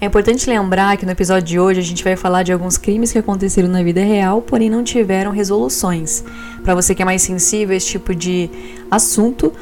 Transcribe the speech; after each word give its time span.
É 0.00 0.06
importante 0.06 0.48
lembrar 0.48 0.96
que 0.96 1.04
no 1.04 1.12
episódio 1.12 1.46
de 1.46 1.60
hoje 1.60 1.78
a 1.78 1.82
gente 1.82 2.02
vai 2.02 2.16
falar 2.16 2.42
de 2.42 2.52
alguns 2.52 2.78
crimes 2.78 3.12
que 3.12 3.18
aconteceram 3.18 3.68
na 3.68 3.82
vida 3.82 4.02
real, 4.02 4.40
porém 4.40 4.70
não 4.70 4.82
tiveram 4.82 5.30
resoluções. 5.30 6.24
Para 6.64 6.74
você 6.74 6.94
que 6.94 7.02
é 7.02 7.04
mais 7.04 7.20
sensível 7.20 7.74
a 7.74 7.76
esse 7.76 7.88
tipo 7.88 8.14
de 8.14 8.48
assunto, 8.90 9.52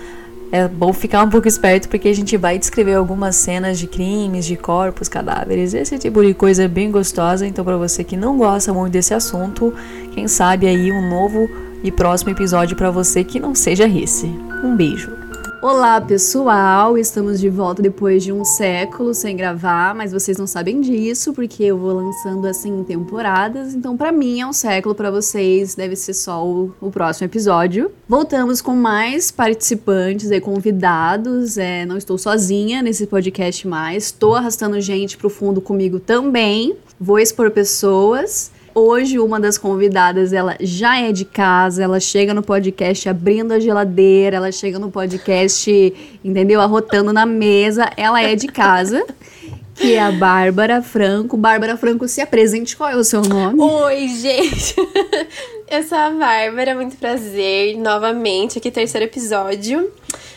é 0.52 0.68
bom 0.68 0.92
ficar 0.92 1.24
um 1.24 1.28
pouco 1.28 1.48
esperto 1.48 1.88
porque 1.88 2.08
a 2.08 2.14
gente 2.14 2.36
vai 2.36 2.56
descrever 2.56 2.94
algumas 2.94 3.34
cenas 3.34 3.80
de 3.80 3.88
crimes, 3.88 4.46
de 4.46 4.56
corpos, 4.56 5.08
cadáveres, 5.08 5.74
esse 5.74 5.98
tipo 5.98 6.24
de 6.24 6.32
coisa 6.34 6.68
bem 6.68 6.90
gostosa. 6.90 7.44
Então, 7.44 7.64
para 7.64 7.76
você 7.76 8.04
que 8.04 8.16
não 8.16 8.38
gosta 8.38 8.72
muito 8.72 8.92
desse 8.92 9.12
assunto, 9.12 9.74
quem 10.14 10.28
sabe 10.28 10.68
aí 10.68 10.92
um 10.92 11.10
novo 11.10 11.50
e 11.82 11.90
próximo 11.90 12.30
episódio 12.30 12.76
para 12.76 12.92
você 12.92 13.24
que 13.24 13.40
não 13.40 13.56
seja 13.56 13.88
esse. 13.88 14.26
Um 14.62 14.76
beijo. 14.76 15.17
Olá 15.60 16.00
pessoal, 16.00 16.96
estamos 16.96 17.40
de 17.40 17.50
volta 17.50 17.82
depois 17.82 18.22
de 18.22 18.32
um 18.32 18.44
século 18.44 19.12
sem 19.12 19.36
gravar, 19.36 19.92
mas 19.92 20.12
vocês 20.12 20.38
não 20.38 20.46
sabem 20.46 20.80
disso 20.80 21.32
porque 21.32 21.64
eu 21.64 21.76
vou 21.76 21.94
lançando 21.94 22.46
assim 22.46 22.78
em 22.78 22.84
temporadas, 22.84 23.74
então 23.74 23.96
para 23.96 24.12
mim 24.12 24.40
é 24.40 24.46
um 24.46 24.52
século, 24.52 24.94
para 24.94 25.10
vocês 25.10 25.74
deve 25.74 25.96
ser 25.96 26.14
só 26.14 26.46
o, 26.46 26.72
o, 26.80 26.92
próximo 26.92 27.24
episódio. 27.24 27.90
Voltamos 28.08 28.60
com 28.62 28.76
mais 28.76 29.32
participantes 29.32 30.30
e 30.30 30.40
convidados, 30.40 31.58
é, 31.58 31.84
não 31.84 31.96
estou 31.96 32.16
sozinha 32.16 32.80
nesse 32.80 33.08
podcast 33.08 33.66
mais, 33.66 34.04
estou 34.04 34.36
arrastando 34.36 34.80
gente 34.80 35.18
pro 35.18 35.28
fundo 35.28 35.60
comigo 35.60 35.98
também, 35.98 36.76
vou 37.00 37.18
expor 37.18 37.50
pessoas. 37.50 38.52
Hoje 38.80 39.18
uma 39.18 39.40
das 39.40 39.58
convidadas, 39.58 40.32
ela 40.32 40.56
já 40.60 41.00
é 41.00 41.10
de 41.10 41.24
casa, 41.24 41.82
ela 41.82 41.98
chega 41.98 42.32
no 42.32 42.44
podcast 42.44 43.08
abrindo 43.08 43.50
a 43.50 43.58
geladeira, 43.58 44.36
ela 44.36 44.52
chega 44.52 44.78
no 44.78 44.88
podcast, 44.88 45.92
entendeu? 46.24 46.60
Arrotando 46.60 47.12
na 47.12 47.26
mesa, 47.26 47.90
ela 47.96 48.22
é 48.22 48.36
de 48.36 48.46
casa. 48.46 49.04
que 49.78 49.94
é 49.94 50.00
a 50.00 50.10
Bárbara 50.10 50.82
Franco. 50.82 51.36
Bárbara 51.36 51.76
Franco, 51.76 52.08
se 52.08 52.20
apresente, 52.20 52.76
qual 52.76 52.90
é 52.90 52.96
o 52.96 53.04
seu 53.04 53.22
nome? 53.22 53.60
Oi, 53.60 54.08
gente! 54.08 54.74
Eu 55.70 55.82
sou 55.82 55.98
a 55.98 56.10
Bárbara, 56.10 56.74
muito 56.74 56.96
prazer 56.96 57.76
novamente 57.76 58.58
aqui, 58.58 58.70
terceiro 58.70 59.06
episódio. 59.06 59.90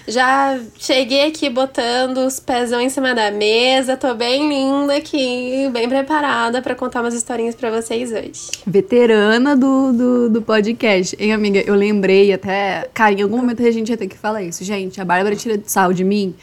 Já 0.08 0.60
cheguei 0.78 1.28
aqui 1.28 1.50
botando 1.50 2.18
os 2.18 2.40
pezão 2.40 2.82
em 2.82 2.90
cima 2.90 3.14
da 3.14 3.32
mesa, 3.32 3.96
tô 3.96 4.14
bem 4.14 4.50
linda 4.50 4.96
aqui, 4.96 5.70
bem 5.72 5.88
preparada 5.88 6.62
para 6.62 6.76
contar 6.76 7.02
umas 7.02 7.14
historinhas 7.14 7.56
para 7.56 7.70
vocês 7.70 8.12
hoje. 8.12 8.50
Veterana 8.66 9.56
do, 9.56 9.94
do, 9.94 10.30
do, 10.30 10.42
podcast. 10.42 11.16
Hein, 11.20 11.34
amiga? 11.34 11.64
Eu 11.66 11.76
lembrei 11.76 12.34
até. 12.34 12.90
Cara, 12.94 13.14
em 13.14 13.22
algum 13.22 13.38
momento 13.38 13.66
a 13.66 13.72
gente 13.72 13.90
ia 13.90 13.98
ter 13.98 14.08
que 14.08 14.18
falar 14.18 14.44
isso. 14.44 14.64
Gente, 14.64 15.00
a 15.00 15.06
Bárbara 15.06 15.36
tira 15.36 15.62
sal 15.66 15.94
de 15.94 16.04
mim. 16.04 16.36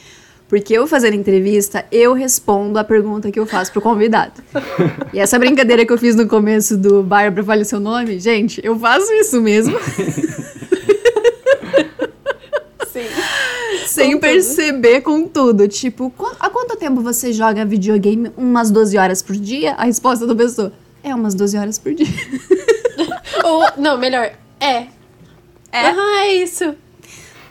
Porque 0.48 0.72
eu 0.72 0.86
fazendo 0.86 1.14
entrevista, 1.14 1.84
eu 1.92 2.14
respondo 2.14 2.78
a 2.78 2.84
pergunta 2.84 3.30
que 3.30 3.38
eu 3.38 3.46
faço 3.46 3.70
pro 3.72 3.82
convidado. 3.82 4.42
E 5.12 5.18
essa 5.18 5.38
brincadeira 5.38 5.86
que 5.86 5.92
eu 5.92 5.98
fiz 5.98 6.14
no 6.14 6.28
começo 6.28 6.76
do 6.76 7.02
Bárbara, 7.02 7.42
fale 7.42 7.64
seu 7.64 7.80
nome, 7.80 8.18
gente, 8.18 8.60
eu 8.62 8.78
faço 8.78 9.10
isso 9.14 9.40
mesmo. 9.40 9.76
Sem 13.86 14.12
com 14.12 14.20
perceber 14.20 15.00
tudo. 15.00 15.02
com 15.02 15.28
tudo. 15.28 15.68
Tipo, 15.68 16.12
há 16.38 16.50
quanto 16.50 16.76
tempo 16.76 17.00
você 17.00 17.32
joga 17.32 17.64
videogame? 17.64 18.30
Umas 18.36 18.70
12 18.70 18.98
horas 18.98 19.22
por 19.22 19.34
dia? 19.34 19.72
A 19.72 19.84
resposta 19.84 20.26
da 20.26 20.34
pessoa 20.34 20.72
é 21.02 21.14
umas 21.14 21.34
12 21.34 21.56
horas 21.58 21.78
por 21.78 21.94
dia. 21.94 22.06
Ou, 23.44 23.64
não, 23.76 23.96
melhor, 23.98 24.30
é. 24.60 24.86
É? 25.72 25.88
Aham, 25.88 25.96
uhum, 25.96 26.18
é 26.18 26.34
isso. 26.34 26.74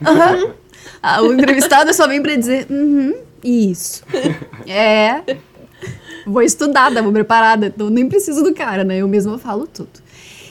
Aham. 0.05 0.35
Uhum. 0.35 0.66
Ah, 1.01 1.21
o 1.21 1.33
entrevistado 1.33 1.93
só 1.93 2.07
vem 2.07 2.21
pra 2.21 2.35
dizer, 2.35 2.67
uhum, 2.69 3.15
isso. 3.43 4.03
É. 4.67 5.23
Vou 6.25 6.41
estudada, 6.41 7.01
vou 7.01 7.13
preparada. 7.13 7.67
Então 7.67 7.89
nem 7.89 8.09
preciso 8.09 8.43
do 8.43 8.53
cara, 8.53 8.83
né? 8.83 8.97
Eu 8.97 9.07
mesma 9.07 9.37
falo 9.37 9.65
tudo. 9.65 9.89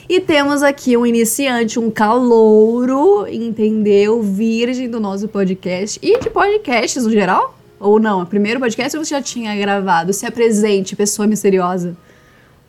E 0.09 0.19
temos 0.21 0.63
aqui 0.63 0.95
um 0.95 1.05
iniciante, 1.05 1.77
um 1.77 1.91
calouro, 1.91 3.27
entendeu? 3.27 4.23
Virgem 4.23 4.89
do 4.89 4.99
nosso 4.99 5.27
podcast 5.27 5.99
e 6.01 6.17
de 6.19 6.29
podcasts 6.29 7.03
no 7.03 7.11
geral? 7.11 7.57
Ou 7.79 7.99
não? 7.99 8.23
O 8.23 8.25
primeiro 8.25 8.59
podcast 8.59 8.97
você 8.97 9.11
já 9.11 9.21
tinha 9.21 9.55
gravado? 9.55 10.13
Se 10.13 10.25
apresente, 10.25 10.95
pessoa 10.95 11.27
misteriosa. 11.27 11.95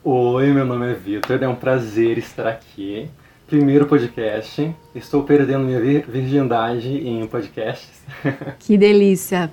Oi, 0.03 0.53
meu 0.53 0.67
nome 0.67 0.91
é 0.91 0.95
Vitor, 0.95 1.43
é 1.43 1.49
um 1.49 1.55
prazer 1.55 2.19
estar 2.19 2.49
aqui. 2.49 3.09
Primeiro 3.49 3.87
podcast. 3.87 4.77
Estou 4.95 5.23
perdendo 5.23 5.61
minha 5.65 5.81
virgindade 6.07 6.87
em 6.89 7.27
podcasts. 7.27 7.89
Que 8.61 8.77
delícia. 8.77 9.51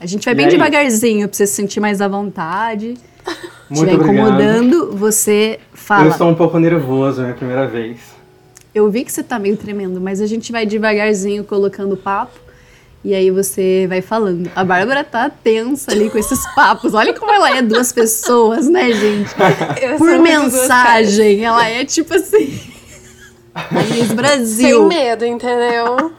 A 0.00 0.06
gente 0.06 0.24
vai 0.24 0.34
e 0.34 0.36
bem 0.36 0.46
aí? 0.46 0.50
devagarzinho 0.50 1.28
pra 1.28 1.36
você 1.36 1.46
se 1.46 1.52
sentir 1.54 1.78
mais 1.78 2.00
à 2.00 2.08
vontade. 2.08 2.94
Muito 3.68 3.90
estiver 3.90 3.92
incomodando, 3.94 4.96
você 4.96 5.60
fala. 5.72 6.06
Eu 6.06 6.10
estou 6.10 6.28
um 6.28 6.34
pouco 6.34 6.58
nervoso, 6.58 7.20
é 7.20 7.24
minha 7.26 7.36
primeira 7.36 7.64
vez. 7.68 8.00
Eu 8.74 8.90
vi 8.90 9.04
que 9.04 9.12
você 9.12 9.22
tá 9.22 9.38
meio 9.38 9.56
tremendo, 9.56 10.00
mas 10.00 10.20
a 10.20 10.26
gente 10.26 10.50
vai 10.50 10.66
devagarzinho 10.66 11.44
colocando 11.44 11.96
papo. 11.96 12.40
E 13.04 13.14
aí 13.14 13.30
você 13.30 13.86
vai 13.88 14.02
falando. 14.02 14.50
A 14.56 14.64
Bárbara 14.64 15.04
tá 15.04 15.30
tensa 15.30 15.92
ali 15.92 16.10
com 16.10 16.18
esses 16.18 16.44
papos. 16.56 16.92
Olha 16.92 17.14
como 17.14 17.30
ela 17.30 17.56
é 17.56 17.62
duas 17.62 17.92
pessoas, 17.92 18.68
né, 18.68 18.90
gente? 18.90 19.30
Eu 19.80 19.96
Por 19.96 20.18
mensagem, 20.18 21.44
ela 21.44 21.68
é 21.68 21.84
tipo 21.84 22.12
assim. 22.14 22.69
Miss 23.90 24.12
Brasil. 24.12 24.78
Sem 24.78 24.86
medo, 24.88 25.24
entendeu? 25.24 26.12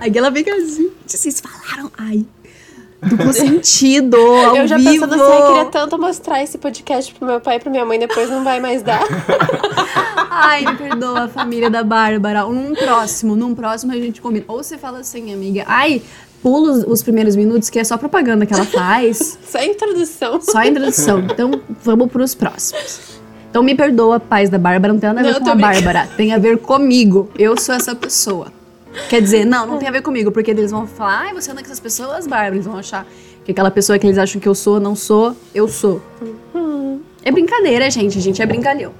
Aí 0.00 0.12
ela 0.14 0.32
fica 0.32 0.54
assim. 0.54 0.90
Vocês 1.06 1.40
falaram. 1.40 1.90
Ai, 1.98 2.24
duplo 3.02 3.32
sentido, 3.34 4.16
ao 4.16 4.56
Eu 4.56 4.68
já 4.68 4.76
vivo. 4.76 4.90
pensando 4.92 5.14
assim, 5.14 5.32
eu 5.32 5.46
queria 5.48 5.64
tanto 5.66 5.98
mostrar 5.98 6.42
esse 6.42 6.58
podcast 6.58 7.14
pro 7.14 7.26
meu 7.26 7.40
pai 7.40 7.56
e 7.56 7.60
pra 7.60 7.70
minha 7.70 7.84
mãe, 7.84 7.98
depois 7.98 8.30
não 8.30 8.44
vai 8.44 8.60
mais 8.60 8.82
dar. 8.82 9.02
Ai, 10.30 10.64
me 10.64 10.76
perdoa, 10.76 11.28
família 11.28 11.68
da 11.68 11.82
Bárbara. 11.82 12.44
Num 12.44 12.74
próximo, 12.74 13.34
num 13.34 13.54
próximo 13.54 13.92
a 13.92 13.96
gente 13.96 14.20
combina. 14.20 14.44
Ou 14.48 14.62
você 14.62 14.78
fala 14.78 15.00
assim, 15.00 15.32
amiga, 15.34 15.64
ai, 15.66 16.00
pula 16.42 16.72
os, 16.72 16.84
os 16.84 17.02
primeiros 17.02 17.34
minutos, 17.36 17.68
que 17.68 17.78
é 17.78 17.84
só 17.84 17.96
propaganda 17.98 18.46
que 18.46 18.54
ela 18.54 18.64
faz. 18.64 19.38
só 19.46 19.58
a 19.58 19.66
introdução. 19.66 20.40
Só 20.40 20.58
a 20.58 20.66
introdução. 20.66 21.18
Então, 21.20 21.60
vamos 21.82 22.10
pros 22.10 22.34
próximos. 22.34 23.19
Então 23.50 23.62
me 23.62 23.74
perdoa, 23.74 24.20
pais 24.20 24.48
da 24.48 24.58
Bárbara, 24.58 24.92
não 24.92 25.00
tem 25.00 25.08
nada 25.08 25.20
a 25.20 25.32
ver 25.32 25.38
não, 25.38 25.44
com 25.44 25.50
a 25.50 25.54
Bárbara. 25.54 26.08
Tem 26.16 26.32
a 26.32 26.38
ver 26.38 26.58
comigo. 26.58 27.28
Eu 27.36 27.58
sou 27.58 27.74
essa 27.74 27.94
pessoa. 27.94 28.52
Quer 29.08 29.20
dizer, 29.20 29.44
não, 29.44 29.66
não 29.66 29.78
tem 29.78 29.88
a 29.88 29.92
ver 29.92 30.02
comigo, 30.02 30.30
porque 30.30 30.50
eles 30.50 30.70
vão 30.70 30.86
falar, 30.86 31.26
ai, 31.26 31.34
você 31.34 31.50
anda 31.50 31.60
com 31.60 31.66
essas 31.66 31.80
pessoas, 31.80 32.26
Bárbara. 32.26 32.54
Eles 32.54 32.66
vão 32.66 32.76
achar 32.76 33.06
que 33.44 33.50
aquela 33.50 33.70
pessoa 33.70 33.98
que 33.98 34.06
eles 34.06 34.18
acham 34.18 34.40
que 34.40 34.48
eu 34.48 34.54
sou, 34.54 34.78
não 34.78 34.94
sou, 34.94 35.36
eu 35.54 35.66
sou. 35.68 36.00
Uhum. 36.54 37.00
É 37.22 37.30
brincadeira, 37.30 37.90
gente. 37.90 38.18
A 38.18 38.20
gente 38.20 38.40
é 38.40 38.46
brincalhão. 38.46 38.92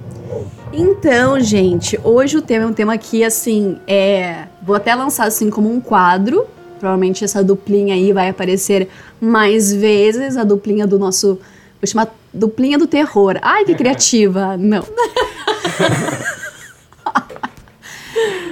Então, 0.72 1.40
gente, 1.40 1.98
hoje 2.04 2.36
o 2.36 2.42
tema 2.42 2.64
é 2.64 2.68
um 2.68 2.72
tema 2.72 2.96
que, 2.98 3.24
assim, 3.24 3.78
é. 3.86 4.44
Vou 4.62 4.76
até 4.76 4.94
lançar 4.94 5.26
assim 5.26 5.50
como 5.50 5.72
um 5.72 5.80
quadro. 5.80 6.46
Provavelmente 6.78 7.24
essa 7.24 7.42
duplinha 7.42 7.94
aí 7.94 8.12
vai 8.12 8.28
aparecer 8.28 8.88
mais 9.20 9.72
vezes. 9.72 10.36
A 10.36 10.44
duplinha 10.44 10.86
do 10.86 10.98
nosso. 10.98 11.38
Vou 11.80 11.88
chamar 11.88 12.14
duplinha 12.32 12.78
do 12.78 12.86
terror. 12.86 13.38
Ai, 13.41 13.64
que 13.64 13.74
criativa! 13.76 14.56
Não. 14.56 14.84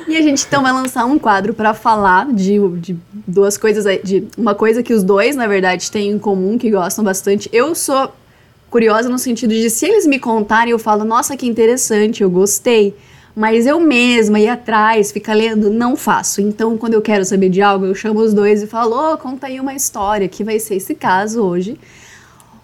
E 0.09 0.17
a 0.17 0.23
gente 0.23 0.47
então 0.47 0.63
vai 0.63 0.73
lançar 0.73 1.05
um 1.05 1.19
quadro 1.19 1.53
para 1.53 1.75
falar 1.75 2.33
de, 2.33 2.59
de 2.79 2.97
duas 3.27 3.59
coisas, 3.59 3.85
de 4.03 4.27
uma 4.39 4.55
coisa 4.55 4.83
que 4.83 4.95
os 4.95 5.03
dois, 5.03 5.37
na 5.37 5.47
verdade, 5.47 5.91
têm 5.91 6.11
em 6.13 6.19
comum, 6.19 6.57
que 6.57 6.71
gostam 6.71 7.05
bastante. 7.05 7.51
Eu 7.53 7.75
sou 7.75 8.11
curiosa 8.71 9.11
no 9.11 9.19
sentido 9.19 9.53
de 9.53 9.69
se 9.69 9.85
eles 9.85 10.07
me 10.07 10.19
contarem, 10.19 10.73
eu 10.73 10.79
falo, 10.79 11.05
nossa, 11.05 11.37
que 11.37 11.47
interessante, 11.47 12.23
eu 12.23 12.31
gostei. 12.31 12.97
Mas 13.37 13.67
eu 13.67 13.79
mesma 13.79 14.41
ir 14.41 14.49
atrás, 14.49 15.13
ficar 15.13 15.35
lendo, 15.35 15.71
não 15.71 15.95
faço. 15.95 16.41
Então, 16.41 16.79
quando 16.79 16.95
eu 16.95 17.03
quero 17.03 17.25
saber 17.25 17.51
de 17.51 17.61
algo, 17.61 17.85
eu 17.85 17.95
chamo 17.95 18.21
os 18.21 18.33
dois 18.33 18.63
e 18.63 18.67
falo, 18.67 19.13
oh, 19.13 19.19
conta 19.19 19.47
aí 19.47 19.61
uma 19.61 19.75
história, 19.75 20.27
que 20.27 20.43
vai 20.43 20.59
ser 20.59 20.77
esse 20.77 20.95
caso 20.95 21.43
hoje. 21.43 21.79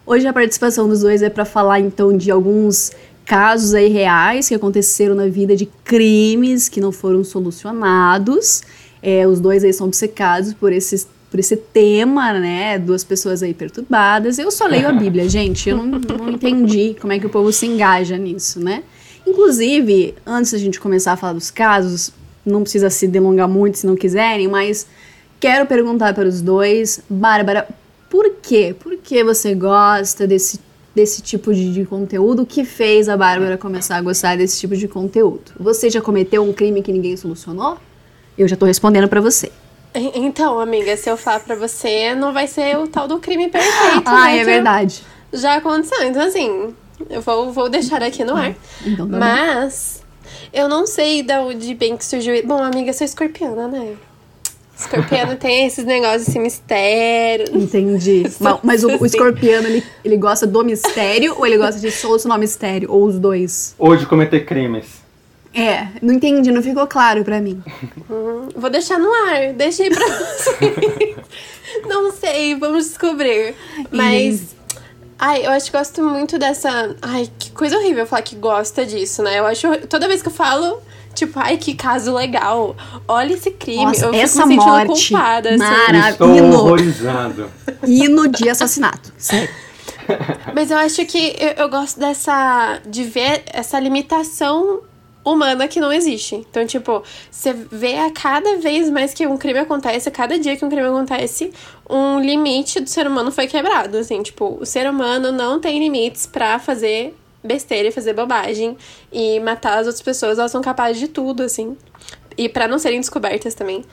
Hoje 0.06 0.26
a 0.26 0.32
participação 0.34 0.86
dos 0.86 1.00
dois 1.00 1.22
é 1.22 1.30
para 1.30 1.46
falar 1.46 1.80
então 1.80 2.14
de 2.14 2.30
alguns 2.30 2.92
casos 3.24 3.72
aí 3.72 3.88
reais 3.88 4.48
que 4.48 4.54
aconteceram 4.54 5.14
na 5.14 5.28
vida 5.28 5.56
de 5.56 5.64
crimes 5.82 6.68
que 6.68 6.78
não 6.78 6.92
foram 6.92 7.24
solucionados. 7.24 8.62
É, 9.02 9.26
os 9.26 9.40
dois 9.40 9.64
aí 9.64 9.72
são 9.72 9.86
obcecados 9.86 10.52
por 10.52 10.72
esses 10.72 11.08
por 11.30 11.40
esse 11.40 11.56
tema, 11.56 12.32
né? 12.38 12.78
Duas 12.78 13.02
pessoas 13.02 13.42
aí 13.42 13.52
perturbadas. 13.52 14.38
Eu 14.38 14.52
só 14.52 14.68
leio 14.68 14.86
a 14.86 14.92
Bíblia, 14.92 15.28
gente. 15.28 15.68
Eu 15.68 15.78
não, 15.78 15.98
não 15.98 16.30
entendi 16.30 16.94
como 17.00 17.12
é 17.12 17.18
que 17.18 17.26
o 17.26 17.28
povo 17.30 17.50
se 17.50 17.66
engaja 17.66 18.16
nisso, 18.16 18.60
né? 18.60 18.84
Inclusive, 19.26 20.14
antes 20.24 20.52
da 20.52 20.58
gente 20.58 20.78
começar 20.78 21.14
a 21.14 21.16
falar 21.16 21.32
dos 21.32 21.50
casos, 21.50 22.12
não 22.46 22.62
precisa 22.62 22.88
se 22.88 23.08
delongar 23.08 23.48
muito 23.48 23.78
se 23.78 23.86
não 23.86 23.96
quiserem, 23.96 24.46
mas 24.46 24.86
quero 25.40 25.66
perguntar 25.66 26.14
para 26.14 26.28
os 26.28 26.40
dois, 26.40 27.00
Bárbara, 27.10 27.66
por 28.14 28.30
quê? 28.40 28.72
Por 28.78 28.96
que 28.98 29.24
você 29.24 29.56
gosta 29.56 30.24
desse 30.24 30.60
desse 30.94 31.20
tipo 31.20 31.52
de, 31.52 31.72
de, 31.74 31.84
conteúdo? 31.84 32.42
O 32.42 32.46
que 32.46 32.64
fez 32.64 33.08
a 33.08 33.16
Bárbara 33.16 33.58
começar 33.58 33.96
a 33.96 34.00
gostar 34.00 34.36
desse 34.36 34.60
tipo 34.60 34.76
de 34.76 34.86
conteúdo? 34.86 35.50
Você 35.58 35.90
já 35.90 36.00
cometeu 36.00 36.44
um 36.44 36.52
crime 36.52 36.80
que 36.80 36.92
ninguém 36.92 37.16
solucionou? 37.16 37.76
Eu 38.38 38.46
já 38.46 38.54
tô 38.54 38.64
respondendo 38.66 39.08
para 39.08 39.20
você. 39.20 39.50
En- 39.92 40.12
Então, 40.26 40.60
amiga, 40.60 40.96
se 40.96 41.10
eu 41.10 41.16
falar 41.16 41.40
pra 41.40 41.56
você, 41.56 42.14
não 42.14 42.32
vai 42.32 42.46
ser 42.46 42.78
o 42.78 42.86
tal 42.86 43.08
do 43.08 43.18
crime 43.18 43.48
perfeito. 43.48 44.04
Ah, 44.06 44.26
né, 44.26 44.38
é 44.38 44.44
verdade. 44.44 45.02
Já 45.32 45.56
aconteceu. 45.56 46.04
Então, 46.04 46.22
assim, 46.22 46.72
eu 47.10 47.20
vou, 47.20 47.50
vou 47.50 47.68
deixar 47.68 48.00
aqui 48.00 48.22
no 48.22 48.36
ar. 48.36 48.54
Então, 48.86 49.10
tá. 49.10 49.18
Mas 49.18 50.04
eu 50.52 50.68
não 50.68 50.86
sei 50.86 51.24
da 51.24 51.42
onde 51.42 51.74
bem 51.74 51.96
que 51.96 52.04
surgiu. 52.04 52.40
Bom, 52.46 52.62
amiga, 52.62 52.92
sou 52.92 53.04
escorpiana, 53.04 53.66
né? 53.66 53.96
Escorpiano 54.78 55.36
tem 55.36 55.66
esses 55.66 55.84
negócios, 55.84 56.28
esse 56.28 56.38
mistério. 56.38 57.46
Entendi. 57.56 58.24
Ma- 58.40 58.58
Mas, 58.62 58.82
o, 58.82 58.88
o 59.00 59.06
escorpiano, 59.06 59.68
ele, 59.68 59.84
ele 60.04 60.16
gosta 60.16 60.46
do 60.46 60.64
mistério 60.64 61.34
ou 61.38 61.46
ele 61.46 61.56
gosta 61.56 61.80
de 61.80 61.90
solucionar 61.90 62.36
o 62.36 62.40
mistério? 62.40 62.90
Ou 62.90 63.04
os 63.04 63.18
dois? 63.18 63.74
Ou 63.78 63.96
de 63.96 64.04
cometer 64.06 64.44
crimes. 64.44 64.86
É, 65.54 65.86
não 66.02 66.12
entendi, 66.14 66.50
não 66.50 66.60
ficou 66.60 66.84
claro 66.88 67.22
pra 67.22 67.40
mim. 67.40 67.62
Hum, 68.10 68.48
Vou 68.56 68.68
deixar 68.68 68.98
no 68.98 69.08
ar, 69.14 69.52
deixei 69.52 69.88
pra 69.88 70.04
você. 70.04 71.14
não 71.86 72.10
sei, 72.10 72.56
vamos 72.56 72.86
descobrir. 72.86 73.54
Mas. 73.92 74.54
Ai, 75.16 75.46
eu 75.46 75.50
acho 75.52 75.66
que 75.70 75.76
gosto 75.78 76.02
muito 76.02 76.38
dessa. 76.40 76.96
Ai, 77.00 77.28
que 77.38 77.52
coisa 77.52 77.78
horrível 77.78 78.04
falar 78.04 78.22
que 78.22 78.34
gosta 78.34 78.84
disso, 78.84 79.22
né? 79.22 79.38
Eu 79.38 79.46
acho. 79.46 79.68
Toda 79.86 80.08
vez 80.08 80.20
que 80.20 80.28
eu 80.28 80.32
falo, 80.32 80.80
tipo, 81.14 81.38
ai, 81.38 81.56
que 81.56 81.74
caso 81.74 82.12
legal. 82.14 82.76
Olha 83.08 83.32
esse 83.34 83.50
crime. 83.50 83.84
Nossa, 83.84 84.06
eu 84.06 84.10
fico 84.12 84.22
essa 84.24 84.46
me 84.46 84.54
sentindo 84.54 84.70
morte. 84.86 85.08
culpada, 85.08 85.48
assim. 85.50 85.58
Mara- 85.58 86.10
Estou 86.10 86.34
hino. 86.36 86.54
horrorizado. 86.58 87.50
Hino 87.86 88.28
de 88.28 88.48
assassinato. 88.48 89.12
Sério. 89.16 89.48
Mas 90.54 90.70
eu 90.70 90.76
acho 90.78 91.04
que 91.06 91.34
eu, 91.38 91.64
eu 91.64 91.68
gosto 91.68 91.98
dessa. 91.98 92.80
de 92.86 93.04
ver 93.04 93.42
essa 93.46 93.78
limitação 93.80 94.80
humana 95.24 95.66
que 95.66 95.80
não 95.80 95.90
existe. 95.90 96.34
Então, 96.34 96.66
tipo, 96.66 97.02
você 97.30 97.54
vê 97.54 97.98
a 97.98 98.10
cada 98.10 98.58
vez 98.58 98.90
mais 98.90 99.14
que 99.14 99.26
um 99.26 99.38
crime 99.38 99.60
acontece, 99.60 100.06
a 100.08 100.12
cada 100.12 100.38
dia 100.38 100.54
que 100.54 100.64
um 100.64 100.68
crime 100.68 100.86
acontece, 100.86 101.50
um 101.88 102.20
limite 102.20 102.78
do 102.80 102.90
ser 102.90 103.06
humano 103.06 103.32
foi 103.32 103.46
quebrado. 103.46 103.96
Assim, 103.96 104.22
tipo, 104.22 104.58
o 104.60 104.66
ser 104.66 104.88
humano 104.88 105.32
não 105.32 105.58
tem 105.58 105.78
limites 105.78 106.26
pra 106.26 106.58
fazer 106.58 107.16
besteira 107.44 107.88
e 107.88 107.92
fazer 107.92 108.14
bobagem 108.14 108.76
e 109.12 109.38
matar 109.40 109.78
as 109.78 109.86
outras 109.86 110.02
pessoas, 110.02 110.38
elas 110.38 110.50
são 110.50 110.62
capazes 110.62 110.98
de 110.98 111.08
tudo, 111.08 111.42
assim. 111.42 111.76
E 112.36 112.48
pra 112.48 112.66
não 112.66 112.78
serem 112.78 112.98
descobertas 112.98 113.54
também. 113.54 113.84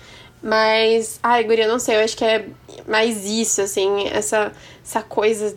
Mas, 0.41 1.19
ai, 1.21 1.43
guria, 1.43 1.67
não 1.67 1.77
sei, 1.77 1.97
eu 1.97 2.03
acho 2.03 2.17
que 2.17 2.25
é 2.25 2.47
mais 2.87 3.25
isso, 3.25 3.61
assim, 3.61 4.07
essa, 4.07 4.51
essa 4.83 5.03
coisa 5.03 5.55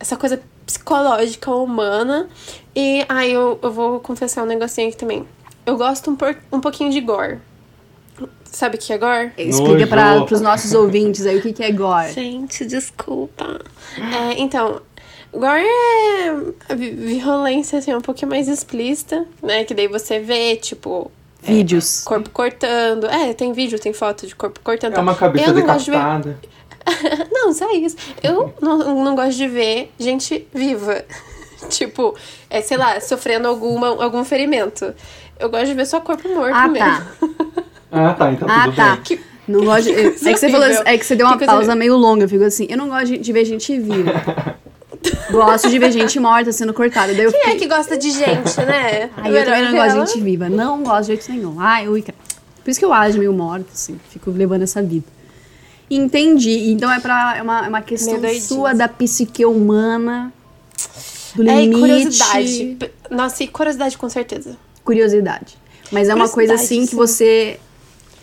essa 0.00 0.16
coisa 0.16 0.40
psicológica 0.64 1.50
humana. 1.50 2.28
E 2.74 3.04
aí 3.08 3.32
eu, 3.32 3.58
eu 3.62 3.72
vou 3.72 4.00
confessar 4.00 4.44
um 4.44 4.46
negocinho 4.46 4.88
aqui 4.88 4.96
também. 4.96 5.26
Eu 5.66 5.76
gosto 5.76 6.10
um, 6.10 6.16
por, 6.16 6.36
um 6.52 6.60
pouquinho 6.60 6.90
de 6.90 7.00
gore. 7.00 7.38
Sabe 8.44 8.76
o 8.76 8.78
que 8.78 8.92
é 8.92 8.98
gore? 8.98 9.32
Explica 9.36 9.86
pra, 9.86 10.14
Nojo. 10.14 10.26
pros 10.26 10.40
nossos 10.40 10.72
ouvintes 10.72 11.26
aí 11.26 11.38
o 11.38 11.42
que, 11.42 11.52
que 11.52 11.62
é 11.62 11.70
gore. 11.70 12.12
Gente, 12.12 12.64
desculpa. 12.64 13.60
É, 13.96 14.40
então, 14.40 14.80
gore 15.32 15.62
é 16.68 16.74
vi- 16.74 16.90
violência 17.18 17.78
assim, 17.78 17.94
um 17.94 18.00
pouquinho 18.00 18.30
mais 18.30 18.48
explícita, 18.48 19.26
né? 19.42 19.64
Que 19.64 19.74
daí 19.74 19.88
você 19.88 20.18
vê, 20.20 20.56
tipo, 20.56 21.10
Vídeos. 21.42 22.02
corpo 22.04 22.30
cortando. 22.30 23.06
É, 23.06 23.32
tem 23.34 23.52
vídeo, 23.52 23.78
tem 23.78 23.92
foto 23.92 24.26
de 24.26 24.34
corpo 24.34 24.60
cortando. 24.62 24.94
É 24.96 25.00
uma 25.00 25.14
cabeça 25.14 25.50
eu 25.50 25.54
não 25.54 25.62
gosto 25.62 25.84
de 25.84 25.90
ver 25.90 25.96
decapitada. 25.98 26.38
Não, 27.30 27.52
só 27.52 27.70
isso. 27.72 27.96
Eu 28.22 28.54
não, 28.62 29.04
não 29.04 29.14
gosto 29.14 29.36
de 29.36 29.46
ver 29.46 29.92
gente 29.98 30.48
viva. 30.54 31.04
tipo, 31.68 32.14
é, 32.48 32.62
sei 32.62 32.78
lá, 32.78 32.98
sofrendo 33.00 33.46
alguma, 33.46 33.88
algum 34.02 34.24
ferimento. 34.24 34.94
Eu 35.38 35.50
gosto 35.50 35.66
de 35.66 35.74
ver 35.74 35.84
só 35.86 36.00
corpo 36.00 36.26
morto 36.30 36.54
Ah, 36.54 36.66
mesmo. 36.68 36.88
tá. 36.88 37.06
Ah, 37.90 38.12
tá, 38.12 38.32
então 38.32 38.46
Ah, 38.50 38.64
tudo 38.64 38.76
tá. 38.76 38.92
bem. 38.96 39.02
Que- 39.02 39.20
Não 39.46 39.64
gosto 39.64 39.84
de... 39.84 39.92
É 39.92 40.10
que 40.10 40.36
você 40.36 40.50
falou 40.50 40.66
é 40.66 40.98
que 40.98 41.06
você 41.06 41.16
deu 41.16 41.26
uma 41.26 41.38
pausa 41.38 41.74
meio 41.74 41.96
longa. 41.96 42.24
Eu 42.24 42.28
fico 42.28 42.44
assim, 42.44 42.66
eu 42.68 42.76
não 42.76 42.86
gosto 42.88 43.16
de 43.16 43.32
ver 43.32 43.44
gente 43.46 43.78
viva. 43.78 44.12
Gosto 45.30 45.70
de 45.70 45.78
ver 45.78 45.92
gente 45.92 46.18
morta 46.18 46.50
sendo 46.52 46.72
cortada. 46.74 47.12
Daí 47.14 47.30
Quem 47.30 47.40
é 47.40 47.44
fiquei... 47.44 47.56
que 47.60 47.66
gosta 47.68 47.96
de 47.96 48.10
gente, 48.10 48.56
né? 48.66 49.10
Ai, 49.16 49.38
eu 49.38 49.44
também 49.44 49.62
não 49.64 49.72
gosto 49.72 49.90
Ela- 49.96 50.04
de 50.04 50.12
gente 50.12 50.22
viva. 50.22 50.48
Não 50.48 50.82
gosto 50.82 51.00
de 51.02 51.06
jeito 51.08 51.30
nenhum. 51.30 51.60
Ai, 51.60 51.88
ui, 51.88 52.02
cara. 52.02 52.16
Por 52.64 52.70
isso 52.70 52.78
que 52.80 52.84
eu 52.84 52.92
acho 52.92 53.18
meio 53.18 53.32
morta, 53.32 53.66
assim. 53.72 53.98
Fico 54.10 54.30
levando 54.30 54.62
essa 54.62 54.82
vida. 54.82 55.06
Entendi. 55.90 56.70
Então 56.70 56.90
é, 56.92 57.00
pra, 57.00 57.36
é, 57.38 57.42
uma, 57.42 57.64
é 57.64 57.68
uma 57.68 57.80
questão 57.82 58.18
sua 58.40 58.74
da 58.74 58.88
psique 58.88 59.44
humana. 59.46 60.32
Do 61.34 61.48
É, 61.48 61.56
e 61.62 61.66
limite. 61.66 61.80
curiosidade. 61.80 62.78
Nossa, 63.10 63.44
e 63.44 63.48
curiosidade 63.48 63.96
com 63.96 64.08
certeza. 64.08 64.56
Curiosidade. 64.84 65.56
Mas 65.90 66.08
é 66.08 66.14
uma 66.14 66.28
coisa 66.28 66.54
assim 66.54 66.80
que 66.82 66.88
sim. 66.88 66.96
você. 66.96 67.58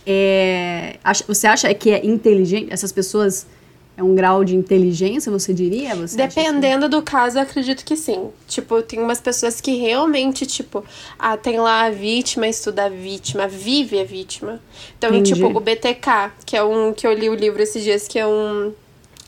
É, 0.06 0.98
acha, 1.04 1.24
você 1.27 1.48
acha 1.48 1.74
que 1.74 1.89
é 1.89 2.06
inteligente? 2.06 2.68
Essas 2.72 2.92
pessoas. 2.92 3.48
É 3.97 4.03
um 4.03 4.13
grau 4.13 4.44
de 4.44 4.56
inteligência, 4.56 5.31
você 5.31 5.53
diria? 5.53 5.95
Você 5.95 6.21
acha 6.21 6.33
que- 6.36 6.42
Dependendo 6.44 6.89
do 6.89 7.01
caso, 7.01 7.38
eu 7.38 7.44
acredito 7.44 7.86
que 7.86 7.95
sim. 7.95 8.30
Tipo, 8.45 8.81
tem 8.81 9.00
umas 9.00 9.21
pessoas 9.21 9.62
que 9.62 9.75
realmente, 9.77 10.45
tipo, 10.45 10.83
ah, 11.18 11.38
tem 11.38 11.57
lá 11.59 11.86
a 11.86 11.89
vítima, 11.89 12.45
estuda 12.45 12.86
a 12.86 12.89
vítima, 12.89 13.47
vive 13.47 13.97
a 14.00 14.03
vítima. 14.03 14.59
Então, 14.97 15.12
Entendi. 15.12 15.33
tipo, 15.33 15.47
o 15.47 15.62
BTK, 15.62 16.33
que 16.45 16.57
é 16.57 16.63
um 16.63 16.92
que 16.94 17.07
eu 17.07 17.13
li 17.13 17.30
o 17.30 17.36
livro 17.36 17.62
esses 17.63 17.81
dias, 17.83 18.06
que 18.06 18.19
é 18.19 18.27
um 18.27 18.74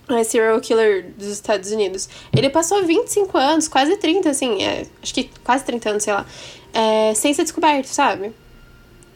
é, 0.10 0.24
serial 0.24 0.60
killer 0.62 1.12
dos 1.18 1.28
Estados 1.28 1.72
Unidos. 1.72 2.08
Ele 2.36 2.50
passou 2.50 2.84
25 2.86 3.38
anos, 3.38 3.68
quase 3.68 3.96
30, 3.98 4.30
assim, 4.30 4.64
é, 4.64 4.86
acho 5.04 5.14
que 5.14 5.30
quase 5.44 5.64
30 5.66 5.90
anos, 5.92 6.04
sei 6.04 6.14
lá, 6.14 6.26
é, 6.74 7.14
sem 7.14 7.34
ser 7.34 7.44
descoberto, 7.44 7.88
sabe? 7.88 8.32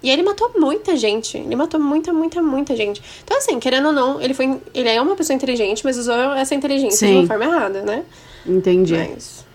E 0.04 0.10
ele 0.10 0.24
matou 0.24 0.52
muita 0.58 0.96
gente. 0.96 1.38
Ele 1.38 1.56
matou 1.56 1.80
muita, 1.80 2.12
muita, 2.12 2.42
muita 2.42 2.76
gente. 2.76 3.02
Então, 3.24 3.38
assim, 3.38 3.60
querendo 3.60 3.88
ou 3.88 3.94
não, 3.94 4.22
ele 4.22 4.34
foi. 4.34 4.60
Ele 4.74 4.90
é 4.90 5.02
uma 5.02 5.16
pessoa 5.16 5.36
inteligente, 5.36 5.84
mas 5.84 5.98
usou 5.98 6.16
essa 6.34 6.56
inteligência 6.56 7.08
de 7.08 7.14
Sim. 7.14 7.20
uma 7.20 7.28
forma 7.28 7.46
errada, 7.46 7.82
né? 7.84 8.04
Entendi. 8.46 8.96
Mas. 8.96 9.46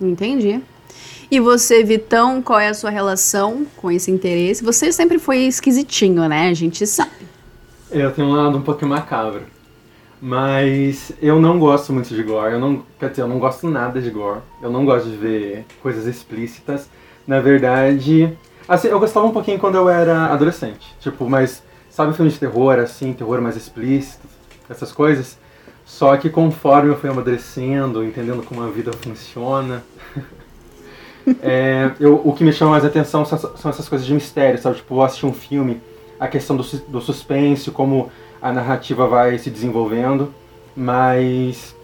Entendi. 0.00 0.60
E 1.30 1.40
você, 1.40 1.82
Vitão, 1.82 2.42
qual 2.42 2.60
é 2.60 2.68
a 2.68 2.74
sua 2.74 2.90
relação 2.90 3.66
com 3.76 3.90
esse 3.90 4.10
interesse? 4.10 4.62
Você 4.62 4.92
sempre 4.92 5.18
foi 5.18 5.38
esquisitinho, 5.38 6.28
né? 6.28 6.48
A 6.48 6.54
gente 6.54 6.86
sabe. 6.86 7.10
Eu 7.90 8.12
tenho 8.12 8.28
um 8.28 8.32
lado 8.32 8.56
um 8.58 8.62
pouquinho 8.62 8.90
macabro. 8.90 9.42
Mas 10.20 11.10
eu 11.20 11.40
não 11.40 11.58
gosto 11.58 11.92
muito 11.92 12.14
de 12.14 12.22
gore. 12.22 12.52
Eu 12.52 12.60
não, 12.60 12.84
quer 13.00 13.10
dizer, 13.10 13.22
eu 13.22 13.28
não 13.28 13.40
gosto 13.40 13.66
nada 13.68 14.00
de 14.00 14.08
gore. 14.10 14.40
Eu 14.62 14.70
não 14.70 14.84
gosto 14.84 15.08
de 15.08 15.16
ver 15.16 15.64
coisas 15.82 16.06
explícitas. 16.06 16.88
Na 17.26 17.40
verdade, 17.40 18.32
assim, 18.68 18.88
eu 18.88 18.98
gostava 19.00 19.26
um 19.26 19.32
pouquinho 19.32 19.58
quando 19.58 19.76
eu 19.76 19.88
era 19.88 20.26
adolescente. 20.26 20.94
Tipo, 21.00 21.28
mas 21.28 21.62
sabe 21.90 22.14
filme 22.14 22.30
de 22.30 22.38
terror, 22.38 22.78
assim, 22.78 23.12
terror 23.12 23.40
mais 23.40 23.56
explícito, 23.56 24.26
essas 24.68 24.92
coisas? 24.92 25.38
Só 25.84 26.16
que 26.16 26.30
conforme 26.30 26.90
eu 26.90 26.96
fui 26.96 27.10
amadurecendo, 27.10 28.04
entendendo 28.04 28.42
como 28.42 28.62
a 28.62 28.68
vida 28.68 28.92
funciona, 28.92 29.82
é, 31.42 31.90
eu, 32.00 32.20
o 32.24 32.32
que 32.32 32.44
me 32.44 32.52
chama 32.52 32.72
mais 32.72 32.84
atenção 32.84 33.24
são, 33.24 33.70
essas 33.70 33.88
coisas 33.88 34.06
de 34.06 34.14
mistério, 34.14 34.58
sabe? 34.60 34.76
Tipo, 34.76 35.02
assistir 35.02 35.26
um 35.26 35.32
filme, 35.32 35.80
a 36.18 36.28
questão 36.28 36.56
do, 36.56 36.62
do 36.62 37.00
suspense, 37.00 37.70
como 37.70 38.10
a 38.40 38.52
narrativa 38.52 39.06
vai 39.06 39.38
se 39.38 39.50
desenvolvendo, 39.50 40.32
mas 40.74 41.74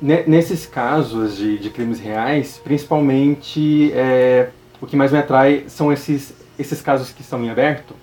ne- 0.00 0.24
nesses 0.26 0.66
casos 0.66 1.36
de, 1.36 1.58
de 1.58 1.70
crimes 1.70 2.00
reais, 2.00 2.60
principalmente 2.62 3.92
é, 3.92 4.50
o 4.80 4.86
que 4.86 4.96
mais 4.96 5.12
me 5.12 5.18
atrai 5.18 5.64
são 5.68 5.92
esses, 5.92 6.34
esses 6.58 6.80
casos 6.82 7.10
que 7.10 7.22
estão 7.22 7.42
em 7.42 7.50
aberto, 7.50 7.94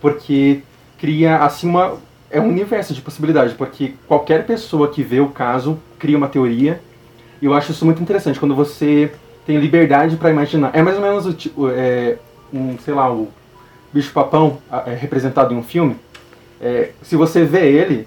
porque 0.00 0.60
cria 0.98 1.38
assim 1.38 1.68
uma 1.68 1.98
é 2.30 2.40
um 2.40 2.48
universo 2.48 2.94
de 2.94 3.00
possibilidade, 3.00 3.54
porque 3.54 3.94
qualquer 4.06 4.46
pessoa 4.46 4.88
que 4.88 5.02
vê 5.02 5.18
o 5.18 5.28
caso 5.28 5.78
cria 5.98 6.16
uma 6.16 6.28
teoria. 6.28 6.80
E 7.42 7.44
eu 7.46 7.52
acho 7.52 7.72
isso 7.72 7.84
muito 7.84 8.00
interessante 8.00 8.38
quando 8.38 8.54
você 8.54 9.10
tem 9.44 9.58
liberdade 9.58 10.16
para 10.16 10.30
imaginar. 10.30 10.70
É 10.72 10.80
mais 10.80 10.96
ou 10.96 11.02
menos 11.02 11.26
o 11.56 11.68
é, 11.70 12.18
um, 12.52 12.78
sei 12.78 12.94
lá, 12.94 13.12
o 13.12 13.28
bicho 13.92 14.12
papão 14.12 14.58
a- 14.70 14.84
é, 14.86 14.94
representado 14.94 15.52
em 15.52 15.56
um 15.56 15.62
filme. 15.62 15.96
É, 16.60 16.90
se 17.02 17.16
você 17.16 17.44
vê 17.44 17.66
ele, 17.66 18.06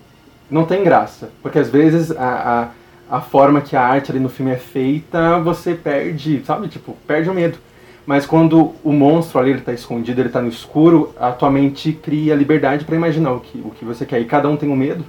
não 0.50 0.64
tem 0.66 0.84
graça, 0.86 1.30
porque 1.42 1.60
às 1.60 1.70
vezes 1.70 2.12
a, 2.12 2.72
a, 3.10 3.18
a 3.18 3.20
forma 3.22 3.60
que 3.60 3.76
a 3.76 3.82
arte 3.82 4.10
ali 4.10 4.20
no 4.22 4.30
filme 4.30 4.52
é 4.52 4.58
feita, 4.58 5.38
você 5.40 5.74
perde, 5.74 6.44
sabe, 6.46 6.70
tipo, 6.70 6.96
perde 7.06 7.30
o 7.30 7.34
medo. 7.34 7.58
Mas 8.06 8.26
quando 8.26 8.74
o 8.84 8.92
monstro 8.92 9.40
ali 9.40 9.52
ele 9.52 9.62
tá 9.62 9.72
escondido, 9.72 10.20
ele 10.20 10.30
tá 10.30 10.42
no 10.42 10.50
escuro, 10.50 11.14
a 11.18 11.32
tua 11.32 11.50
mente 11.50 11.94
cria 11.94 12.36
liberdade 12.36 12.84
para 12.84 12.96
imaginar 12.96 13.32
o 13.32 13.40
que, 13.40 13.58
o 13.60 13.70
que 13.70 13.86
você 13.86 14.06
quer. 14.06 14.20
E 14.20 14.26
cada 14.26 14.50
um 14.50 14.58
tem 14.58 14.70
um 14.70 14.76
medo, 14.76 15.06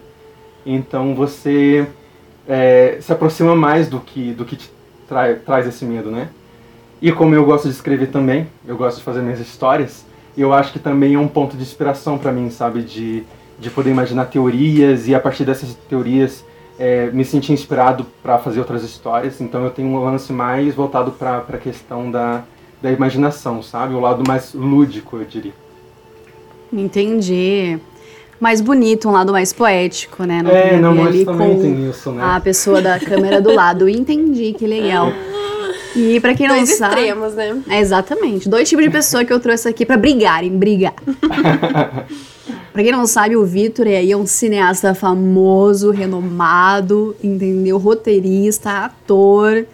então 0.64 1.14
você 1.14 1.86
é, 2.48 2.98
se 3.00 3.12
aproxima 3.12 3.56
mais 3.56 3.88
do 3.88 3.98
que, 3.98 4.32
do 4.32 4.44
que 4.44 4.54
te 4.56 4.70
trai- 5.08 5.34
traz 5.34 5.66
esse 5.66 5.84
medo, 5.84 6.10
né? 6.10 6.28
E 7.02 7.10
como 7.10 7.34
eu 7.34 7.44
gosto 7.44 7.68
de 7.68 7.74
escrever 7.74 8.06
também, 8.08 8.46
eu 8.66 8.76
gosto 8.76 8.98
de 8.98 9.02
fazer 9.02 9.20
minhas 9.20 9.40
histórias, 9.40 10.06
eu 10.38 10.52
acho 10.52 10.72
que 10.72 10.78
também 10.78 11.14
é 11.14 11.18
um 11.18 11.28
ponto 11.28 11.56
de 11.56 11.62
inspiração 11.62 12.16
para 12.16 12.30
mim, 12.30 12.48
sabe? 12.48 12.82
De, 12.82 13.24
de 13.58 13.70
poder 13.70 13.90
imaginar 13.90 14.26
teorias 14.26 15.08
e 15.08 15.14
a 15.14 15.20
partir 15.20 15.44
dessas 15.44 15.74
teorias 15.88 16.44
é, 16.78 17.10
me 17.12 17.24
sentir 17.24 17.52
inspirado 17.52 18.06
para 18.22 18.38
fazer 18.38 18.60
outras 18.60 18.84
histórias. 18.84 19.40
Então 19.40 19.64
eu 19.64 19.70
tenho 19.70 19.88
um 19.88 20.02
lance 20.02 20.32
mais 20.32 20.74
voltado 20.74 21.10
para 21.10 21.38
a 21.38 21.58
questão 21.58 22.10
da, 22.10 22.42
da 22.84 22.92
imaginação, 22.92 23.62
sabe? 23.62 23.94
O 23.94 24.00
lado 24.00 24.22
mais 24.28 24.52
lúdico, 24.52 25.16
eu 25.16 25.24
diria. 25.24 25.54
Entendi. 26.70 27.78
mais 28.38 28.60
bonito, 28.60 29.08
um 29.08 29.12
lado 29.12 29.32
mais 29.32 29.54
poético, 29.54 30.24
né? 30.24 30.42
É, 30.46 30.68
tem 30.68 30.78
a 30.78 30.80
não, 30.82 30.94
mas 30.94 31.24
também 31.24 31.58
tem 31.58 31.88
isso, 31.88 32.12
né? 32.12 32.22
a 32.22 32.38
pessoa 32.40 32.82
da 32.82 33.00
câmera 33.00 33.40
do 33.40 33.54
lado. 33.54 33.88
Entendi, 33.88 34.52
que 34.52 34.66
legal. 34.66 35.10
E 35.96 36.18
pra 36.18 36.34
quem 36.34 36.48
não 36.48 36.56
Dois 36.56 36.70
sabe. 36.70 36.96
extremos, 36.96 37.34
né? 37.34 37.62
É, 37.68 37.78
exatamente. 37.78 38.48
Dois 38.48 38.68
tipos 38.68 38.84
de 38.84 38.90
pessoa 38.90 39.24
que 39.24 39.32
eu 39.32 39.38
trouxe 39.38 39.68
aqui 39.68 39.86
pra 39.86 39.96
brigarem, 39.96 40.50
brigar. 40.50 40.94
pra 42.72 42.82
quem 42.82 42.90
não 42.90 43.06
sabe, 43.06 43.36
o 43.36 43.44
Vitor 43.44 43.86
é 43.86 43.98
aí 43.98 44.10
é 44.10 44.16
um 44.16 44.26
cineasta 44.26 44.92
famoso, 44.92 45.92
renomado, 45.92 47.14
entendeu? 47.22 47.78
Roteirista, 47.78 48.86
ator. 48.86 49.64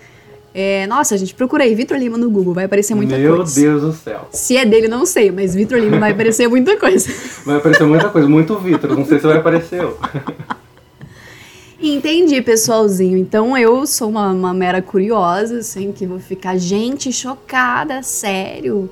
É, 0.53 0.85
nossa, 0.89 1.17
gente, 1.17 1.33
procura 1.35 1.63
aí 1.63 1.75
Vitor 1.75 1.97
Lima 1.97 2.19
no 2.19 2.29
Google, 2.29 2.53
vai 2.53 2.65
aparecer 2.65 2.95
muita 2.95 3.17
Meu 3.17 3.37
coisa. 3.37 3.61
Deus 3.61 3.83
do 3.83 3.93
céu. 3.93 4.29
Se 4.33 4.57
é 4.57 4.65
dele, 4.65 4.89
não 4.89 5.07
sei, 5.07 5.31
mas 5.31 5.55
Vitor 5.55 5.79
Lima 5.79 5.99
vai 5.99 6.11
aparecer 6.11 6.49
muita 6.49 6.77
coisa. 6.77 7.09
Vai 7.47 7.57
aparecer 7.57 7.85
muita 7.85 8.09
coisa, 8.09 8.29
muito 8.29 8.59
Vitor. 8.59 8.97
Não 8.97 9.07
sei 9.07 9.19
se 9.21 9.27
vai 9.27 9.39
aparecer 9.39 9.81
eu. 9.81 9.97
Entendi, 11.83 12.43
pessoalzinho. 12.43 13.17
Então 13.17 13.57
eu 13.57 13.87
sou 13.87 14.11
uma, 14.11 14.31
uma 14.33 14.53
mera 14.53 14.83
curiosa, 14.83 15.59
assim, 15.59 15.93
que 15.93 16.05
vou 16.05 16.19
ficar, 16.19 16.59
gente, 16.59 17.11
chocada, 17.13 18.03
sério. 18.03 18.91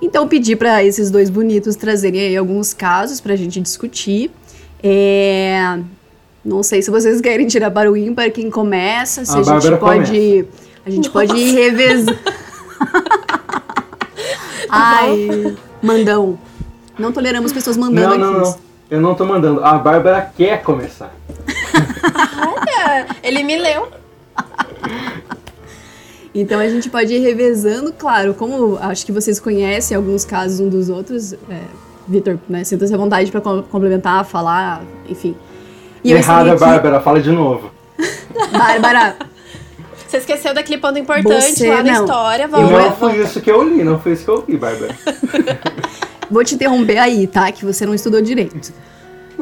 Então 0.00 0.28
pedi 0.28 0.54
pra 0.54 0.84
esses 0.84 1.10
dois 1.10 1.28
bonitos 1.30 1.74
trazerem 1.74 2.20
aí 2.20 2.36
alguns 2.36 2.72
casos 2.72 3.20
pra 3.20 3.34
gente 3.34 3.60
discutir. 3.60 4.30
É, 4.82 5.78
Não 6.44 6.62
sei 6.62 6.82
se 6.82 6.90
vocês 6.90 7.20
querem 7.20 7.46
tirar 7.46 7.70
para 7.70 7.90
o 7.90 7.96
ímpar 7.96 8.30
quem 8.30 8.50
começa, 8.50 9.24
se 9.24 9.36
A 9.36 9.40
a, 9.40 9.60
gente 9.60 9.76
pode. 9.78 10.44
A 10.84 10.90
gente 10.90 11.08
pode 11.10 11.34
ir 11.36 11.52
revezando. 11.54 12.18
Ai, 14.68 15.56
mandão. 15.82 16.38
Não 16.98 17.12
toleramos 17.12 17.52
pessoas 17.52 17.76
mandando 17.76 18.18
Não, 18.18 18.32
não, 18.32 18.40
aqui. 18.40 18.50
não. 18.50 18.58
Eu 18.90 19.00
não 19.00 19.14
tô 19.14 19.24
mandando. 19.24 19.64
A 19.64 19.78
Bárbara 19.78 20.30
quer 20.36 20.62
começar. 20.62 21.14
Olha, 22.38 23.06
ele 23.22 23.42
me 23.42 23.56
leu. 23.58 23.88
Então 26.34 26.58
a 26.60 26.68
gente 26.68 26.88
pode 26.90 27.12
ir 27.14 27.18
revezando, 27.20 27.92
claro, 27.92 28.34
como 28.34 28.78
acho 28.80 29.04
que 29.04 29.12
vocês 29.12 29.38
conhecem 29.38 29.96
alguns 29.96 30.24
casos 30.24 30.60
um 30.60 30.68
dos 30.68 30.88
outros. 30.88 31.32
É, 31.32 31.60
Vitor, 32.08 32.38
né? 32.48 32.64
Sinta-se 32.64 32.92
à 32.92 32.96
vontade 32.96 33.30
para 33.30 33.40
complementar, 33.40 34.24
falar, 34.24 34.82
enfim. 35.08 35.36
E 36.02 36.12
Errada, 36.12 36.50
aqui- 36.50 36.60
Bárbara. 36.60 37.00
Fala 37.00 37.20
de 37.20 37.30
novo. 37.30 37.70
Bárbara, 38.50 39.16
Você 40.12 40.18
esqueceu 40.18 40.52
daquele 40.52 40.78
ponto 40.78 40.98
importante 40.98 41.54
Você 41.54 41.70
lá 41.70 41.82
na 41.82 41.92
não. 41.94 42.04
história. 42.04 42.46
Vamos 42.46 42.70
não 42.70 42.94
foi 42.94 43.22
isso 43.22 43.40
que 43.40 43.50
eu 43.50 43.62
li, 43.62 43.82
não 43.82 43.98
foi 43.98 44.12
isso 44.12 44.24
que 44.26 44.30
eu 44.30 44.44
vi, 44.46 44.58
Bárbara. 44.58 44.94
vou 46.30 46.44
te 46.44 46.54
interromper 46.54 46.98
aí, 46.98 47.26
tá? 47.26 47.50
Que 47.50 47.64
você 47.64 47.86
não 47.86 47.94
estudou 47.94 48.20
direito. 48.20 48.74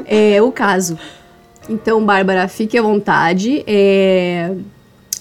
É 0.06 0.40
o 0.40 0.52
caso. 0.52 0.96
Então, 1.68 2.04
Bárbara, 2.06 2.46
fique 2.46 2.78
à 2.78 2.82
vontade. 2.82 3.64
É, 3.66 4.54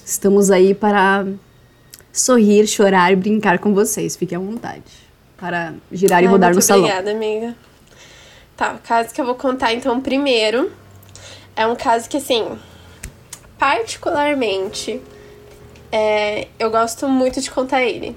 Estamos 0.06 0.52
aí 0.52 0.76
para 0.76 1.26
sorrir, 2.14 2.68
chorar 2.68 3.12
e 3.12 3.16
brincar 3.16 3.58
com 3.58 3.74
vocês. 3.74 4.16
Fique 4.16 4.36
à 4.36 4.40
vontade. 4.40 4.84
Para 5.36 5.74
girar 5.92 6.22
e 6.22 6.28
Ai, 6.28 6.32
rodar 6.32 6.50
muito 6.50 6.58
no 6.58 6.62
salão. 6.62 6.84
Obrigada, 6.84 7.10
amiga. 7.10 7.56
Tá, 8.56 8.74
o 8.74 8.88
caso 8.88 9.12
que 9.12 9.20
eu 9.20 9.26
vou 9.26 9.34
contar 9.34 9.74
então 9.74 10.00
primeiro 10.00 10.72
é 11.56 11.66
um 11.66 11.76
caso 11.76 12.08
que, 12.08 12.18
assim, 12.18 12.46
particularmente, 13.58 15.02
é, 15.92 16.48
eu 16.58 16.70
gosto 16.70 17.08
muito 17.08 17.42
de 17.42 17.50
contar 17.50 17.84
ele. 17.84 18.16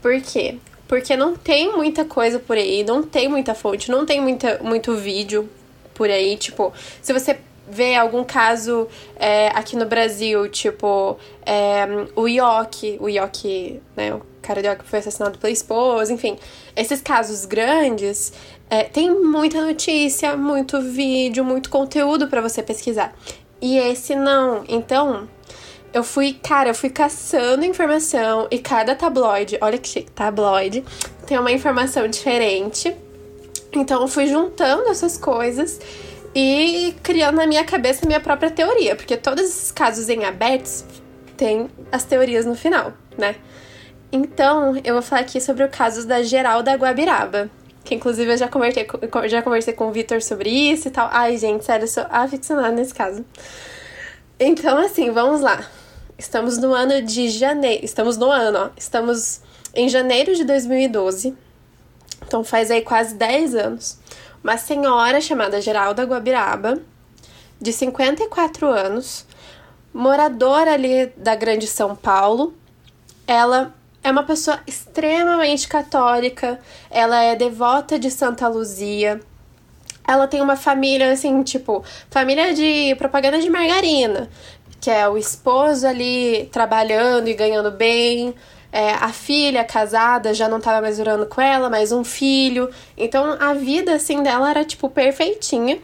Por 0.00 0.20
quê? 0.20 0.56
Porque 0.88 1.16
não 1.16 1.34
tem 1.34 1.72
muita 1.72 2.04
coisa 2.04 2.38
por 2.38 2.56
aí, 2.56 2.84
não 2.84 3.02
tem 3.02 3.28
muita 3.28 3.54
fonte, 3.54 3.90
não 3.90 4.06
tem 4.06 4.20
muita, 4.20 4.60
muito 4.62 4.94
vídeo 4.94 5.48
por 5.94 6.08
aí. 6.08 6.36
Tipo, 6.36 6.72
se 7.02 7.12
você 7.12 7.38
vê 7.68 7.96
algum 7.96 8.22
caso 8.22 8.86
é, 9.16 9.48
aqui 9.48 9.76
no 9.76 9.86
Brasil, 9.86 10.48
tipo, 10.48 11.18
é, 11.44 11.86
o 12.14 12.28
Ioki, 12.28 12.96
o 13.00 13.08
Ioki, 13.08 13.82
né, 13.96 14.14
o 14.14 14.22
cara 14.40 14.62
do 14.62 14.68
Ioki 14.68 14.84
foi 14.84 15.00
assassinado 15.00 15.38
pela 15.38 15.52
esposa, 15.52 16.12
enfim. 16.12 16.38
Esses 16.76 17.00
casos 17.00 17.44
grandes, 17.44 18.32
é, 18.70 18.84
tem 18.84 19.10
muita 19.10 19.60
notícia, 19.60 20.36
muito 20.36 20.80
vídeo, 20.80 21.44
muito 21.44 21.68
conteúdo 21.68 22.28
pra 22.28 22.40
você 22.40 22.62
pesquisar. 22.62 23.12
E 23.60 23.78
esse 23.78 24.14
não. 24.14 24.64
Então, 24.68 25.28
eu 25.92 26.04
fui, 26.04 26.38
cara, 26.42 26.70
eu 26.70 26.74
fui 26.74 26.90
caçando 26.90 27.64
informação 27.64 28.46
e 28.50 28.58
cada 28.58 28.94
tabloide, 28.94 29.58
olha 29.60 29.78
que 29.78 29.88
chique, 29.88 30.10
tabloide, 30.10 30.84
tem 31.26 31.38
uma 31.38 31.52
informação 31.52 32.06
diferente. 32.08 32.94
Então 33.72 34.02
eu 34.02 34.08
fui 34.08 34.26
juntando 34.26 34.88
essas 34.88 35.16
coisas 35.16 35.80
e 36.34 36.94
criando 37.02 37.36
na 37.36 37.46
minha 37.46 37.64
cabeça 37.64 38.04
a 38.04 38.06
minha 38.06 38.20
própria 38.20 38.50
teoria, 38.50 38.94
porque 38.94 39.16
todos 39.16 39.44
esses 39.44 39.72
casos 39.72 40.08
em 40.08 40.24
abertos 40.24 40.84
têm 41.36 41.68
as 41.90 42.04
teorias 42.04 42.44
no 42.44 42.54
final, 42.54 42.92
né? 43.16 43.36
Então, 44.12 44.80
eu 44.84 44.94
vou 44.94 45.02
falar 45.02 45.22
aqui 45.22 45.40
sobre 45.40 45.64
o 45.64 45.68
caso 45.68 46.06
da 46.06 46.22
Geralda 46.22 46.74
Guabiraba. 46.74 47.50
Que 47.84 47.94
inclusive 47.94 48.32
eu 48.32 48.36
já 48.36 48.48
conversei, 48.48 48.86
já 49.26 49.42
conversei 49.42 49.72
com 49.72 49.88
o 49.88 49.92
Vitor 49.92 50.20
sobre 50.22 50.50
isso 50.50 50.88
e 50.88 50.90
tal. 50.90 51.08
Ai, 51.12 51.36
gente, 51.36 51.64
sério, 51.64 51.84
eu 51.84 51.88
sou 51.88 52.04
aficionada 52.10 52.72
nesse 52.72 52.94
caso. 52.94 53.24
Então, 54.38 54.78
assim, 54.78 55.10
vamos 55.10 55.40
lá. 55.40 55.64
Estamos 56.18 56.56
no 56.56 56.72
ano 56.72 57.02
de 57.02 57.28
janeiro. 57.28 57.84
Estamos 57.84 58.16
no 58.16 58.30
ano, 58.30 58.58
ó. 58.58 58.70
Estamos 58.76 59.40
em 59.74 59.88
janeiro 59.88 60.34
de 60.34 60.44
2012. 60.44 61.36
Então 62.26 62.42
faz 62.42 62.70
aí 62.70 62.80
quase 62.80 63.14
10 63.14 63.54
anos. 63.54 63.98
Uma 64.42 64.56
senhora 64.56 65.20
chamada 65.20 65.60
Geralda 65.60 66.04
Guabiraba, 66.04 66.80
de 67.60 67.72
54 67.72 68.66
anos, 68.68 69.26
moradora 69.92 70.72
ali 70.72 71.06
da 71.16 71.34
Grande 71.34 71.66
São 71.66 71.94
Paulo. 71.94 72.54
Ela 73.26 73.74
é 74.02 74.10
uma 74.10 74.22
pessoa 74.22 74.60
extremamente 74.66 75.68
católica, 75.68 76.60
ela 76.90 77.22
é 77.22 77.34
devota 77.34 77.98
de 77.98 78.10
Santa 78.10 78.46
Luzia. 78.48 79.20
Ela 80.06 80.28
tem 80.28 80.40
uma 80.40 80.54
família, 80.54 81.10
assim, 81.10 81.42
tipo, 81.42 81.84
família 82.08 82.54
de 82.54 82.94
propaganda 82.94 83.40
de 83.40 83.50
margarina, 83.50 84.30
que 84.86 84.90
é 84.92 85.08
o 85.08 85.18
esposo 85.18 85.84
ali 85.84 86.48
trabalhando 86.52 87.26
e 87.26 87.34
ganhando 87.34 87.72
bem, 87.72 88.32
é, 88.70 88.92
a 88.92 89.08
filha 89.08 89.64
casada 89.64 90.32
já 90.32 90.48
não 90.48 90.60
tava 90.60 90.80
mais 90.80 90.96
morando 90.96 91.26
com 91.26 91.40
ela, 91.40 91.68
mais 91.68 91.90
um 91.90 92.04
filho. 92.04 92.70
Então 92.96 93.36
a 93.40 93.52
vida, 93.52 93.96
assim, 93.96 94.22
dela 94.22 94.48
era, 94.48 94.64
tipo, 94.64 94.88
perfeitinha. 94.88 95.80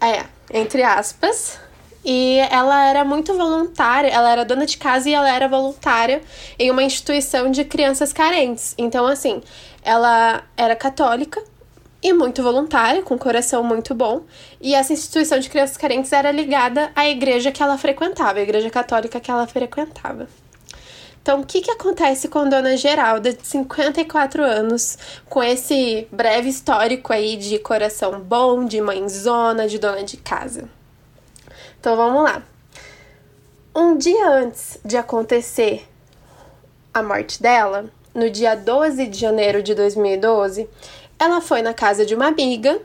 É, 0.00 0.26
entre 0.56 0.80
aspas. 0.84 1.58
E 2.04 2.38
ela 2.52 2.86
era 2.86 3.04
muito 3.04 3.34
voluntária, 3.34 4.06
ela 4.06 4.30
era 4.30 4.44
dona 4.44 4.64
de 4.64 4.78
casa 4.78 5.10
e 5.10 5.12
ela 5.12 5.28
era 5.28 5.48
voluntária 5.48 6.22
em 6.56 6.70
uma 6.70 6.84
instituição 6.84 7.50
de 7.50 7.64
crianças 7.64 8.12
carentes. 8.12 8.76
Então, 8.78 9.08
assim, 9.08 9.42
ela 9.82 10.44
era 10.56 10.76
católica 10.76 11.42
e 12.02 12.12
muito 12.12 12.42
voluntária, 12.42 13.02
com 13.02 13.14
um 13.14 13.18
coração 13.18 13.62
muito 13.62 13.94
bom. 13.94 14.22
E 14.60 14.74
essa 14.74 14.92
instituição 14.92 15.38
de 15.38 15.50
crianças 15.50 15.76
carentes 15.76 16.12
era 16.12 16.32
ligada 16.32 16.90
à 16.94 17.08
igreja 17.08 17.52
que 17.52 17.62
ela 17.62 17.76
frequentava, 17.76 18.38
a 18.38 18.42
igreja 18.42 18.70
católica 18.70 19.20
que 19.20 19.30
ela 19.30 19.46
frequentava. 19.46 20.28
Então, 21.22 21.40
o 21.40 21.46
que, 21.46 21.60
que 21.60 21.70
acontece 21.70 22.28
com 22.28 22.48
Dona 22.48 22.76
Geralda, 22.78 23.32
de 23.32 23.46
54 23.46 24.42
anos, 24.42 24.96
com 25.28 25.42
esse 25.42 26.08
breve 26.10 26.48
histórico 26.48 27.12
aí 27.12 27.36
de 27.36 27.58
coração 27.58 28.20
bom, 28.20 28.64
de 28.64 28.80
mãezona, 28.80 29.68
de 29.68 29.78
dona 29.78 30.02
de 30.02 30.16
casa? 30.16 30.68
Então, 31.78 31.94
vamos 31.94 32.22
lá. 32.22 32.42
Um 33.76 33.98
dia 33.98 34.28
antes 34.28 34.78
de 34.82 34.96
acontecer 34.96 35.86
a 36.92 37.02
morte 37.02 37.40
dela, 37.40 37.90
no 38.14 38.30
dia 38.30 38.54
12 38.54 39.06
de 39.06 39.18
janeiro 39.18 39.62
de 39.62 39.74
2012, 39.74 40.68
ela 41.20 41.42
foi 41.42 41.60
na 41.60 41.74
casa 41.74 42.06
de 42.06 42.14
uma 42.14 42.26
amiga. 42.28 42.80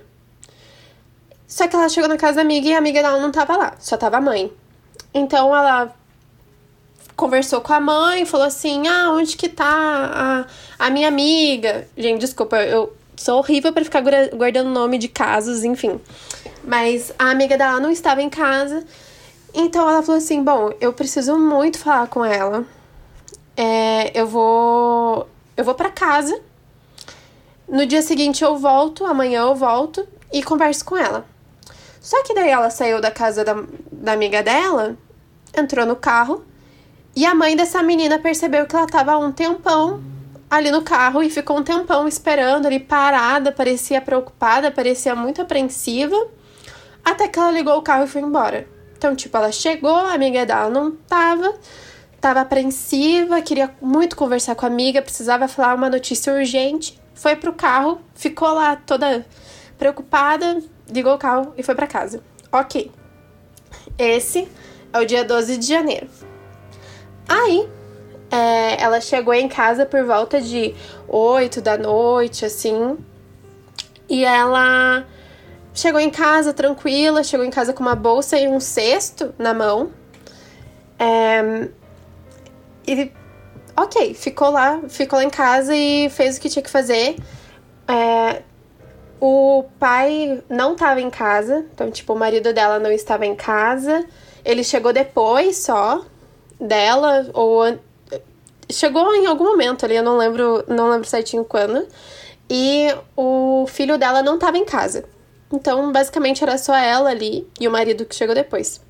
Só 1.48 1.68
que 1.68 1.75
ela 1.75 1.88
chegou 1.88 2.10
na 2.10 2.18
casa 2.18 2.36
da 2.36 2.42
amiga 2.42 2.68
e 2.68 2.74
a 2.74 2.77
amiga 2.77 3.01
dela 3.01 3.20
não 3.20 3.32
tava 3.32 3.56
lá, 3.56 3.74
só 3.80 3.96
tava 3.96 4.18
a 4.18 4.22
mãe. 4.22 4.51
Então 5.13 5.56
ela 5.56 5.96
conversou 7.15 7.62
com 7.62 7.72
a 7.72 7.80
mãe, 7.80 8.25
falou 8.25 8.46
assim: 8.46 8.88
"Ah, 8.88 9.12
onde 9.12 9.38
que 9.38 9.48
tá 9.48 10.46
a, 10.80 10.86
a 10.88 10.89
minha 10.89 11.08
amiga?". 11.08 11.88
Gente, 11.98 12.20
desculpa, 12.20 12.58
eu 12.58 12.94
sou 13.15 13.38
horrível 13.38 13.72
para 13.72 13.86
ficar 13.86 14.01
guardando 14.34 14.70
nome 14.70 14.98
de 14.98 15.08
casos, 15.08 15.63
enfim. 15.63 16.01
Mas 16.63 17.13
a 17.18 17.30
amiga 17.32 17.58
dela 17.58 17.80
não 17.80 17.92
estava 17.92 18.22
em 18.22 18.30
casa. 18.30 18.84
Então 19.54 19.89
ela 19.89 20.04
falou 20.04 20.18
assim: 20.18 20.44
"Bom, 20.44 20.74
eu 20.82 20.92
preciso 20.92 21.38
muito 21.38 21.80
falar 21.80 22.08
com 22.08 22.25
ela. 22.25 22.65
É, 23.56 24.12
eu 24.20 24.27
vou 24.27 25.30
eu 25.56 25.63
vou 25.63 25.75
para 25.75 25.89
casa. 25.89 26.38
No 27.67 27.86
dia 27.86 28.01
seguinte 28.01 28.43
eu 28.43 28.57
volto, 28.57 29.05
amanhã 29.05 29.41
eu 29.41 29.55
volto 29.55 30.07
e 30.31 30.43
converso 30.43 30.86
com 30.86 30.95
ela". 30.95 31.25
Só 32.00 32.22
que 32.24 32.36
daí 32.36 32.50
ela 32.50 32.69
saiu 32.69 33.01
da 33.01 33.10
casa 33.10 33.43
da, 33.43 33.55
da 33.91 34.12
amiga 34.12 34.43
dela, 34.43 34.95
entrou 35.57 35.86
no 35.86 35.95
carro 35.95 36.45
e 37.15 37.25
a 37.25 37.34
mãe 37.34 37.55
dessa 37.55 37.81
menina 37.81 38.19
percebeu 38.19 38.65
que 38.65 38.75
ela 38.75 38.86
tava 38.86 39.13
há 39.13 39.17
um 39.17 39.31
tempão 39.31 40.03
ali 40.50 40.69
no 40.69 40.81
carro 40.81 41.24
e 41.24 41.29
ficou 41.29 41.57
um 41.57 41.63
tempão 41.63 42.07
esperando 42.07 42.65
ali 42.65 42.79
parada, 42.79 43.51
parecia 43.51 44.00
preocupada, 44.01 44.69
parecia 44.69 45.15
muito 45.15 45.41
apreensiva, 45.41 46.15
até 47.03 47.27
que 47.27 47.39
ela 47.39 47.51
ligou 47.51 47.77
o 47.77 47.81
carro 47.81 48.03
e 48.03 48.07
foi 48.07 48.22
embora. 48.22 48.67
Então, 48.98 49.15
tipo, 49.15 49.36
ela 49.36 49.51
chegou, 49.51 49.95
a 49.95 50.13
amiga 50.13 50.45
dela 50.45 50.69
não 50.69 50.91
tava, 50.91 51.53
tava 52.22 52.41
apreensiva, 52.41 53.41
queria 53.41 53.74
muito 53.81 54.15
conversar 54.15 54.55
com 54.55 54.65
a 54.65 54.69
amiga, 54.69 55.01
precisava 55.01 55.48
falar 55.48 55.75
uma 55.75 55.89
notícia 55.89 56.34
urgente, 56.34 57.00
foi 57.15 57.36
pro 57.36 57.53
carro, 57.53 58.01
ficou 58.13 58.53
lá 58.53 58.75
toda 58.75 59.25
preocupada, 59.77 60.62
ligou 60.89 61.15
o 61.15 61.17
carro 61.17 61.53
e 61.57 61.63
foi 61.63 61.74
para 61.74 61.88
casa. 61.88 62.22
Ok. 62.51 62.91
Esse 63.98 64.48
é 64.93 65.00
o 65.00 65.05
dia 65.05 65.24
12 65.24 65.57
de 65.57 65.65
janeiro. 65.65 66.07
Aí, 67.27 67.67
é, 68.29 68.81
ela 68.81 69.00
chegou 69.01 69.34
em 69.34 69.48
casa 69.48 69.86
por 69.86 70.03
volta 70.03 70.41
de 70.41 70.75
8 71.07 71.62
da 71.62 71.77
noite, 71.77 72.45
assim. 72.45 72.98
E 74.10 74.24
ela 74.24 75.05
chegou 75.74 76.00
em 76.00 76.10
casa 76.10 76.53
tranquila, 76.53 77.24
chegou 77.24 77.45
em 77.45 77.50
casa 77.50 77.74
com 77.74 77.81
uma 77.81 77.95
bolsa 77.95 78.38
e 78.38 78.48
um 78.48 78.60
cesto 78.60 79.34
na 79.38 79.53
mão. 79.53 79.91
É, 81.00 81.69
e, 82.88 83.12
ok, 83.77 84.13
ficou 84.13 84.50
lá, 84.50 84.82
ficou 84.89 85.20
lá 85.20 85.25
em 85.25 85.29
casa 85.29 85.75
e 85.75 86.10
fez 86.10 86.38
o 86.38 86.41
que 86.41 86.50
tinha 86.50 86.63
que 86.63 86.70
fazer. 86.70 87.17
É, 87.88 88.41
o 89.20 89.65
pai 89.79 90.44
não 90.50 90.74
estava 90.74 91.01
em 91.01 91.10
casa, 91.10 91.65
então, 91.74 91.89
tipo, 91.91 92.13
o 92.13 92.20
marido 92.20 92.53
dela 92.53 92.79
não 92.79 92.91
estava 92.91 93.25
em 93.25 93.36
casa. 93.36 94.05
Ele 94.44 94.63
chegou 94.63 94.94
depois 94.94 95.58
só 95.58 96.05
dela, 96.60 97.29
ou 97.34 97.77
chegou 98.70 99.13
em 99.15 99.25
algum 99.25 99.46
momento 99.46 99.86
ali, 99.86 99.96
eu 99.96 100.03
não 100.03 100.17
lembro, 100.17 100.63
não 100.67 100.89
lembro 100.89 101.08
certinho 101.08 101.44
quando. 101.44 101.88
E 102.50 102.88
o 103.15 103.65
filho 103.67 103.98
dela 103.98 104.22
não 104.22 104.36
estava 104.36 104.58
em 104.58 104.65
casa. 104.65 105.05
Então, 105.51 105.91
basicamente 105.91 106.44
era 106.44 106.58
só 106.58 106.75
ela 106.75 107.10
ali 107.10 107.48
e 107.60 107.67
o 107.67 107.72
marido 107.72 108.05
que 108.05 108.15
chegou 108.15 108.36
depois. 108.36 108.82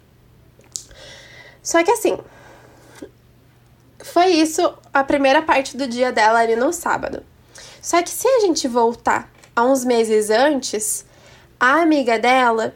Só 1.62 1.84
que 1.84 1.92
assim, 1.92 2.18
foi 4.06 4.28
isso 4.28 4.74
a 4.94 5.04
primeira 5.04 5.42
parte 5.42 5.76
do 5.76 5.88
dia 5.88 6.12
dela 6.12 6.40
ali 6.40 6.56
no 6.56 6.72
sábado. 6.72 7.24
Só 7.82 8.02
que 8.04 8.10
se 8.10 8.28
a 8.28 8.40
gente 8.42 8.68
voltar 8.68 9.30
a 9.56 9.64
uns 9.64 9.84
meses 9.84 10.30
antes, 10.30 11.06
a 11.60 11.82
amiga 11.82 12.20
dela 12.20 12.74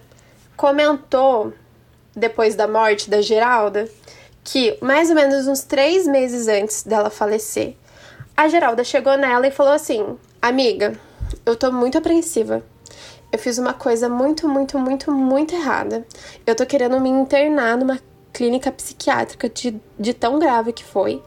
comentou 0.57 1.53
depois 2.15 2.55
da 2.55 2.67
morte 2.67 3.09
da 3.09 3.21
Geralda 3.21 3.88
que 4.43 4.77
mais 4.81 5.09
ou 5.09 5.15
menos 5.15 5.48
uns 5.48 5.63
três 5.63 6.07
meses 6.07 6.48
antes 6.48 6.81
dela 6.83 7.12
falecer, 7.12 7.75
a 8.36 8.48
Geralda 8.48 8.83
chegou 8.83 9.15
nela 9.15 9.48
e 9.48 9.51
falou 9.51 9.74
assim: 9.74 10.17
Amiga, 10.41 11.00
eu 11.45 11.55
tô 11.55 11.71
muito 11.71 11.98
apreensiva. 11.98 12.63
Eu 13.31 13.38
fiz 13.38 13.59
uma 13.59 13.74
coisa 13.74 14.09
muito, 14.09 14.50
muito, 14.50 14.79
muito, 14.79 15.12
muito 15.12 15.53
errada. 15.53 16.03
Eu 16.45 16.55
tô 16.55 16.65
querendo 16.65 17.00
me 17.00 17.09
internar 17.09 17.77
numa 17.77 18.00
clínica 18.39 18.72
psiquiátrica 18.72 19.50
de, 19.50 19.75
de 20.00 20.13
tão 20.13 20.39
grave 20.39 20.72
que 20.72 20.86
foi. 20.86 21.22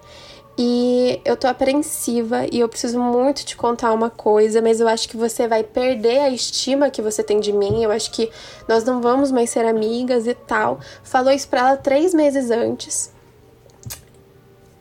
E 0.56 1.20
eu 1.26 1.36
tô 1.36 1.46
apreensiva 1.46 2.46
e 2.50 2.60
eu 2.60 2.68
preciso 2.70 2.98
muito 2.98 3.44
te 3.44 3.54
contar 3.54 3.92
uma 3.92 4.08
coisa, 4.08 4.62
mas 4.62 4.80
eu 4.80 4.88
acho 4.88 5.06
que 5.10 5.16
você 5.16 5.46
vai 5.46 5.62
perder 5.62 6.20
a 6.20 6.30
estima 6.30 6.90
que 6.90 7.02
você 7.02 7.22
tem 7.22 7.38
de 7.38 7.52
mim. 7.52 7.82
Eu 7.82 7.90
acho 7.90 8.10
que 8.12 8.30
nós 8.66 8.82
não 8.84 9.02
vamos 9.02 9.30
mais 9.30 9.50
ser 9.50 9.66
amigas 9.66 10.26
e 10.26 10.32
tal. 10.32 10.80
Falou 11.02 11.30
isso 11.30 11.48
pra 11.48 11.60
ela 11.60 11.76
três 11.76 12.14
meses 12.14 12.50
antes. 12.50 13.11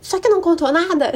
Só 0.02 0.20
que 0.20 0.28
não 0.28 0.42
contou 0.42 0.72
nada. 0.72 1.14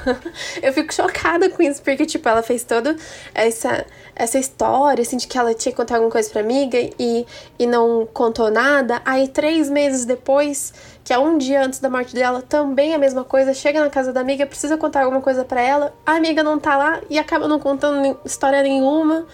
eu 0.62 0.72
fico 0.72 0.92
chocada 0.92 1.48
com 1.48 1.62
isso, 1.62 1.80
porque, 1.82 2.04
tipo, 2.04 2.28
ela 2.28 2.42
fez 2.42 2.62
toda 2.64 2.94
essa, 3.34 3.86
essa 4.14 4.38
história, 4.38 5.00
assim, 5.00 5.16
de 5.16 5.26
que 5.26 5.38
ela 5.38 5.54
tinha 5.54 5.72
que 5.72 5.76
contar 5.76 5.94
alguma 5.94 6.12
coisa 6.12 6.28
pra 6.28 6.42
amiga 6.42 6.78
e, 6.98 7.26
e 7.58 7.66
não 7.66 8.06
contou 8.12 8.50
nada. 8.50 9.00
Aí, 9.06 9.26
três 9.26 9.70
meses 9.70 10.04
depois, 10.04 10.74
que 11.02 11.14
é 11.14 11.18
um 11.18 11.38
dia 11.38 11.64
antes 11.64 11.78
da 11.78 11.88
morte 11.88 12.14
dela, 12.14 12.42
também 12.42 12.94
a 12.94 12.98
mesma 12.98 13.24
coisa, 13.24 13.54
chega 13.54 13.80
na 13.80 13.88
casa 13.88 14.12
da 14.12 14.20
amiga, 14.20 14.44
precisa 14.44 14.76
contar 14.76 15.04
alguma 15.04 15.22
coisa 15.22 15.42
para 15.42 15.62
ela, 15.62 15.94
a 16.04 16.12
amiga 16.16 16.42
não 16.42 16.58
tá 16.58 16.76
lá 16.76 17.00
e 17.08 17.18
acaba 17.18 17.48
não 17.48 17.58
contando 17.58 18.18
história 18.24 18.62
nenhuma 18.62 19.26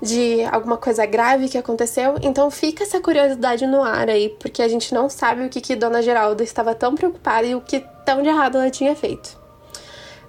de 0.00 0.42
alguma 0.50 0.76
coisa 0.76 1.04
grave 1.04 1.48
que 1.48 1.58
aconteceu. 1.58 2.16
Então 2.22 2.50
fica 2.50 2.84
essa 2.84 3.00
curiosidade 3.00 3.66
no 3.66 3.82
ar 3.82 4.08
aí, 4.08 4.30
porque 4.40 4.62
a 4.62 4.68
gente 4.68 4.94
não 4.94 5.08
sabe 5.08 5.44
o 5.44 5.48
que, 5.48 5.60
que 5.60 5.76
Dona 5.76 6.02
Geralda 6.02 6.42
estava 6.42 6.74
tão 6.74 6.94
preocupada 6.94 7.46
e 7.46 7.54
o 7.54 7.60
que 7.60 7.84
tão 8.04 8.22
de 8.22 8.28
errado 8.28 8.56
ela 8.56 8.70
tinha 8.70 8.96
feito. 8.96 9.38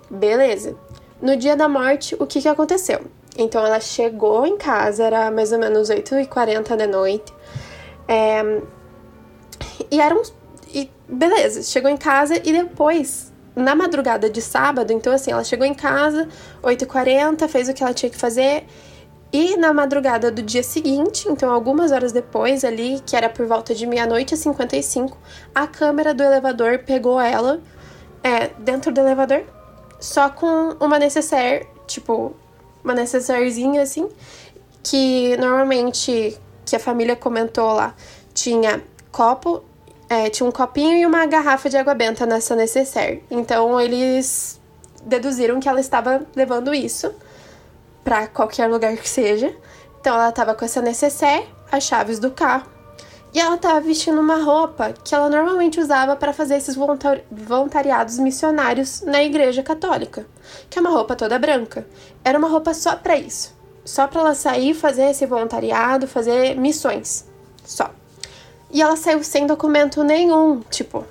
Beleza. 0.10 0.76
No 1.22 1.38
dia 1.38 1.56
da 1.56 1.70
morte, 1.70 2.16
o 2.20 2.26
que, 2.26 2.42
que 2.42 2.48
aconteceu? 2.48 3.02
Então 3.38 3.66
ela 3.66 3.80
chegou 3.80 4.46
em 4.46 4.58
casa, 4.58 5.04
era 5.06 5.32
mais 5.32 5.52
ou 5.52 5.60
menos 5.60 5.90
8h40 5.90 6.76
da 6.76 6.88
noite. 6.88 7.34
É, 8.08 8.62
e 9.90 10.02
era 10.02 10.14
um. 10.14 10.22
E 10.74 10.90
beleza, 11.08 11.64
chegou 11.64 11.90
em 11.90 11.98
casa 11.98 12.36
e 12.36 12.52
depois, 12.52 13.32
na 13.56 13.76
madrugada 13.76 14.30
de 14.30 14.42
sábado, 14.42 14.92
então 14.92 15.14
assim, 15.14 15.32
ela 15.32 15.44
chegou 15.44 15.66
em 15.66 15.74
casa, 15.74 16.28
8h40, 16.64 17.48
fez 17.48 17.70
o 17.70 17.74
que 17.74 17.84
ela 17.84 17.94
tinha 17.94 18.10
que 18.10 18.18
fazer 18.18 18.66
e 19.34 19.56
na 19.56 19.72
madrugada 19.74 20.30
do 20.30 20.42
dia 20.42 20.62
seguinte, 20.62 21.30
então 21.30 21.50
algumas 21.50 21.92
horas 21.94 22.12
depois 22.12 22.66
ali, 22.66 23.02
que 23.06 23.16
era 23.16 23.30
por 23.30 23.46
volta 23.46 23.74
de 23.74 23.88
meia-noite 23.88 24.34
e 24.34 24.38
55, 24.38 25.18
a 25.56 25.66
câmera 25.66 26.14
do 26.14 26.22
elevador 26.22 26.80
pegou 26.80 27.20
ela 27.20 27.62
é, 28.22 28.48
dentro 28.60 28.92
do 28.92 29.00
elevador, 29.00 29.44
só 30.02 30.30
com 30.30 30.76
uma 30.82 31.00
necessaire, 31.00 31.66
tipo, 31.88 32.36
uma 32.84 32.94
necessairezinha 32.94 33.82
assim, 33.82 34.10
que 34.84 35.38
normalmente, 35.38 36.38
que 36.66 36.76
a 36.76 36.80
família 36.80 37.16
comentou 37.16 37.72
lá, 37.72 37.96
tinha 38.34 38.84
copo, 39.14 39.64
é, 40.10 40.30
tinha 40.30 40.48
um 40.48 40.52
copinho 40.52 40.98
e 40.98 41.06
uma 41.06 41.26
garrafa 41.26 41.70
de 41.70 41.78
água 41.78 41.94
benta 41.94 42.26
nessa 42.26 42.54
necessaire. 42.54 43.24
Então 43.32 43.80
eles 43.80 44.60
deduziram 45.06 45.58
que 45.60 45.70
ela 45.70 45.80
estava 45.80 46.26
levando 46.36 46.74
isso 46.74 47.14
para 48.04 48.28
qualquer 48.28 48.68
lugar 48.68 48.96
que 48.98 49.10
seja. 49.10 49.56
Então 50.00 50.16
ela 50.16 50.32
tava 50.32 50.56
com 50.56 50.66
essa 50.66 50.82
necessaire, 50.82 51.48
as 51.72 51.84
chaves 51.84 52.20
do 52.20 52.32
carro, 52.32 52.70
e 53.34 53.40
ela 53.40 53.58
tava 53.58 53.80
vestindo 53.80 54.20
uma 54.20 54.44
roupa 54.44 54.94
que 55.04 55.16
ela 55.16 55.30
normalmente 55.30 55.80
usava 55.80 56.18
para 56.18 56.34
fazer 56.34 56.56
esses 56.56 56.76
voluntariados 56.76 58.20
missionários 58.20 59.02
na 59.02 59.24
igreja 59.24 59.64
católica, 59.64 60.26
que 60.70 60.78
é 60.78 60.82
uma 60.82 60.90
roupa 60.90 61.16
toda 61.16 61.40
branca. 61.40 61.88
Era 62.26 62.38
uma 62.38 62.50
roupa 62.50 62.74
só 62.74 62.96
para 62.96 63.16
isso, 63.16 63.56
só 63.86 64.06
para 64.06 64.22
ela 64.22 64.36
sair 64.36 64.74
fazer 64.74 65.12
esse 65.12 65.26
voluntariado, 65.26 66.08
fazer 66.08 66.58
missões, 66.58 67.26
só. 67.64 67.92
E 68.70 68.82
ela 68.82 68.98
saiu 68.98 69.24
sem 69.24 69.48
documento 69.48 70.04
nenhum, 70.04 70.60
tipo, 70.70 71.06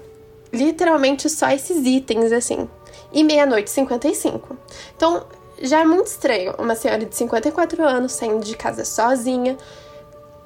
literalmente 0.53 1.29
só 1.31 1.49
esses 1.51 1.87
itens 1.87 2.33
assim. 2.33 2.69
E 3.13 3.25
meia-noite 3.25 3.71
55. 3.71 4.57
Então, 4.95 5.25
já 5.61 5.81
é 5.81 5.85
muito 5.85 6.07
estranho 6.07 6.55
uma 6.59 6.75
senhora 6.75 7.05
de 7.05 7.15
54 7.15 7.85
anos 7.85 8.13
saindo 8.13 8.45
de 8.45 8.57
casa 8.57 8.85
sozinha, 8.85 9.57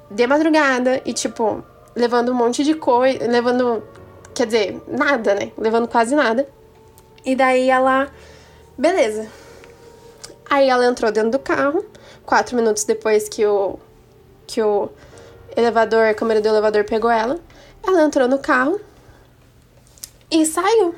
de 0.09 0.27
madrugada 0.27 1.01
e, 1.05 1.13
tipo, 1.13 1.63
levando 1.95 2.31
um 2.31 2.35
monte 2.35 2.63
de 2.63 2.73
coisa, 2.75 3.25
levando, 3.27 3.83
quer 4.33 4.45
dizer, 4.45 4.81
nada, 4.87 5.33
né? 5.35 5.51
Levando 5.57 5.87
quase 5.87 6.13
nada. 6.15 6.47
E 7.25 7.35
daí 7.35 7.69
ela, 7.69 8.11
beleza. 8.77 9.27
Aí 10.49 10.69
ela 10.69 10.85
entrou 10.85 11.11
dentro 11.11 11.31
do 11.31 11.39
carro, 11.39 11.83
quatro 12.25 12.55
minutos 12.55 12.83
depois 12.83 13.27
que 13.27 13.45
o, 13.45 13.79
que 14.45 14.61
o 14.61 14.89
elevador, 15.55 16.07
a 16.07 16.13
câmera 16.13 16.41
do 16.41 16.47
elevador 16.47 16.83
pegou 16.83 17.09
ela. 17.09 17.39
Ela 17.81 18.03
entrou 18.03 18.27
no 18.27 18.39
carro 18.39 18.79
e 20.29 20.45
saiu. 20.45 20.95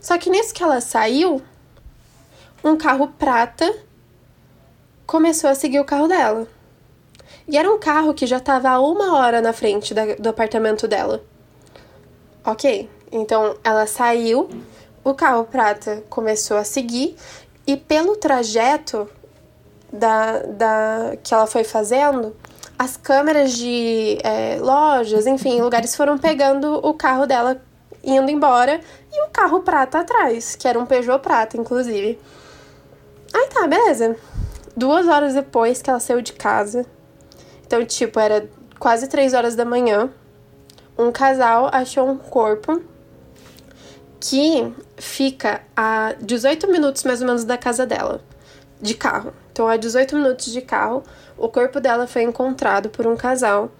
Só 0.00 0.18
que 0.18 0.30
nisso 0.30 0.54
que 0.54 0.62
ela 0.62 0.80
saiu, 0.80 1.42
um 2.68 2.76
carro 2.76 3.08
prata 3.18 3.74
começou 5.06 5.48
a 5.50 5.54
seguir 5.54 5.80
o 5.80 5.84
carro 5.84 6.08
dela. 6.08 6.46
E 7.48 7.56
era 7.56 7.70
um 7.72 7.78
carro 7.78 8.12
que 8.12 8.26
já 8.26 8.38
estava 8.38 8.70
a 8.70 8.80
uma 8.80 9.16
hora 9.16 9.40
na 9.40 9.52
frente 9.52 9.94
da, 9.94 10.14
do 10.16 10.28
apartamento 10.28 10.88
dela. 10.88 11.22
Ok, 12.44 12.88
então 13.10 13.56
ela 13.62 13.86
saiu, 13.86 14.48
o 15.04 15.14
carro 15.14 15.44
prata 15.44 16.02
começou 16.08 16.56
a 16.56 16.64
seguir, 16.64 17.16
e 17.66 17.76
pelo 17.76 18.16
trajeto 18.16 19.08
da, 19.92 20.40
da 20.42 21.16
que 21.22 21.34
ela 21.34 21.46
foi 21.46 21.64
fazendo, 21.64 22.36
as 22.78 22.96
câmeras 22.96 23.52
de 23.52 24.18
é, 24.22 24.58
lojas, 24.60 25.26
enfim, 25.26 25.60
lugares 25.60 25.96
foram 25.96 26.18
pegando 26.18 26.74
o 26.86 26.94
carro 26.94 27.26
dela 27.26 27.60
indo 28.04 28.30
embora 28.30 28.80
e 29.12 29.22
o 29.26 29.30
carro 29.30 29.60
prata 29.60 30.00
atrás, 30.00 30.54
que 30.54 30.68
era 30.68 30.78
um 30.78 30.86
Peugeot 30.86 31.20
prata, 31.20 31.56
inclusive. 31.56 32.18
Aí 33.36 33.48
tá, 33.48 33.66
beleza. 33.66 34.16
Duas 34.74 35.06
horas 35.06 35.34
depois 35.34 35.82
que 35.82 35.90
ela 35.90 36.00
saiu 36.00 36.22
de 36.22 36.32
casa, 36.32 36.86
então, 37.66 37.84
tipo, 37.84 38.18
era 38.18 38.48
quase 38.78 39.08
três 39.08 39.34
horas 39.34 39.54
da 39.54 39.62
manhã, 39.62 40.08
um 40.96 41.12
casal 41.12 41.68
achou 41.70 42.08
um 42.08 42.16
corpo 42.16 42.80
que 44.18 44.72
fica 44.96 45.60
a 45.76 46.14
18 46.18 46.66
minutos 46.68 47.04
mais 47.04 47.20
ou 47.20 47.26
menos 47.26 47.44
da 47.44 47.58
casa 47.58 47.84
dela, 47.84 48.22
de 48.80 48.94
carro. 48.94 49.34
Então, 49.52 49.68
a 49.68 49.76
18 49.76 50.16
minutos 50.16 50.50
de 50.50 50.62
carro, 50.62 51.02
o 51.36 51.46
corpo 51.50 51.78
dela 51.78 52.06
foi 52.06 52.22
encontrado 52.22 52.88
por 52.88 53.06
um 53.06 53.16
casal 53.16 53.70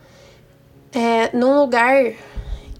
é, 0.92 1.34
num 1.34 1.58
lugar 1.58 2.12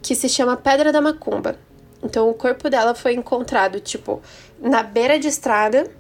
que 0.03 0.15
se 0.15 0.29
chama 0.29 0.59
Pedra 0.59 0.93
da 0.93 1.01
Macumba. 1.01 1.57
Então, 2.03 2.29
o 2.29 2.35
corpo 2.35 2.69
dela 2.69 2.95
foi 2.95 3.15
encontrado, 3.15 3.81
tipo, 3.81 4.21
na 4.61 4.83
beira 4.83 5.19
de 5.19 5.29
estrada, 5.29 5.91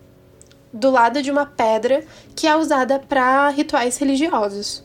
do 0.76 0.90
lado 0.90 1.22
de 1.22 1.30
uma 1.30 1.46
pedra 1.46 2.04
que 2.34 2.46
é 2.46 2.54
usada 2.54 2.98
para 2.98 3.48
rituais 3.48 3.96
religiosos. 3.96 4.84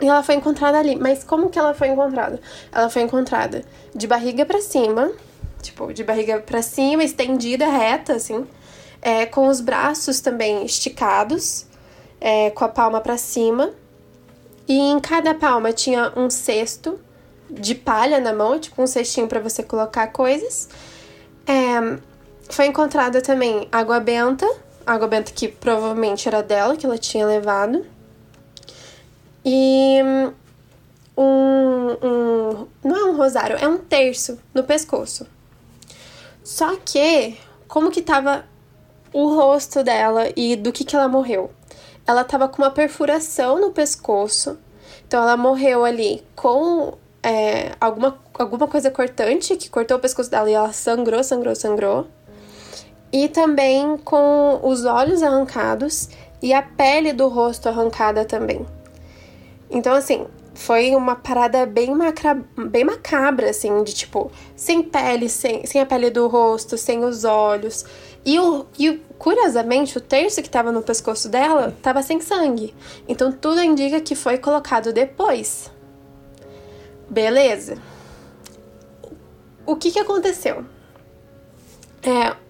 E 0.00 0.06
ela 0.06 0.22
foi 0.22 0.36
encontrada 0.36 0.78
ali. 0.78 0.96
Mas 0.96 1.24
como 1.24 1.50
que 1.50 1.58
ela 1.58 1.74
foi 1.74 1.88
encontrada? 1.88 2.40
Ela 2.72 2.88
foi 2.88 3.02
encontrada 3.02 3.64
de 3.94 4.06
barriga 4.06 4.44
para 4.44 4.60
cima, 4.60 5.12
tipo, 5.60 5.92
de 5.92 6.04
barriga 6.04 6.40
para 6.40 6.62
cima, 6.62 7.02
estendida, 7.02 7.66
reta, 7.66 8.14
assim, 8.14 8.46
é, 9.00 9.26
com 9.26 9.48
os 9.48 9.60
braços 9.60 10.20
também 10.20 10.64
esticados, 10.64 11.66
é, 12.20 12.50
com 12.50 12.64
a 12.64 12.68
palma 12.68 13.00
para 13.00 13.16
cima. 13.16 13.70
E 14.66 14.78
em 14.78 14.98
cada 14.98 15.34
palma 15.34 15.72
tinha 15.72 16.12
um 16.16 16.30
cesto 16.30 16.98
de 17.50 17.74
palha 17.74 18.20
na 18.20 18.32
mão, 18.32 18.58
tipo 18.58 18.80
um 18.82 18.86
cestinho 18.86 19.26
para 19.26 19.40
você 19.40 19.62
colocar 19.62 20.06
coisas. 20.08 20.68
É, 21.46 21.98
foi 22.48 22.66
encontrada 22.66 23.20
também 23.20 23.68
água 23.70 24.00
benta, 24.00 24.46
água 24.86 25.08
benta 25.08 25.32
que 25.32 25.48
provavelmente 25.48 26.28
era 26.28 26.42
dela, 26.42 26.76
que 26.76 26.86
ela 26.86 26.98
tinha 26.98 27.26
levado. 27.26 27.84
E 29.44 30.00
um, 31.16 31.90
um. 32.02 32.66
Não 32.82 32.96
é 32.96 33.04
um 33.04 33.16
rosário, 33.16 33.56
é 33.56 33.68
um 33.68 33.78
terço 33.78 34.38
no 34.52 34.64
pescoço. 34.64 35.26
Só 36.42 36.76
que, 36.76 37.36
como 37.66 37.90
que 37.90 38.02
tava 38.02 38.44
o 39.12 39.34
rosto 39.34 39.82
dela 39.82 40.28
e 40.36 40.56
do 40.56 40.72
que 40.72 40.84
que 40.84 40.94
ela 40.96 41.08
morreu? 41.08 41.50
Ela 42.06 42.24
tava 42.24 42.48
com 42.48 42.62
uma 42.62 42.70
perfuração 42.70 43.60
no 43.60 43.70
pescoço. 43.70 44.58
Então 45.06 45.22
ela 45.22 45.36
morreu 45.36 45.84
ali 45.84 46.22
com 46.34 46.94
é, 47.22 47.72
alguma, 47.80 48.18
alguma 48.34 48.68
coisa 48.68 48.90
cortante 48.90 49.56
que 49.56 49.70
cortou 49.70 49.96
o 49.96 50.00
pescoço 50.00 50.30
dela 50.30 50.50
e 50.50 50.52
ela 50.52 50.72
sangrou, 50.72 51.24
sangrou, 51.24 51.54
sangrou. 51.54 52.06
E 53.14 53.28
também 53.28 53.96
com 53.98 54.58
os 54.64 54.84
olhos 54.84 55.22
arrancados 55.22 56.08
e 56.42 56.52
a 56.52 56.60
pele 56.60 57.12
do 57.12 57.28
rosto 57.28 57.68
arrancada 57.68 58.24
também. 58.24 58.66
Então, 59.70 59.94
assim, 59.94 60.26
foi 60.52 60.96
uma 60.96 61.14
parada 61.14 61.64
bem, 61.64 61.94
macra, 61.94 62.34
bem 62.56 62.82
macabra, 62.82 63.50
assim, 63.50 63.84
de 63.84 63.94
tipo, 63.94 64.32
sem 64.56 64.82
pele, 64.82 65.28
sem, 65.28 65.64
sem 65.64 65.80
a 65.80 65.86
pele 65.86 66.10
do 66.10 66.26
rosto, 66.26 66.76
sem 66.76 67.04
os 67.04 67.22
olhos. 67.22 67.84
E, 68.24 68.40
o, 68.40 68.66
e 68.76 69.00
curiosamente, 69.16 69.96
o 69.96 70.00
terço 70.00 70.42
que 70.42 70.50
tava 70.50 70.72
no 70.72 70.82
pescoço 70.82 71.28
dela 71.28 71.72
tava 71.80 72.02
sem 72.02 72.20
sangue. 72.20 72.74
Então 73.06 73.30
tudo 73.30 73.62
indica 73.62 74.00
que 74.00 74.16
foi 74.16 74.38
colocado 74.38 74.92
depois. 74.92 75.70
Beleza. 77.08 77.78
O 79.64 79.76
que 79.76 79.92
que 79.92 80.00
aconteceu? 80.00 80.64
É, 82.02 82.43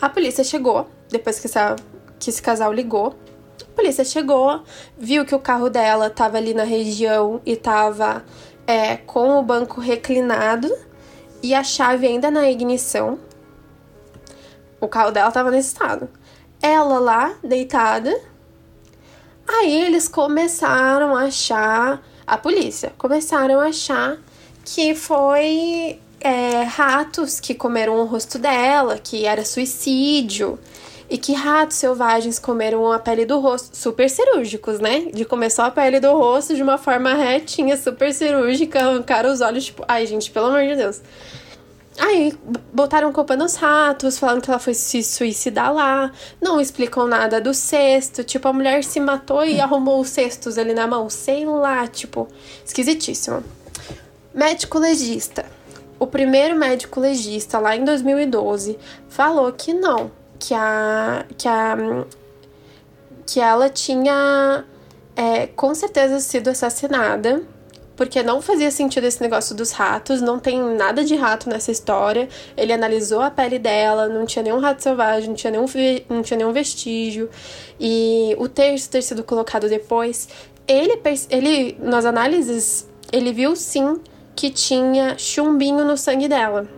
a 0.00 0.08
polícia 0.08 0.42
chegou, 0.44 0.88
depois 1.08 1.38
que, 1.38 1.46
essa, 1.46 1.76
que 2.18 2.30
esse 2.30 2.40
casal 2.40 2.72
ligou. 2.72 3.14
A 3.62 3.76
polícia 3.76 4.04
chegou, 4.04 4.62
viu 4.96 5.24
que 5.24 5.34
o 5.34 5.38
carro 5.38 5.68
dela 5.68 6.10
tava 6.10 6.36
ali 6.36 6.54
na 6.54 6.64
região 6.64 7.40
e 7.44 7.56
tava 7.56 8.24
é, 8.66 8.96
com 8.96 9.38
o 9.38 9.42
banco 9.42 9.80
reclinado 9.80 10.70
e 11.42 11.54
a 11.54 11.62
chave 11.62 12.06
ainda 12.06 12.30
na 12.30 12.50
ignição. 12.50 13.18
O 14.80 14.88
carro 14.88 15.10
dela 15.10 15.30
tava 15.30 15.50
nesse 15.50 15.68
estado. 15.68 16.08
Ela 16.62 16.98
lá, 16.98 17.34
deitada. 17.42 18.18
Aí 19.46 19.82
eles 19.82 20.08
começaram 20.08 21.14
a 21.14 21.24
achar 21.24 22.02
a 22.30 22.38
polícia 22.38 22.92
começaram 22.96 23.58
a 23.58 23.64
achar 23.64 24.16
que 24.64 24.94
foi 24.94 25.98
é, 26.20 26.62
ratos 26.62 27.40
que 27.40 27.54
comeram 27.54 28.00
o 28.00 28.04
rosto 28.04 28.38
dela, 28.38 28.98
que 28.98 29.24
era 29.24 29.44
suicídio. 29.44 30.58
E 31.08 31.18
que 31.18 31.32
ratos 31.32 31.76
selvagens 31.76 32.38
comeram 32.38 32.92
a 32.92 32.98
pele 32.98 33.26
do 33.26 33.40
rosto, 33.40 33.76
super 33.76 34.08
cirúrgicos, 34.08 34.78
né? 34.78 35.06
De 35.12 35.24
comer 35.24 35.50
só 35.50 35.64
a 35.64 35.70
pele 35.70 35.98
do 35.98 36.12
rosto 36.12 36.54
de 36.54 36.62
uma 36.62 36.78
forma 36.78 37.14
retinha, 37.14 37.76
super 37.76 38.14
cirúrgica, 38.14 38.78
arrancaram 38.78 39.32
os 39.32 39.40
olhos, 39.40 39.64
tipo, 39.64 39.84
ai 39.88 40.06
gente, 40.06 40.30
pelo 40.30 40.46
amor 40.46 40.62
de 40.68 40.76
Deus. 40.76 41.02
Aí 41.98 42.32
botaram 42.72 43.12
culpa 43.12 43.36
nos 43.36 43.56
ratos, 43.56 44.18
falando 44.18 44.40
que 44.40 44.48
ela 44.48 44.58
foi 44.58 44.72
se 44.72 45.02
suicidar 45.02 45.74
lá. 45.74 46.12
Não 46.40 46.60
explicam 46.60 47.06
nada 47.06 47.40
do 47.40 47.52
cesto. 47.52 48.24
Tipo, 48.24 48.48
a 48.48 48.52
mulher 48.52 48.84
se 48.84 49.00
matou 49.00 49.44
e 49.44 49.60
arrumou 49.60 50.00
os 50.00 50.08
cestos 50.08 50.56
ali 50.56 50.72
na 50.72 50.86
mão. 50.86 51.10
Sei 51.10 51.44
lá, 51.44 51.86
tipo, 51.86 52.28
esquisitíssimo. 52.64 53.42
Médico 54.32 54.78
legista. 54.78 55.44
O 56.00 56.06
primeiro 56.06 56.56
médico 56.56 56.98
legista, 56.98 57.60
lá 57.60 57.76
em 57.76 57.84
2012, 57.84 58.78
falou 59.08 59.52
que 59.52 59.72
não. 59.72 60.10
Que 60.38 60.54
a. 60.54 61.24
Que 61.38 61.46
a. 61.46 61.76
Que 63.26 63.38
ela 63.38 63.68
tinha. 63.70 64.64
É, 65.14 65.46
com 65.48 65.74
certeza 65.74 66.18
sido 66.18 66.48
assassinada 66.48 67.42
porque 68.00 68.22
não 68.22 68.40
fazia 68.40 68.70
sentido 68.70 69.04
esse 69.04 69.20
negócio 69.20 69.54
dos 69.54 69.72
ratos, 69.72 70.22
não 70.22 70.38
tem 70.38 70.58
nada 70.58 71.04
de 71.04 71.14
rato 71.16 71.50
nessa 71.50 71.70
história. 71.70 72.30
Ele 72.56 72.72
analisou 72.72 73.20
a 73.20 73.30
pele 73.30 73.58
dela, 73.58 74.08
não 74.08 74.24
tinha 74.24 74.42
nenhum 74.42 74.58
rato 74.58 74.82
selvagem, 74.82 75.28
não 75.28 75.36
tinha 75.36 75.50
nenhum, 75.50 75.66
não 76.08 76.22
tinha 76.22 76.38
nenhum 76.38 76.50
vestígio. 76.50 77.28
E 77.78 78.34
o 78.38 78.48
terço 78.48 78.88
ter 78.88 79.02
sido 79.02 79.22
colocado 79.22 79.68
depois, 79.68 80.30
ele, 80.66 80.98
ele 81.28 81.76
nas 81.78 82.06
análises, 82.06 82.88
ele 83.12 83.34
viu 83.34 83.54
sim 83.54 84.00
que 84.34 84.50
tinha 84.50 85.18
chumbinho 85.18 85.84
no 85.84 85.96
sangue 85.96 86.28
dela. 86.28 86.68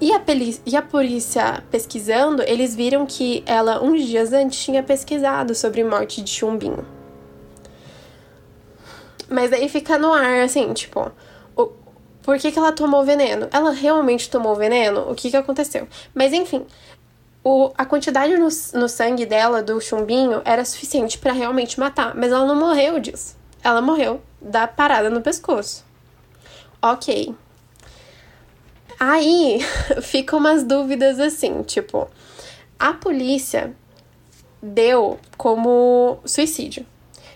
E 0.00 0.12
a, 0.12 0.20
e 0.66 0.76
a 0.76 0.82
polícia 0.82 1.62
pesquisando, 1.70 2.42
eles 2.42 2.74
viram 2.74 3.06
que 3.06 3.42
ela, 3.46 3.82
uns 3.82 4.02
dias 4.02 4.32
antes, 4.32 4.62
tinha 4.62 4.82
pesquisado 4.82 5.54
sobre 5.54 5.84
morte 5.84 6.20
de 6.20 6.30
chumbinho. 6.30 6.84
Mas 9.30 9.52
aí 9.52 9.68
fica 9.68 9.96
no 9.96 10.12
ar, 10.12 10.40
assim, 10.40 10.72
tipo, 10.72 11.10
o, 11.56 11.72
por 12.22 12.38
que, 12.38 12.52
que 12.52 12.58
ela 12.58 12.72
tomou 12.72 13.04
veneno? 13.04 13.48
Ela 13.52 13.70
realmente 13.70 14.28
tomou 14.28 14.54
veneno? 14.54 15.10
O 15.10 15.14
que, 15.14 15.30
que 15.30 15.36
aconteceu? 15.36 15.88
Mas 16.14 16.32
enfim, 16.32 16.66
o, 17.42 17.72
a 17.76 17.84
quantidade 17.84 18.36
no, 18.36 18.48
no 18.74 18.88
sangue 18.88 19.24
dela, 19.24 19.62
do 19.62 19.80
chumbinho, 19.80 20.42
era 20.44 20.64
suficiente 20.64 21.18
para 21.18 21.32
realmente 21.32 21.78
matar. 21.78 22.14
Mas 22.14 22.32
ela 22.32 22.46
não 22.46 22.56
morreu 22.56 22.98
disso. 22.98 23.36
Ela 23.62 23.80
morreu 23.80 24.20
da 24.40 24.66
parada 24.66 25.08
no 25.08 25.20
pescoço. 25.20 25.84
Ok. 26.86 27.34
Aí 29.00 29.58
ficam 30.02 30.38
umas 30.38 30.62
dúvidas 30.62 31.18
assim, 31.18 31.62
tipo, 31.62 32.10
a 32.78 32.92
polícia 32.92 33.74
deu 34.62 35.18
como 35.38 36.18
suicídio. 36.26 36.84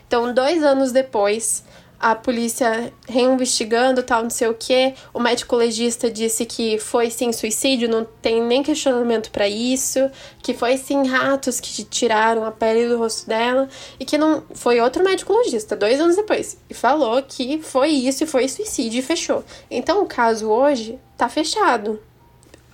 Então, 0.07 0.31
dois 0.35 0.63
anos 0.63 0.91
depois, 0.91 1.63
a 1.99 2.15
polícia 2.15 2.93
reinvestigando, 3.07 4.01
tal, 4.01 4.23
não 4.23 4.29
sei 4.29 4.47
o 4.47 4.53
que. 4.53 4.93
O 5.13 5.19
médico 5.19 5.55
legista 5.55 6.09
disse 6.09 6.45
que 6.45 6.77
foi 6.79 7.09
sim 7.09 7.31
suicídio, 7.31 7.89
não 7.89 8.05
tem 8.21 8.41
nem 8.41 8.63
questionamento 8.63 9.31
para 9.31 9.47
isso, 9.47 10.09
que 10.41 10.53
foi 10.53 10.77
sim 10.77 11.05
ratos 11.05 11.59
que 11.59 11.83
tiraram 11.83 12.45
a 12.45 12.51
pele 12.51 12.87
do 12.87 12.97
rosto 12.97 13.27
dela 13.27 13.67
e 13.99 14.05
que 14.05 14.17
não 14.17 14.43
foi 14.53 14.79
outro 14.79 15.03
médico 15.03 15.33
legista, 15.33 15.75
dois 15.75 15.99
anos 15.99 16.15
depois, 16.15 16.57
e 16.69 16.73
falou 16.73 17.21
que 17.21 17.61
foi 17.61 17.89
isso 17.89 18.23
e 18.23 18.27
foi 18.27 18.47
suicídio 18.47 18.99
e 18.99 19.03
fechou. 19.03 19.43
Então 19.69 20.01
o 20.01 20.05
caso 20.05 20.47
hoje 20.47 20.97
tá 21.17 21.27
fechado 21.27 21.99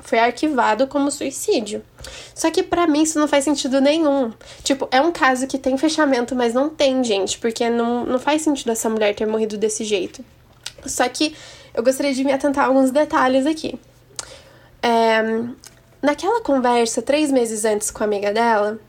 foi 0.06 0.20
arquivado 0.20 0.88
como 0.88 1.12
suicídio. 1.12 1.84
Só 2.34 2.52
que 2.52 2.62
para 2.62 2.86
mim 2.88 3.02
isso 3.02 3.20
não 3.20 3.28
faz 3.28 3.44
sentido 3.44 3.82
nenhum. 3.82 4.32
Tipo, 4.63 4.88
é 4.91 5.02
um 5.02 5.12
caso 5.12 5.48
que 5.48 5.58
tem 5.58 5.78
fechamento, 5.78 6.36
mas 6.36 6.54
não 6.54 6.70
tem, 6.70 7.04
gente, 7.04 7.39
porque 7.39 7.68
não, 7.70 8.06
não 8.06 8.20
faz 8.20 8.44
sentido 8.44 8.72
essa 8.72 8.89
mulher 8.89 9.15
ter 9.15 9.26
morrido 9.26 9.58
desse 9.58 9.84
jeito. 9.84 10.24
Só 10.86 11.10
que 11.10 11.36
eu 11.74 11.84
gostaria 11.84 12.13
de 12.13 12.24
me 12.24 12.32
atentar 12.32 12.65
a 12.65 12.68
alguns 12.68 12.91
detalhes 12.91 13.48
aqui. 13.48 13.80
É, 14.82 15.44
naquela 16.02 16.41
conversa, 16.41 17.02
três 17.02 17.32
meses 17.32 17.65
antes 17.65 17.89
com 17.89 18.04
a 18.04 18.06
amiga 18.06 18.32
dela, 18.32 18.80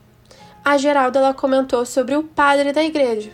a 0.63 0.77
Geralda 0.77 1.19
ela 1.19 1.33
comentou 1.33 1.87
sobre 1.87 2.15
o 2.15 2.23
padre 2.23 2.73
da 2.73 2.85
igreja. 2.85 3.31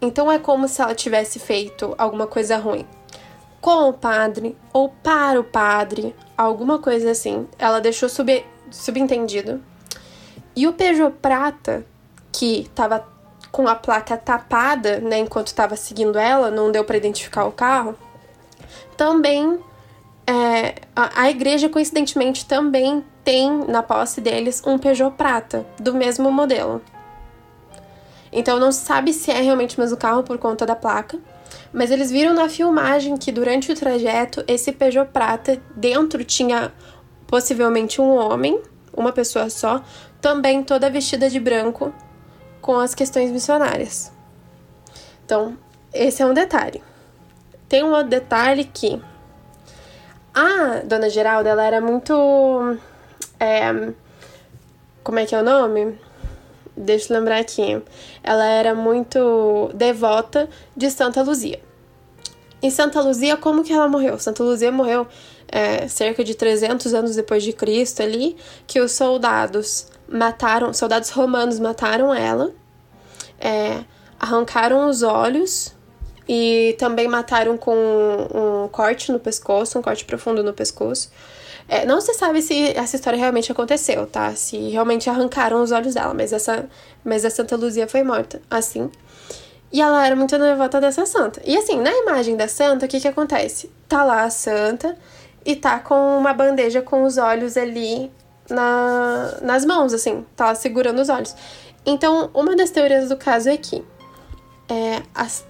Então 0.00 0.30
é 0.30 0.38
como 0.38 0.68
se 0.68 0.82
ela 0.82 0.94
tivesse 0.94 1.38
feito 1.38 1.94
alguma 1.96 2.26
coisa 2.26 2.58
ruim 2.58 2.86
com 3.62 3.88
o 3.88 3.92
padre 3.92 4.56
ou 4.72 4.88
para 4.88 5.40
o 5.40 5.44
padre, 5.44 6.14
alguma 6.42 6.78
coisa 6.78 7.10
assim. 7.10 7.46
Ela 7.58 7.80
deixou 7.80 8.08
sub, 8.08 8.44
subentendido. 8.70 9.62
E 10.54 10.66
o 10.66 10.72
Peugeot 10.72 11.14
Prata, 11.20 11.84
que 12.30 12.70
tava 12.74 13.06
com 13.50 13.68
a 13.68 13.74
placa 13.74 14.16
tapada, 14.16 14.98
né, 14.98 15.18
enquanto 15.18 15.48
estava 15.48 15.76
seguindo 15.76 16.18
ela, 16.18 16.50
não 16.50 16.72
deu 16.72 16.84
para 16.84 16.96
identificar 16.96 17.44
o 17.44 17.52
carro, 17.52 17.94
também 18.96 19.58
é, 20.26 20.74
a, 20.94 21.22
a 21.22 21.30
igreja, 21.30 21.68
coincidentemente, 21.68 22.46
também 22.46 23.04
tem 23.24 23.50
na 23.68 23.82
posse 23.82 24.20
deles 24.20 24.62
um 24.66 24.78
Peugeot 24.78 25.14
prata, 25.16 25.66
do 25.78 25.94
mesmo 25.94 26.30
modelo. 26.30 26.82
Então 28.32 28.58
não 28.58 28.72
se 28.72 28.80
sabe 28.80 29.12
se 29.12 29.30
é 29.30 29.40
realmente 29.40 29.76
o 29.76 29.80
mesmo 29.80 29.96
carro 29.96 30.22
por 30.22 30.38
conta 30.38 30.64
da 30.64 30.74
placa. 30.74 31.18
Mas 31.72 31.90
eles 31.90 32.10
viram 32.10 32.34
na 32.34 32.48
filmagem 32.48 33.16
que 33.16 33.32
durante 33.32 33.72
o 33.72 33.74
trajeto, 33.74 34.44
esse 34.46 34.72
Peugeot 34.72 35.10
prata 35.10 35.60
dentro 35.74 36.22
tinha 36.22 36.72
possivelmente 37.26 38.00
um 38.00 38.14
homem, 38.14 38.60
uma 38.94 39.10
pessoa 39.10 39.48
só, 39.48 39.82
também 40.20 40.62
toda 40.62 40.90
vestida 40.90 41.30
de 41.30 41.40
branco, 41.40 41.92
com 42.60 42.78
as 42.78 42.94
questões 42.94 43.30
missionárias. 43.30 44.12
Então, 45.24 45.56
esse 45.94 46.22
é 46.22 46.26
um 46.26 46.34
detalhe. 46.34 46.82
Tem 47.68 47.82
um 47.82 47.90
outro 47.90 48.08
detalhe 48.08 48.64
que 48.64 49.00
a 50.34 50.82
dona 50.84 51.08
Geralda, 51.10 51.50
ela 51.50 51.64
era 51.64 51.80
muito. 51.80 52.78
É, 53.40 53.92
como 55.02 55.18
é 55.18 55.26
que 55.26 55.34
é 55.34 55.40
o 55.40 55.44
nome? 55.44 55.98
Deixa 56.76 57.12
eu 57.12 57.18
lembrar 57.18 57.38
aqui. 57.38 57.82
Ela 58.22 58.46
era 58.46 58.74
muito 58.74 59.70
devota 59.74 60.48
de 60.76 60.90
Santa 60.90 61.22
Luzia. 61.22 61.60
Em 62.62 62.70
Santa 62.70 63.00
Luzia, 63.00 63.36
como 63.36 63.64
que 63.64 63.72
ela 63.72 63.88
morreu? 63.88 64.18
Santa 64.18 64.42
Luzia 64.42 64.70
morreu 64.70 65.06
é, 65.48 65.86
cerca 65.88 66.24
de 66.24 66.34
300 66.34 66.94
anos 66.94 67.16
depois 67.16 67.42
de 67.42 67.52
Cristo 67.52 68.02
ali, 68.02 68.36
que 68.66 68.80
os 68.80 68.92
soldados 68.92 69.88
mataram, 70.08 70.72
soldados 70.72 71.10
romanos 71.10 71.58
mataram 71.58 72.14
ela, 72.14 72.52
é, 73.38 73.84
arrancaram 74.18 74.88
os 74.88 75.02
olhos 75.02 75.74
e 76.28 76.74
também 76.78 77.08
mataram 77.08 77.58
com 77.58 77.74
um 77.74 78.68
corte 78.68 79.10
no 79.10 79.18
pescoço, 79.18 79.78
um 79.78 79.82
corte 79.82 80.04
profundo 80.04 80.42
no 80.42 80.52
pescoço. 80.52 81.10
É, 81.72 81.86
não 81.86 82.02
se 82.02 82.12
sabe 82.12 82.42
se 82.42 82.76
essa 82.76 82.96
história 82.96 83.18
realmente 83.18 83.50
aconteceu, 83.50 84.06
tá? 84.06 84.34
Se 84.34 84.58
realmente 84.68 85.08
arrancaram 85.08 85.62
os 85.62 85.72
olhos 85.72 85.94
dela, 85.94 86.12
mas 86.12 86.30
essa, 86.30 86.68
mas 87.02 87.24
a 87.24 87.30
Santa 87.30 87.56
Luzia 87.56 87.88
foi 87.88 88.02
morta, 88.02 88.42
assim. 88.50 88.90
E 89.72 89.80
ela 89.80 90.04
era 90.04 90.14
muito 90.14 90.38
devota 90.38 90.78
dessa 90.82 91.06
santa. 91.06 91.40
E 91.46 91.56
assim, 91.56 91.80
na 91.80 91.90
imagem 91.90 92.36
da 92.36 92.46
santa, 92.46 92.84
o 92.84 92.88
que 92.90 93.00
que 93.00 93.08
acontece? 93.08 93.72
Tá 93.88 94.04
lá 94.04 94.24
a 94.24 94.28
santa 94.28 94.98
e 95.46 95.56
tá 95.56 95.78
com 95.78 96.18
uma 96.18 96.34
bandeja 96.34 96.82
com 96.82 97.04
os 97.04 97.16
olhos 97.16 97.56
ali 97.56 98.12
na, 98.50 99.38
nas 99.40 99.64
mãos, 99.64 99.94
assim, 99.94 100.26
tá 100.36 100.54
segurando 100.54 101.00
os 101.00 101.08
olhos. 101.08 101.34
Então, 101.86 102.28
uma 102.34 102.54
das 102.54 102.68
teorias 102.68 103.08
do 103.08 103.16
caso 103.16 103.48
é 103.48 103.56
que 103.56 103.82
é, 104.68 105.00
as 105.14 105.42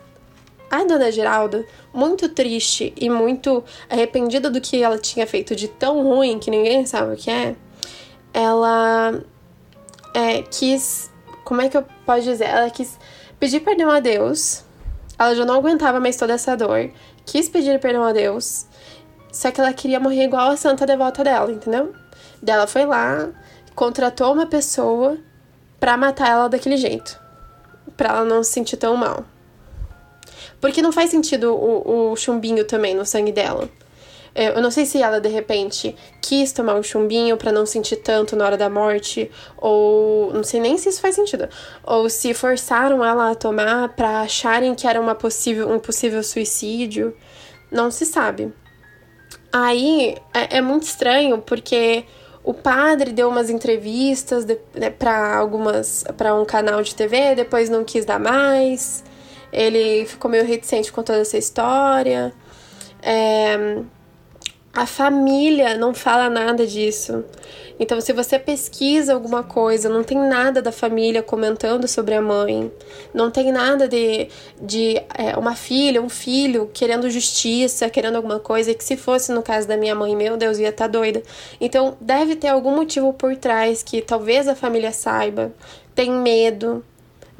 a 0.73 0.85
dona 0.85 1.13
Geralda, 1.13 1.67
muito 1.93 2.31
triste 2.31 2.95
e 2.97 3.11
muito 3.11 3.63
arrependida 3.91 4.49
do 4.49 4.59
que 4.59 4.83
ela 4.83 4.97
tinha 4.97 5.27
feito 5.27 5.55
de 5.55 5.69
tão 5.69 6.03
ruim 6.03 6.39
que 6.39 6.51
ninguém 6.51 6.87
sabe 6.87 7.13
o 7.13 7.17
que 7.17 7.31
é, 7.31 7.55
ela 8.33 9.23
é, 10.15 10.41
quis. 10.41 11.11
Como 11.45 11.61
é 11.61 11.69
que 11.69 11.77
eu 11.77 11.85
posso 12.07 12.23
dizer? 12.23 12.47
Ela 12.47 12.71
quis 12.71 12.99
pedir 13.39 13.61
perdão 13.61 13.91
a 13.91 14.01
Deus. 14.01 14.65
Ela 15.19 15.35
já 15.35 15.45
não 15.45 15.57
aguentava 15.57 16.01
mais 16.01 16.17
toda 16.17 16.33
essa 16.33 16.57
dor. 16.57 16.91
Quis 17.27 17.51
pedir 17.51 17.79
perdão 17.79 18.03
a 18.03 18.13
Deus. 18.13 18.65
Só 19.31 19.51
que 19.51 19.61
ela 19.61 19.75
queria 19.75 20.01
morrer 20.01 20.25
igual 20.25 20.51
a 20.51 20.57
santa 20.57 20.87
devota 20.87 21.23
dela, 21.23 21.53
entendeu? 21.53 21.93
Dela 22.43 22.67
foi 22.67 22.87
lá, 22.87 23.29
contratou 23.75 24.33
uma 24.33 24.47
pessoa 24.47 25.19
pra 25.79 25.99
matar 25.99 26.31
ela 26.31 26.49
daquele 26.49 26.79
jeito. 26.79 27.21
Pra 27.95 28.09
ela 28.09 28.25
não 28.25 28.43
se 28.43 28.53
sentir 28.53 28.79
tão 28.79 28.97
mal. 28.97 29.25
Porque 30.63 30.81
não 30.81 30.93
faz 30.93 31.11
sentido 31.11 31.53
o, 31.55 32.13
o 32.13 32.17
chumbinho 32.17 32.65
também 32.65 32.95
no 32.95 33.05
sangue 33.05 33.33
dela. 33.33 33.69
É, 34.33 34.57
eu 34.57 34.63
não 34.63 34.71
sei 34.71 34.87
se 34.87 35.03
ela 35.03 35.21
de 35.21 35.29
repente 35.29 35.95
quis 36.21 36.53
tomar 36.53 36.75
um 36.77 36.83
chumbinho 36.83 37.37
para 37.37 37.51
não 37.51 37.67
sentir 37.67 37.97
tanto 37.97 38.35
na 38.37 38.47
hora 38.47 38.57
da 38.57 38.71
morte, 38.71 39.29
ou 39.59 40.33
não 40.33 40.45
sei 40.45 40.61
nem 40.61 40.79
se 40.79 40.89
isso 40.89 41.01
faz 41.01 41.17
sentido, 41.17 41.49
ou 41.85 42.09
se 42.09 42.33
forçaram 42.33 43.05
ela 43.05 43.33
a 43.33 43.35
tomar 43.35 43.91
para 43.91 44.21
acharem 44.21 44.75
que 44.75 44.87
era 44.87 45.01
uma 45.01 45.17
possível, 45.17 45.69
um 45.69 45.81
possível 45.81 46.23
suicídio, 46.23 47.15
não 47.71 47.91
se 47.91 48.07
sabe. 48.07 48.53
Aí 49.53 50.15
é, 50.33 50.59
é 50.59 50.61
muito 50.61 50.85
estranho 50.85 51.39
porque 51.43 52.05
o 52.45 52.55
padre 52.55 53.13
deu 53.13 53.29
umas 53.29 53.51
entrevistas 53.51 54.47
né, 54.75 54.91
para 54.91 55.37
algumas 55.37 56.05
para 56.17 56.35
um 56.35 56.45
canal 56.45 56.83
de 56.83 56.95
TV, 56.95 57.35
depois 57.35 57.69
não 57.69 57.85
quis 57.85 58.05
dar 58.05 58.21
mais. 58.21 59.05
Ele 59.53 60.07
ficou 60.07 60.31
meio 60.31 60.47
reticente 60.47 60.91
com 60.93 61.03
toda 61.03 61.21
essa 61.21 61.37
história. 61.37 62.33
É, 63.03 63.83
a 64.75 64.87
família 64.87 65.77
não 65.77 65.93
fala 65.93 66.31
nada 66.31 66.67
disso. 66.67 67.25
Então, 67.79 68.01
se 68.01 68.13
você 68.13 68.39
pesquisa 68.39 69.13
alguma 69.13 69.43
coisa, 69.43 69.89
não 69.89 70.03
tem 70.03 70.17
nada 70.17 70.63
da 70.63 70.73
família 70.73 71.23
comentando 71.23 71.87
sobre 71.87 72.15
a 72.15 72.23
mãe, 72.23 72.73
não 73.13 73.31
tem 73.31 73.53
nada 73.53 73.87
de, 73.87 74.29
de 74.61 74.97
é, 75.15 75.37
uma 75.37 75.55
filha, 75.55 76.01
um 76.01 76.09
filho 76.09 76.71
querendo 76.73 77.11
justiça, 77.11 77.91
querendo 77.91 78.17
alguma 78.17 78.39
coisa, 78.39 78.73
que 78.73 78.85
se 78.85 78.97
fosse 78.97 79.33
no 79.33 79.43
caso 79.43 79.69
da 79.69 79.77
minha 79.77 79.95
mãe, 79.95 80.17
meu 80.17 80.37
Deus, 80.37 80.59
ia 80.59 80.69
estar 80.69 80.85
tá 80.85 80.89
doida. 80.89 81.23
Então, 81.61 81.97
deve 82.01 82.37
ter 82.37 82.49
algum 82.49 82.75
motivo 82.75 83.13
por 83.13 83.37
trás 83.37 83.83
que 83.83 84.01
talvez 84.01 84.49
a 84.49 84.55
família 84.55 84.93
saiba, 84.93 85.53
tem 85.95 86.11
medo, 86.11 86.85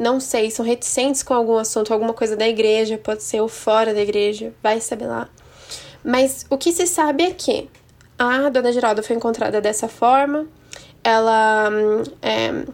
não 0.03 0.19
sei, 0.19 0.51
são 0.51 0.65
reticentes 0.65 1.23
com 1.23 1.33
algum 1.33 1.57
assunto, 1.57 1.93
alguma 1.93 2.13
coisa 2.13 2.37
da 2.37 2.49
igreja, 2.49 2.99
pode 2.99 3.23
ser 3.23 3.41
ou 3.41 3.49
fora 3.49 3.95
da 3.95 4.01
igreja, 4.01 4.53
vai 4.63 4.81
saber 4.81 5.07
lá. 5.07 5.29
Mas 6.05 6.45
o 6.51 6.59
que 6.59 6.73
se 6.73 6.87
sabe 6.87 7.23
é 7.23 7.31
que 7.31 7.71
a 8.19 8.49
dona 8.49 8.73
Geralda 8.73 9.03
foi 9.03 9.15
encontrada 9.15 9.61
dessa 9.61 9.89
forma, 9.89 10.47
ela 11.05 11.71
é, 12.21 12.65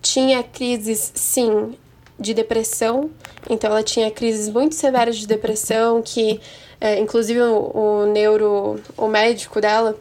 tinha 0.00 0.42
crises, 0.44 1.12
sim, 1.14 1.76
de 2.18 2.32
depressão, 2.32 3.10
então 3.50 3.70
ela 3.70 3.82
tinha 3.82 4.10
crises 4.10 4.48
muito 4.48 4.74
severas 4.74 5.16
de 5.16 5.26
depressão, 5.26 6.00
que 6.00 6.40
é, 6.80 7.00
inclusive 7.00 7.40
o, 7.40 7.70
o 7.74 8.06
neuro, 8.06 8.80
o 8.96 9.08
médico 9.08 9.60
dela, 9.60 9.98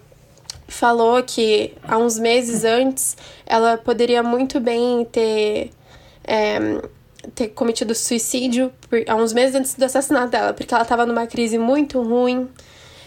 falou 0.67 1.21
que 1.23 1.73
há 1.83 1.97
uns 1.97 2.17
meses 2.17 2.63
antes 2.63 3.17
ela 3.45 3.77
poderia 3.77 4.23
muito 4.23 4.59
bem 4.59 5.05
ter 5.05 5.71
é, 6.25 6.81
ter 7.33 7.49
cometido 7.49 7.93
suicídio 7.95 8.71
por, 8.89 9.03
há 9.07 9.15
uns 9.15 9.33
meses 9.33 9.55
antes 9.55 9.75
do 9.75 9.85
assassinato 9.85 10.31
dela, 10.31 10.53
porque 10.53 10.73
ela 10.73 10.85
tava 10.85 11.05
numa 11.05 11.27
crise 11.27 11.57
muito 11.57 12.01
ruim. 12.01 12.49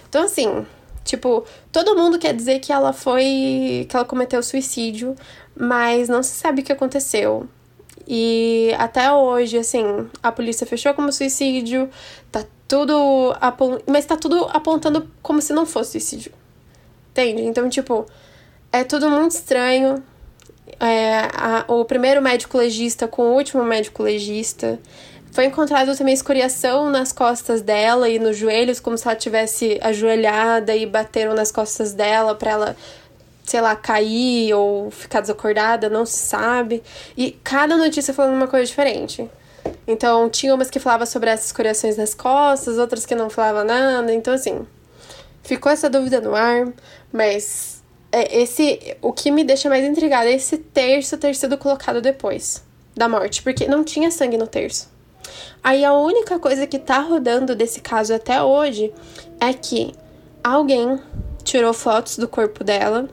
Então, 0.09 0.25
assim, 0.25 0.67
tipo, 1.05 1.45
todo 1.71 1.97
mundo 1.97 2.19
quer 2.19 2.35
dizer 2.35 2.61
que 2.61 2.73
ela 2.73 2.93
foi. 2.93 3.87
que 3.89 3.97
ela 3.97 4.05
cometeu 4.05 4.43
suicídio, 4.43 5.15
mas 5.57 6.09
não 6.09 6.23
se 6.23 6.31
sabe 6.31 6.63
o 6.63 6.65
que 6.65 6.73
aconteceu. 6.73 7.49
E 8.07 8.73
até 8.79 9.13
hoje, 9.13 9.59
assim, 9.59 10.09
a 10.23 10.33
polícia 10.33 10.67
fechou 10.67 10.95
como 10.95 11.13
suicídio, 11.13 11.91
tá 12.33 12.45
tudo. 12.67 13.35
Mas 13.87 14.07
tá 14.07 14.17
tudo 14.17 14.49
apontando 14.51 15.09
como 15.23 15.43
se 15.43 15.53
não 15.53 15.67
fosse 15.67 15.93
suicídio. 15.93 16.33
Entende? 17.11 17.43
Então, 17.43 17.69
tipo, 17.69 18.07
é 18.73 18.85
tudo 18.85 19.11
muito 19.11 19.33
estranho 19.33 20.03
é, 20.81 21.29
a, 21.35 21.65
o 21.69 21.85
primeiro 21.85 22.21
médico 22.23 22.59
legista 22.59 23.07
com 23.07 23.23
o 23.23 23.35
último 23.35 23.65
médico 23.65 24.03
legista. 24.03 24.79
Foi 25.31 25.45
encontrado 25.45 25.97
também 25.97 26.15
escoriação 26.15 26.91
nas 26.91 27.13
costas 27.13 27.63
dela 27.63 28.09
e 28.09 28.19
nos 28.19 28.37
joelhos, 28.37 28.81
como 28.81 28.97
se 28.97 29.07
ela 29.07 29.17
tivesse 29.17 29.79
ajoelhada 29.83 30.75
e 30.75 30.87
bateram 30.87 31.35
nas 31.35 31.53
costas 31.53 31.93
dela 31.93 32.35
para 32.35 32.51
ela, 32.51 32.77
sei 33.45 33.61
lá, 33.61 33.77
cair 33.77 34.55
ou 34.55 34.91
ficar 34.91 35.21
desacordada, 35.21 35.89
não 35.89 36.07
se 36.07 36.19
sabe. 36.19 36.83
E 37.17 37.33
cada 37.45 37.77
notícia 37.77 38.15
falando 38.15 38.35
uma 38.35 38.49
coisa 38.49 38.67
diferente. 38.67 39.29
Então, 39.87 40.29
tinha 40.31 40.55
umas 40.55 40.71
que 40.71 40.81
falavam 40.81 41.07
sobre 41.07 41.31
essas 41.31 41.47
escoriações 41.47 41.97
nas 41.97 42.15
costas, 42.15 42.79
outras 42.79 43.05
que 43.05 43.15
não 43.15 43.29
falavam 43.29 43.65
nada. 43.65 44.13
Então, 44.13 44.33
assim, 44.35 44.67
ficou 45.43 45.71
essa 45.71 45.91
dúvida 45.91 46.21
no 46.21 46.35
ar, 46.35 46.69
mas 47.13 47.78
esse 48.13 48.97
o 49.03 49.13
que 49.13 49.31
me 49.31 49.45
deixa 49.45 49.69
mais 49.69 49.85
intrigada 49.85 50.29
é 50.31 50.35
esse 50.35 50.59
terço 50.59 51.19
ter 51.19 51.35
sido 51.35 51.59
colocado 51.59 52.01
depois 52.01 52.65
da 52.97 53.09
morte, 53.09 53.43
porque 53.43 53.67
não 53.67 53.85
tinha 53.85 54.11
sangue 54.11 54.37
no 54.37 54.47
terço. 54.47 54.91
Aí 55.63 55.85
a 55.85 55.93
única 55.93 56.39
coisa 56.39 56.67
que 56.67 56.79
tá 56.79 57.01
rodando 57.01 57.55
desse 57.55 57.81
caso 57.81 58.15
até 58.15 58.43
hoje 58.43 58.93
é 59.41 59.53
que 59.53 59.95
alguém 60.43 60.99
tirou 61.45 61.73
fotos 61.73 62.17
do 62.17 62.27
corpo 62.29 62.65
dela 62.65 63.09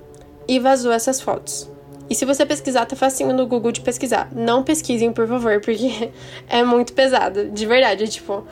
e 0.48 0.60
vazou 0.60 0.92
essas 0.92 1.20
fotos. 1.22 1.70
E 2.10 2.14
se 2.14 2.24
você 2.26 2.46
pesquisar, 2.46 2.86
tá 2.86 2.96
facinho 2.96 3.34
no 3.34 3.48
Google 3.48 3.72
de 3.72 3.82
pesquisar. 3.82 4.30
Não 4.32 4.64
pesquisem, 4.64 5.12
por 5.12 5.28
favor, 5.28 5.60
porque 5.62 6.12
é 6.48 6.64
muito 6.64 6.94
pesado. 6.94 7.50
De 7.50 7.66
verdade, 7.66 8.04
é 8.04 8.08
tipo, 8.08 8.46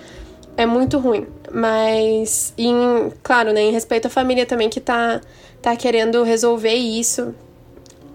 é 0.58 0.66
muito 0.66 0.98
ruim. 0.98 1.28
Mas, 1.52 2.54
em, 2.58 3.12
claro, 3.22 3.54
né, 3.54 3.62
em 3.62 3.72
respeito 3.72 4.08
à 4.08 4.10
família 4.10 4.46
também 4.46 4.70
que 4.70 4.80
tá 4.80 5.22
tá 5.64 5.76
querendo 5.78 6.22
resolver 6.24 6.74
isso. 6.76 7.34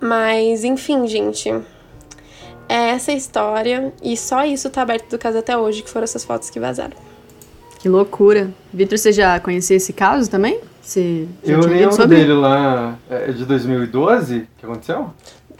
Mas, 0.00 0.62
enfim, 0.62 1.06
gente. 1.08 1.50
É 2.68 2.90
essa 2.90 3.10
história. 3.10 3.92
E 4.02 4.16
só 4.16 4.44
isso 4.44 4.68
tá 4.70 4.82
aberto 4.82 5.08
do 5.10 5.18
caso 5.18 5.38
até 5.38 5.56
hoje, 5.56 5.82
que 5.82 5.90
foram 5.90 6.04
essas 6.04 6.24
fotos 6.24 6.50
que 6.50 6.60
vazaram. 6.60 6.96
Que 7.80 7.88
loucura. 7.88 8.50
Vitor, 8.72 8.98
você 8.98 9.12
já 9.12 9.40
conhecia 9.40 9.76
esse 9.76 9.92
caso 9.92 10.30
também? 10.30 10.60
Você 10.82 11.26
já 11.42 11.54
Eu 11.54 11.60
lembro 11.60 11.92
sobre? 11.92 12.16
dele 12.16 12.32
lá, 12.34 12.98
é, 13.08 13.32
de 13.32 13.44
2012, 13.44 14.46
que 14.58 14.66
aconteceu? 14.66 15.10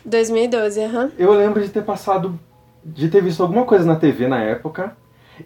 2012, 0.05 0.81
aham. 0.85 1.11
Eu 1.19 1.33
lembro 1.33 1.63
de 1.63 1.69
ter 1.69 1.83
passado, 1.83 2.39
de 2.85 3.09
ter 3.09 3.23
visto 3.23 3.43
alguma 3.43 3.65
coisa 3.65 3.85
na 3.85 3.97
TV 3.97 4.29
na 4.29 4.43
época. 4.43 4.97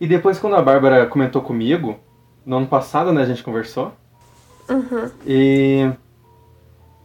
E 0.00 0.07
depois, 0.07 0.38
quando 0.38 0.57
a 0.57 0.62
Bárbara 0.62 1.07
comentou 1.07 1.42
comigo, 1.42 1.96
no 2.44 2.57
ano 2.57 2.66
passado, 2.66 3.12
né, 3.12 3.22
a 3.22 3.26
gente 3.26 3.44
conversou. 3.44 3.92
E. 5.26 5.90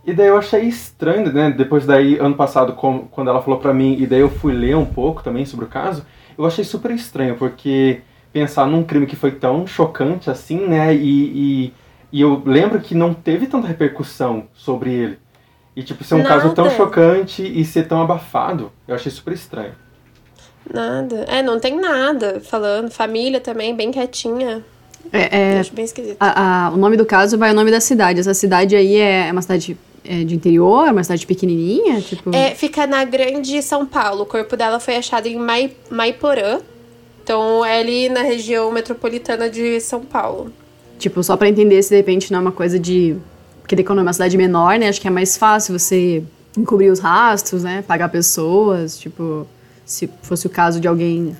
E 0.08 0.13
daí 0.13 0.28
eu 0.28 0.38
achei 0.38 0.62
estranho, 0.62 1.34
né? 1.34 1.52
Depois 1.52 1.86
daí, 1.86 2.17
ano 2.17 2.34
passado, 2.34 2.72
quando 3.12 3.30
ela 3.30 3.41
falou 3.41 3.60
pra 3.60 3.74
mim, 3.74 3.98
e 4.00 4.08
daí 4.08 4.22
eu 4.22 4.30
fui 4.30 4.54
ler 4.54 4.78
um 4.78 4.86
pouco 4.86 5.22
também 5.22 5.46
sobre 5.46 5.65
o 5.65 5.67
caso, 5.67 6.06
eu 6.38 6.46
achei 6.46 6.63
super 6.63 6.91
estranho, 6.91 7.36
porque 7.36 8.00
pensar 8.32 8.65
num 8.67 8.84
crime 8.86 9.06
que 9.06 9.17
foi 9.17 9.32
tão 9.32 9.67
chocante 9.67 10.30
assim, 10.30 10.65
né? 10.65 10.96
E, 10.96 11.00
e, 11.65 11.74
e 12.13 12.22
eu 12.22 12.41
lembro 12.46 12.80
que 12.80 12.96
não 12.96 13.13
teve 13.13 13.48
tanta 13.48 13.67
repercussão 13.67 14.46
sobre 14.54 14.93
ele. 14.93 15.20
E, 15.76 15.84
tipo, 15.84 16.04
ser 16.06 16.15
um 16.15 16.24
caso 16.24 16.54
tão 16.54 16.65
Nada. 16.65 16.78
chocante 16.78 17.43
e 17.43 17.65
ser 17.65 17.86
tão 17.88 18.02
abafado, 18.02 18.72
eu 18.88 18.96
achei 18.96 19.12
super 19.12 19.34
estranho. 19.34 19.74
Nada. 20.74 21.26
É, 21.28 21.43
não 21.43 21.60
tem 21.60 21.80
nada 21.80 22.39
falando. 22.39 22.89
Família 22.89 23.39
também, 23.41 23.76
bem 23.76 23.91
quietinha. 23.91 24.63
É, 25.13 25.56
é, 25.56 25.60
Acho 25.60 25.74
bem 25.74 25.86
esquisito. 25.86 26.17
a- 26.20 26.67
a- 26.67 26.70
o 26.72 26.78
nome 26.78 26.98
do 26.98 27.06
caso 27.06 27.38
vai 27.38 27.52
o 27.52 27.54
nome 27.54 27.72
da 27.72 27.80
cidade. 27.80 28.20
Essa 28.20 28.34
cidade 28.34 28.76
aí 28.76 28.96
é 28.98 29.30
uma 29.32 29.41
cidade 29.41 29.78
é, 30.08 30.24
de 30.24 30.34
interior, 30.36 30.89
uma 30.91 31.04
cidade 31.04 31.26
pequenininha, 31.28 32.02
tipo... 32.02 32.34
É, 32.34 32.56
fica 32.56 32.88
na 32.88 33.04
Grande 33.04 33.62
São 33.62 33.86
Paulo. 33.86 34.24
O 34.24 34.26
corpo 34.26 34.56
dela 34.56 34.80
foi 34.80 34.96
achado 34.96 35.28
em 35.28 35.36
Mai, 35.38 35.72
Maiporã. 35.89 36.60
Então, 37.24 37.63
é 37.65 37.80
ali 37.80 38.08
na 38.10 38.22
região 38.22 38.72
metropolitana 38.72 39.50
de 39.50 39.80
São 39.82 40.02
Paulo. 40.02 40.52
Tipo, 40.98 41.22
só 41.22 41.36
pra 41.36 41.50
entender 41.50 41.84
se 41.84 41.89
de 41.89 41.98
repente 41.98 42.32
não 42.32 42.39
é 42.39 42.41
uma 42.41 42.52
coisa 42.52 42.80
de... 42.80 43.15
Porque 43.62 43.84
quando 43.84 44.00
é 44.00 44.02
uma 44.02 44.13
cidade 44.13 44.38
menor, 44.38 44.80
né, 44.80 44.88
acho 44.88 45.02
que 45.02 45.08
é 45.08 45.12
mais 45.12 45.36
fácil 45.36 45.78
você 45.78 46.24
encobrir 46.58 46.89
os 46.89 47.00
rastros, 47.00 47.63
né, 47.63 47.84
pagar 47.86 48.10
pessoas, 48.10 48.98
tipo... 48.98 49.46
Se 49.86 50.10
fosse 50.22 50.48
o 50.48 50.50
caso 50.50 50.80
de 50.80 50.88
alguém... 50.88 51.36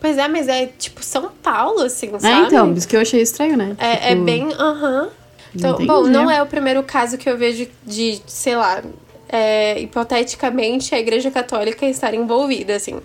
Pois 0.00 0.18
é, 0.18 0.26
mas 0.28 0.48
é 0.48 0.66
tipo 0.66 1.02
São 1.02 1.30
Paulo, 1.42 1.80
assim, 1.82 2.10
É, 2.14 2.18
sabe? 2.18 2.46
então, 2.46 2.72
isso 2.74 2.88
que 2.88 2.96
eu 2.96 3.00
achei 3.00 3.20
estranho, 3.22 3.56
né? 3.56 3.76
É, 3.78 4.08
é 4.08 4.14
Tipo, 4.14 4.24
bem. 4.24 4.52
Aham. 4.58 5.08
Então, 5.54 5.74
Entendi. 5.74 5.86
bom, 5.86 6.02
não 6.04 6.30
é 6.30 6.42
o 6.42 6.46
primeiro 6.46 6.82
caso 6.82 7.18
que 7.18 7.28
eu 7.28 7.36
vejo 7.36 7.68
de, 7.84 8.20
sei 8.26 8.56
lá, 8.56 8.82
é, 9.28 9.80
hipoteticamente 9.80 10.94
a 10.94 10.98
Igreja 10.98 11.30
Católica 11.30 11.86
estar 11.86 12.14
envolvida, 12.14 12.74
assim. 12.74 13.00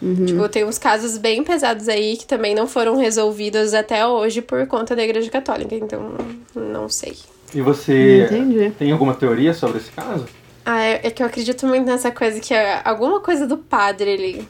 Uhum. 0.00 0.26
Tipo, 0.26 0.48
tem 0.48 0.64
uns 0.64 0.78
casos 0.78 1.16
bem 1.16 1.44
pesados 1.44 1.88
aí 1.88 2.16
que 2.16 2.26
também 2.26 2.54
não 2.54 2.66
foram 2.66 2.96
resolvidos 2.96 3.72
até 3.72 4.04
hoje 4.04 4.42
por 4.42 4.66
conta 4.66 4.96
da 4.96 5.02
Igreja 5.02 5.30
Católica, 5.30 5.76
então 5.76 6.14
não 6.56 6.88
sei. 6.88 7.16
E 7.54 7.60
você 7.60 8.24
Entendi. 8.24 8.70
tem 8.76 8.90
alguma 8.90 9.14
teoria 9.14 9.54
sobre 9.54 9.78
esse 9.78 9.92
caso? 9.92 10.26
Ah, 10.64 10.82
é, 10.82 11.00
é 11.04 11.10
que 11.10 11.22
eu 11.22 11.26
acredito 11.26 11.66
muito 11.66 11.86
nessa 11.86 12.10
coisa 12.10 12.40
que 12.40 12.52
é 12.52 12.80
alguma 12.84 13.20
coisa 13.20 13.46
do 13.46 13.58
padre 13.58 14.12
ali. 14.12 14.48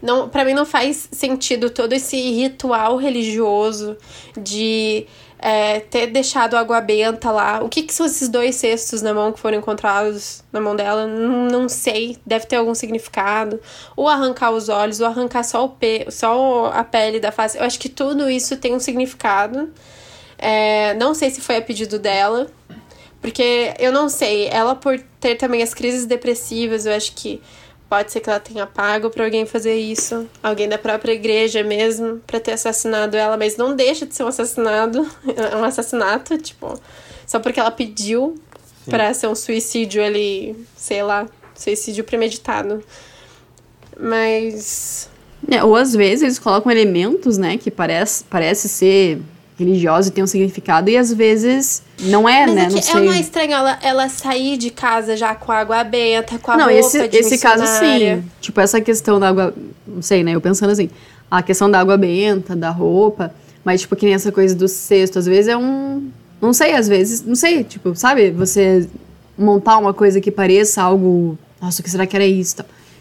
Não, 0.00 0.28
para 0.28 0.44
mim 0.44 0.52
não 0.52 0.66
faz 0.66 1.08
sentido 1.10 1.70
todo 1.70 1.92
esse 1.92 2.16
ritual 2.16 2.96
religioso 2.96 3.96
de 4.36 5.06
é, 5.38 5.80
ter 5.80 6.08
deixado 6.08 6.56
água 6.56 6.80
benta 6.80 7.30
lá. 7.30 7.62
O 7.62 7.68
que, 7.68 7.82
que 7.82 7.92
são 7.92 8.06
esses 8.06 8.28
dois 8.28 8.56
cestos 8.56 9.02
na 9.02 9.12
mão 9.12 9.32
que 9.32 9.38
foram 9.38 9.58
encontrados 9.58 10.42
na 10.52 10.60
mão 10.60 10.74
dela? 10.74 11.06
Não, 11.06 11.46
não 11.46 11.68
sei. 11.68 12.16
Deve 12.24 12.46
ter 12.46 12.56
algum 12.56 12.74
significado. 12.74 13.60
Ou 13.94 14.08
arrancar 14.08 14.50
os 14.50 14.68
olhos, 14.68 15.00
ou 15.00 15.06
arrancar 15.06 15.44
só, 15.44 15.64
o 15.64 15.68
pe 15.68 16.06
só 16.10 16.66
a 16.72 16.82
pele 16.84 17.20
da 17.20 17.30
face. 17.30 17.58
Eu 17.58 17.64
acho 17.64 17.78
que 17.78 17.88
tudo 17.88 18.30
isso 18.30 18.56
tem 18.56 18.74
um 18.74 18.80
significado. 18.80 19.72
É, 20.38 20.94
não 20.94 21.14
sei 21.14 21.30
se 21.30 21.40
foi 21.40 21.56
a 21.56 21.62
pedido 21.62 21.98
dela. 21.98 22.46
Porque 23.20 23.74
eu 23.78 23.90
não 23.90 24.08
sei, 24.08 24.46
ela 24.48 24.74
por 24.74 25.00
ter 25.18 25.36
também 25.36 25.62
as 25.62 25.74
crises 25.74 26.06
depressivas, 26.06 26.86
eu 26.86 26.92
acho 26.92 27.12
que 27.12 27.40
pode 27.88 28.12
ser 28.12 28.20
que 28.20 28.28
ela 28.28 28.40
tenha 28.40 28.66
pago 28.66 29.10
pra 29.10 29.24
alguém 29.24 29.46
fazer 29.46 29.76
isso, 29.76 30.26
alguém 30.42 30.68
da 30.68 30.76
própria 30.78 31.12
igreja 31.12 31.62
mesmo, 31.62 32.20
pra 32.26 32.40
ter 32.40 32.52
assassinado 32.52 33.16
ela, 33.16 33.36
mas 33.36 33.56
não 33.56 33.76
deixa 33.76 34.04
de 34.06 34.14
ser 34.14 34.24
um 34.24 34.28
assassinato, 34.28 35.06
é 35.52 35.56
um 35.56 35.64
assassinato, 35.64 36.36
tipo, 36.38 36.78
só 37.26 37.38
porque 37.38 37.60
ela 37.60 37.70
pediu 37.70 38.36
pra 38.86 39.12
ser 39.14 39.28
um 39.28 39.34
suicídio 39.34 40.02
ali, 40.04 40.56
sei 40.76 41.02
lá, 41.02 41.28
suicídio 41.54 42.04
premeditado. 42.04 42.82
Mas 43.98 45.08
É, 45.50 45.62
ou 45.64 45.74
às 45.76 45.94
vezes 45.94 46.22
eles 46.22 46.38
colocam 46.38 46.70
elementos, 46.70 47.38
né, 47.38 47.56
que 47.56 47.70
parece, 47.70 48.24
parece 48.24 48.68
ser 48.68 49.20
religioso 49.58 50.08
e 50.08 50.12
tem 50.12 50.22
um 50.22 50.26
significado, 50.26 50.90
e 50.90 50.96
às 50.96 51.12
vezes 51.12 51.82
não 52.00 52.28
é, 52.28 52.46
Mas 52.46 52.54
né? 52.54 52.62
é 52.64 52.68
não 52.68 52.78
é 52.78 52.82
sei. 52.82 53.08
é 53.08 53.20
estranho 53.20 53.52
ela, 53.52 53.78
ela 53.82 54.08
sair 54.08 54.58
de 54.58 54.70
casa 54.70 55.16
já 55.16 55.34
com 55.34 55.50
água 55.50 55.82
benta, 55.82 56.38
com 56.38 56.50
a 56.50 56.56
não, 56.56 56.64
roupa 56.64 56.78
esse, 56.78 57.08
de 57.08 57.16
esse 57.16 57.38
caso 57.38 57.64
sim. 57.66 58.22
Tipo, 58.40 58.60
essa 58.60 58.80
questão 58.80 59.18
da 59.18 59.28
água. 59.28 59.54
Não 59.86 60.02
sei, 60.02 60.22
né? 60.22 60.32
Eu 60.32 60.40
pensando 60.40 60.70
assim, 60.70 60.90
a 61.30 61.42
questão 61.42 61.70
da 61.70 61.80
água 61.80 61.96
benta, 61.96 62.54
da 62.54 62.70
roupa, 62.70 63.32
mas, 63.64 63.80
tipo, 63.80 63.96
que 63.96 64.04
nem 64.04 64.14
essa 64.14 64.30
coisa 64.30 64.54
do 64.54 64.68
cesto, 64.68 65.18
às 65.18 65.26
vezes 65.26 65.48
é 65.48 65.56
um. 65.56 66.08
Não 66.40 66.52
sei, 66.52 66.74
às 66.74 66.86
vezes, 66.86 67.24
não 67.24 67.34
sei, 67.34 67.64
tipo, 67.64 67.96
sabe? 67.96 68.30
Você 68.30 68.88
montar 69.38 69.78
uma 69.78 69.94
coisa 69.94 70.20
que 70.20 70.30
pareça 70.30 70.82
algo. 70.82 71.38
Nossa, 71.60 71.80
o 71.80 71.84
que 71.84 71.90
será 71.90 72.06
que 72.06 72.14
era 72.14 72.26
isso? 72.26 72.56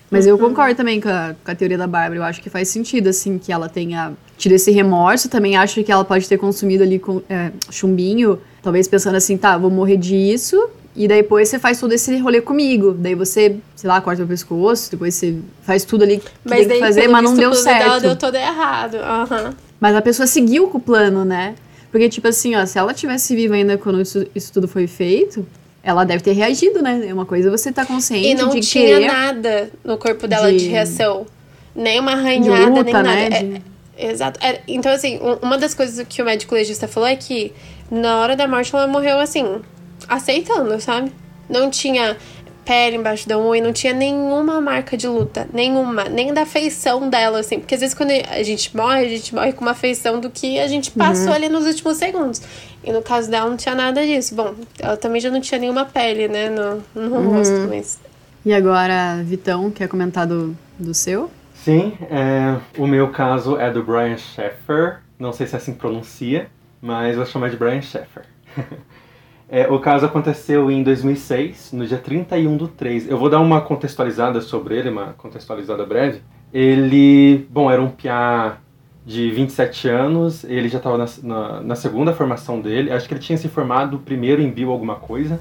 Mas 0.10 0.26
eu 0.26 0.38
concordo 0.38 0.76
também 0.76 1.02
com 1.02 1.10
a, 1.10 1.36
com 1.44 1.52
a 1.52 1.56
teoria 1.56 1.78
da 1.78 1.86
Bárbara. 1.86 2.20
Eu 2.20 2.24
acho 2.24 2.42
que 2.42 2.50
faz 2.50 2.70
sentido, 2.70 3.10
assim, 3.10 3.38
que 3.38 3.52
ela 3.52 3.68
tenha 3.68 4.14
tido 4.38 4.54
esse 4.54 4.72
remorso. 4.72 5.30
Também 5.30 5.56
acho 5.58 5.84
que 5.84 5.92
ela 5.92 6.04
pode 6.06 6.28
ter 6.28 6.38
consumido 6.38 6.84
ali 6.84 7.00
com, 7.00 7.22
é, 7.30 7.52
chumbinho, 7.70 8.40
talvez 8.62 8.88
pensando 8.88 9.16
assim, 9.16 9.38
tá, 9.38 9.58
vou 9.58 9.70
morrer 9.72 9.98
disso. 9.98 10.70
E 10.98 11.08
daí 11.10 11.22
depois 11.24 11.50
você 11.50 11.60
faz 11.60 11.78
todo 11.80 11.92
esse 11.92 12.18
rolê 12.20 12.40
comigo. 12.40 12.94
Daí 12.98 13.16
você, 13.16 13.58
sei 13.76 13.88
lá, 13.88 14.00
corta 14.00 14.24
o 14.24 14.28
pescoço, 14.28 14.90
depois 14.92 15.14
você 15.14 15.36
faz 15.62 15.84
tudo 15.84 16.04
ali 16.04 16.20
que 16.20 16.30
Mas 16.46 16.60
tem 16.60 16.68
daí, 16.70 16.78
que 16.80 16.86
fazer, 16.86 17.08
mas 17.10 17.24
não 17.24 17.36
deu 17.36 17.54
certo. 17.54 18.02
deu 18.02 18.16
todo 18.16 18.36
errado. 18.36 18.96
Aham. 18.96 19.54
Mas 19.80 19.94
a 19.94 20.02
pessoa 20.02 20.26
seguiu 20.26 20.68
com 20.70 20.78
o 20.78 20.82
plano, 20.82 21.26
né? 21.26 21.56
Porque, 21.92 22.08
tipo 22.08 22.28
assim, 22.30 22.56
ó, 22.56 22.66
se 22.66 22.78
ela 22.80 22.94
tivesse 22.94 23.36
viva 23.36 23.56
ainda 23.56 23.78
quando 23.78 24.00
isso, 24.02 24.26
isso 24.34 24.54
tudo 24.54 24.70
foi 24.70 24.88
feito, 24.88 25.46
ela 25.84 26.06
deve 26.06 26.24
ter 26.24 26.32
reagido, 26.32 26.82
né? 26.82 27.06
É 27.08 27.14
uma 27.14 27.26
coisa 27.26 27.52
você 27.52 27.74
tá 27.74 27.86
consciente 27.86 28.30
E 28.30 28.34
não 28.36 28.50
de 28.50 28.62
tinha 28.62 28.86
querer. 28.96 29.08
nada 29.08 29.70
no 29.84 29.98
corpo 29.98 30.28
dela 30.30 30.50
de, 30.50 30.60
de- 30.60 30.68
reação. 30.70 31.26
Nem 31.76 32.00
uma 32.00 32.14
de 32.14 32.20
arranhada, 32.20 32.70
luta, 32.70 32.84
nem 32.84 32.94
nada. 32.94 33.04
né? 33.06 33.26
É- 33.28 33.44
de- 33.44 33.62
Exato. 33.98 34.40
É, 34.46 34.62
então, 34.68 34.92
assim, 34.92 35.20
um- 35.22 35.38
uma 35.46 35.58
das 35.58 35.74
coisas 35.74 36.06
que 36.08 36.22
o 36.22 36.26
médico 36.26 36.54
legista 36.54 36.88
falou 36.88 37.08
é 37.08 37.16
que 37.16 37.54
na 37.90 38.20
hora 38.20 38.36
da 38.36 38.48
morte 38.48 38.76
ela 38.76 38.88
morreu 38.88 39.20
assim, 39.20 39.62
aceitando, 40.08 40.80
sabe? 40.82 41.12
Não 41.50 41.70
tinha 41.70 42.18
pele 42.66 42.98
embaixo 42.98 43.30
da 43.30 43.38
unha, 43.38 43.64
não 43.64 43.72
tinha 43.72 43.94
nenhuma 43.94 44.60
marca 44.60 44.98
de 44.98 45.08
luta, 45.08 45.48
nenhuma, 45.54 46.06
nem 46.06 46.34
da 46.34 46.46
feição 46.48 47.08
dela, 47.10 47.40
assim. 47.40 47.60
Porque 47.60 47.76
às 47.76 47.82
vezes 47.82 47.96
quando 47.96 48.10
a 48.12 48.42
gente 48.42 48.76
morre, 48.76 49.06
a 49.06 49.10
gente 49.10 49.36
morre 49.36 49.54
com 49.54 49.62
uma 49.64 49.76
feição 49.76 50.20
do 50.20 50.30
que 50.32 50.60
a 50.60 50.68
gente 50.68 50.90
passou 50.92 51.32
ali 51.32 51.48
nos 51.48 51.66
últimos 51.68 51.98
segundos. 51.98 52.42
E 52.84 52.92
no 52.92 53.02
caso 53.04 53.30
dela 53.30 53.48
não 53.50 53.56
tinha 53.58 53.76
nada 53.76 54.04
disso. 54.06 54.34
Bom, 54.34 54.56
ela 54.80 54.98
também 54.98 55.22
já 55.22 55.30
não 55.30 55.40
tinha 55.40 55.60
nenhuma 55.60 55.86
pele, 55.86 56.28
né, 56.28 56.50
no, 56.50 56.84
no 57.00 57.30
rosto, 57.32 57.68
mas. 57.70 58.00
E 58.44 58.52
agora, 58.54 59.22
Vitão, 59.24 59.70
quer 59.72 59.88
comentar 59.88 60.26
do, 60.28 60.56
do 60.78 60.94
seu? 60.94 61.30
Sim, 61.66 61.94
é, 62.12 62.60
o 62.78 62.86
meu 62.86 63.10
caso 63.10 63.58
é 63.58 63.72
do 63.72 63.82
Brian 63.82 64.18
Sheffer. 64.18 65.00
Não 65.18 65.34
sei 65.34 65.48
se 65.48 65.56
assim 65.56 65.74
pronuncia, 65.74 66.46
mas 66.80 67.16
vou 67.16 67.26
chamar 67.26 67.50
de 67.50 67.58
Brian 67.58 67.82
Sheffer. 67.82 68.24
É, 69.48 69.68
o 69.68 69.80
caso 69.80 70.08
aconteceu 70.08 70.72
em 70.72 70.82
2006, 70.82 71.72
no 71.72 71.86
dia 71.86 72.00
31 72.00 72.58
do 72.58 72.68
3. 72.68 73.08
Eu 73.08 73.16
vou 73.16 73.30
dar 73.30 73.40
uma 73.40 73.62
contextualizada 73.62 74.42
sobre 74.42 74.76
ele, 74.76 74.90
uma 74.90 75.14
contextualizada 75.14 75.86
breve. 75.86 76.24
Ele, 76.52 77.48
bom, 77.52 77.70
era 77.70 77.80
um 77.80 77.92
piá 77.92 78.58
de 79.06 79.30
27 79.30 79.88
anos, 79.88 80.44
ele 80.46 80.68
já 80.68 80.80
estava 80.80 80.98
na, 80.98 81.06
na, 81.22 81.62
na 81.62 81.76
segunda 81.76 82.12
formação 82.12 82.60
dele. 82.60 82.92
Acho 82.92 83.08
que 83.08 83.14
ele 83.14 83.22
tinha 83.22 83.38
se 83.38 83.48
formado 83.48 84.00
primeiro 84.00 84.42
em 84.42 84.50
bio 84.50 84.72
alguma 84.72 84.96
coisa, 84.96 85.40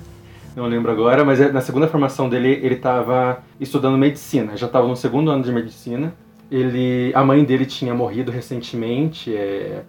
não 0.56 0.66
lembro 0.66 0.90
agora, 0.92 1.24
mas 1.24 1.40
é, 1.40 1.50
na 1.50 1.60
segunda 1.60 1.88
formação 1.88 2.28
dele 2.28 2.48
ele 2.62 2.74
estava 2.74 3.42
estudando 3.60 3.98
medicina, 3.98 4.56
já 4.56 4.66
estava 4.66 4.86
no 4.86 4.96
segundo 4.96 5.30
ano 5.30 5.42
de 5.42 5.50
medicina. 5.52 6.14
Ele, 6.50 7.10
a 7.14 7.24
mãe 7.24 7.42
dele 7.44 7.66
tinha 7.66 7.94
morrido 7.94 8.30
recentemente, 8.30 9.34
é, 9.34 9.82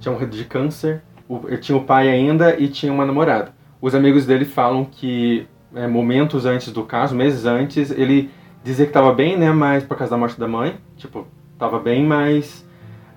tinha 0.00 0.12
morrido 0.12 0.36
de 0.36 0.44
câncer. 0.44 1.02
O- 1.28 1.40
tinha 1.58 1.76
o 1.76 1.84
pai 1.84 2.08
ainda 2.08 2.58
e 2.58 2.68
tinha 2.68 2.92
uma 2.92 3.04
namorada. 3.04 3.52
Os 3.80 3.94
amigos 3.94 4.26
dele 4.26 4.44
falam 4.44 4.84
que 4.84 5.46
é, 5.74 5.86
momentos 5.86 6.46
antes 6.46 6.72
do 6.72 6.82
caso, 6.82 7.14
meses 7.14 7.44
antes, 7.44 7.90
ele 7.90 8.30
dizia 8.64 8.86
que 8.86 8.90
estava 8.90 9.12
bem, 9.12 9.36
né, 9.36 9.52
mas 9.52 9.84
por 9.84 9.96
causa 9.96 10.10
da 10.12 10.16
morte 10.16 10.40
da 10.40 10.48
mãe, 10.48 10.76
tipo, 10.96 11.26
estava 11.52 11.78
bem, 11.78 12.04
mas 12.04 12.66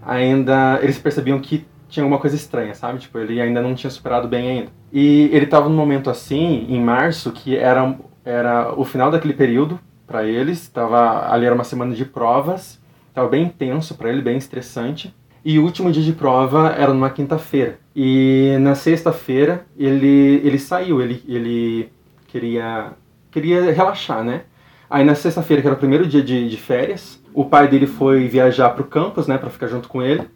ainda 0.01 0.79
eles 0.81 0.99
percebiam 0.99 1.39
que 1.39 1.65
tinha 1.87 2.03
alguma 2.03 2.19
coisa 2.19 2.35
estranha, 2.35 2.73
sabe? 2.75 2.99
Tipo, 2.99 3.17
ele 3.19 3.39
ainda 3.41 3.61
não 3.61 3.73
tinha 3.73 3.89
superado 3.89 4.27
bem 4.27 4.49
ainda. 4.49 4.71
E 4.91 5.29
ele 5.31 5.45
estava 5.45 5.69
num 5.69 5.75
momento 5.75 6.09
assim, 6.09 6.65
em 6.69 6.81
março, 6.81 7.31
que 7.31 7.55
era, 7.55 7.95
era 8.25 8.73
o 8.75 8.83
final 8.83 9.09
daquele 9.09 9.33
período 9.33 9.79
para 10.05 10.25
eles, 10.25 10.67
tava, 10.67 11.31
ali 11.31 11.45
era 11.45 11.55
uma 11.55 11.63
semana 11.63 11.95
de 11.95 12.03
provas, 12.03 12.81
estava 13.07 13.29
bem 13.29 13.45
intenso 13.45 13.95
para 13.95 14.09
ele, 14.09 14.21
bem 14.21 14.37
estressante. 14.37 15.15
E 15.43 15.57
o 15.57 15.63
último 15.63 15.91
dia 15.91 16.03
de 16.03 16.13
prova 16.13 16.69
era 16.77 16.93
numa 16.93 17.09
quinta-feira. 17.09 17.79
E 17.95 18.57
na 18.59 18.75
sexta-feira 18.75 19.65
ele, 19.77 20.41
ele 20.43 20.59
saiu, 20.59 21.01
ele, 21.01 21.23
ele 21.27 21.89
queria, 22.27 22.91
queria 23.31 23.71
relaxar, 23.71 24.23
né? 24.23 24.41
Aí 24.89 25.05
na 25.05 25.15
sexta-feira, 25.15 25.61
que 25.61 25.67
era 25.67 25.75
o 25.75 25.79
primeiro 25.79 26.05
dia 26.05 26.21
de, 26.21 26.49
de 26.49 26.57
férias, 26.57 27.21
o 27.33 27.45
pai 27.45 27.67
dele 27.67 27.87
foi 27.87 28.27
viajar 28.27 28.71
para 28.71 28.81
o 28.81 28.87
campus, 28.87 29.25
né, 29.25 29.37
para 29.37 29.49
ficar 29.49 29.67
junto 29.67 29.87
com 29.87 30.01
ele. 30.01 30.27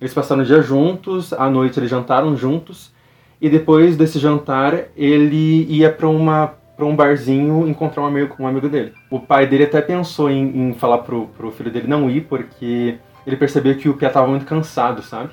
Eles 0.00 0.14
passaram 0.14 0.42
o 0.42 0.46
dia 0.46 0.62
juntos, 0.62 1.32
à 1.32 1.50
noite 1.50 1.78
eles 1.78 1.90
jantaram 1.90 2.34
juntos. 2.36 2.90
E 3.40 3.48
depois 3.48 3.96
desse 3.96 4.18
jantar, 4.18 4.86
ele 4.96 5.64
ia 5.68 5.90
para 5.92 6.08
uma 6.08 6.54
para 6.78 6.86
um 6.86 6.94
barzinho 6.94 7.66
encontrar 7.66 8.04
um 8.04 8.06
amigo, 8.06 8.36
um 8.38 8.46
amigo 8.46 8.68
dele. 8.68 8.94
O 9.10 9.18
pai 9.18 9.48
dele 9.48 9.64
até 9.64 9.80
pensou 9.80 10.30
em, 10.30 10.68
em 10.68 10.74
falar 10.74 10.98
pro, 10.98 11.26
pro 11.36 11.50
filho 11.50 11.72
dele 11.72 11.88
não 11.88 12.08
ir, 12.08 12.20
porque 12.20 12.96
ele 13.26 13.36
percebeu 13.36 13.76
que 13.76 13.88
o 13.88 13.94
Pia 13.94 14.06
estava 14.06 14.28
muito 14.28 14.46
cansado, 14.46 15.02
sabe? 15.02 15.30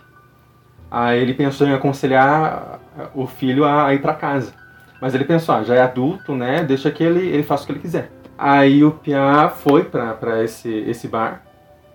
Aí 0.89 1.21
ele 1.21 1.35
pensou 1.35 1.67
em 1.67 1.73
aconselhar 1.73 2.79
o 3.13 3.27
filho 3.27 3.63
a, 3.63 3.85
a 3.85 3.93
ir 3.93 4.01
para 4.01 4.15
casa. 4.15 4.53
Mas 4.99 5.13
ele 5.13 5.23
pensou, 5.23 5.53
ah, 5.53 5.63
já 5.63 5.75
é 5.75 5.81
adulto, 5.81 6.33
né? 6.33 6.63
Deixa 6.63 6.89
que 6.89 7.03
ele, 7.03 7.27
ele 7.27 7.43
faça 7.43 7.61
o 7.61 7.65
que 7.67 7.73
ele 7.73 7.79
quiser. 7.79 8.09
Aí 8.35 8.83
o 8.83 8.91
Pia 8.91 9.47
foi 9.49 9.83
para 9.83 10.43
esse, 10.43 10.69
esse 10.69 11.07
bar. 11.07 11.43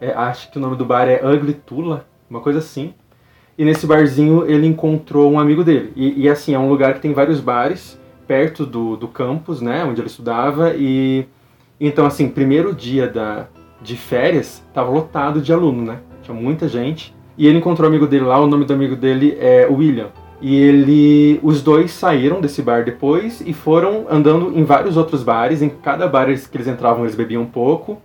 É, 0.01 0.13
acho 0.13 0.49
que 0.53 0.59
o 0.59 0.61
nome 0.61 0.77
do 0.77 0.85
bar 0.85 1.09
é 1.09 1.27
Ugly 1.27 1.55
Tula, 1.55 2.07
uma 2.31 2.41
coisa 2.41 2.61
assim. 2.61 2.95
E 3.61 3.65
nesse 3.67 3.87
barzinho 3.87 4.47
ele 4.51 4.67
encontrou 4.67 5.31
um 5.31 5.39
amigo 5.39 5.63
dele. 5.63 5.93
E, 5.95 6.23
e 6.23 6.29
assim, 6.31 6.55
é 6.55 6.59
um 6.59 6.71
lugar 6.71 6.95
que 6.95 7.01
tem 7.01 7.13
vários 7.13 7.41
bares 7.41 8.01
perto 8.27 8.65
do, 8.65 8.97
do 8.97 9.07
campus, 9.07 9.61
né, 9.61 9.85
onde 9.85 10.01
ele 10.01 10.09
estudava, 10.09 10.73
e 10.75 11.27
então, 11.79 12.07
assim, 12.07 12.27
primeiro 12.27 12.75
dia 12.75 13.07
da, 13.07 13.49
de 13.83 13.99
férias, 13.99 14.65
tava 14.73 14.91
lotado 14.91 15.43
de 15.43 15.53
aluno, 15.53 15.85
né, 15.85 15.99
tinha 16.23 16.35
muita 16.35 16.69
gente, 16.69 17.15
e 17.37 17.47
ele 17.47 17.59
encontrou 17.59 17.87
o 17.87 17.91
amigo 17.91 18.07
dele 18.07 18.25
lá, 18.25 18.41
o 18.41 18.47
nome 18.47 18.65
do 18.65 18.73
amigo 18.73 18.97
dele 18.97 19.37
é 19.39 19.67
William, 19.71 20.09
e 20.41 20.57
ele, 20.57 21.39
os 21.43 21.61
dois 21.61 21.91
saíram 21.91 22.41
desse 22.41 22.63
bar 22.63 22.83
depois 22.83 23.43
e 23.45 23.53
foram 23.53 24.07
andando 24.09 24.57
em 24.57 24.65
vários 24.65 24.97
outros 24.97 25.23
bares, 25.23 25.61
em 25.61 25.69
cada 25.69 26.09
bar 26.09 26.29
que 26.29 26.57
eles 26.57 26.67
entravam 26.67 27.05
eles 27.05 27.15
bebiam 27.15 27.43
um 27.43 27.47
pouco, 27.47 28.01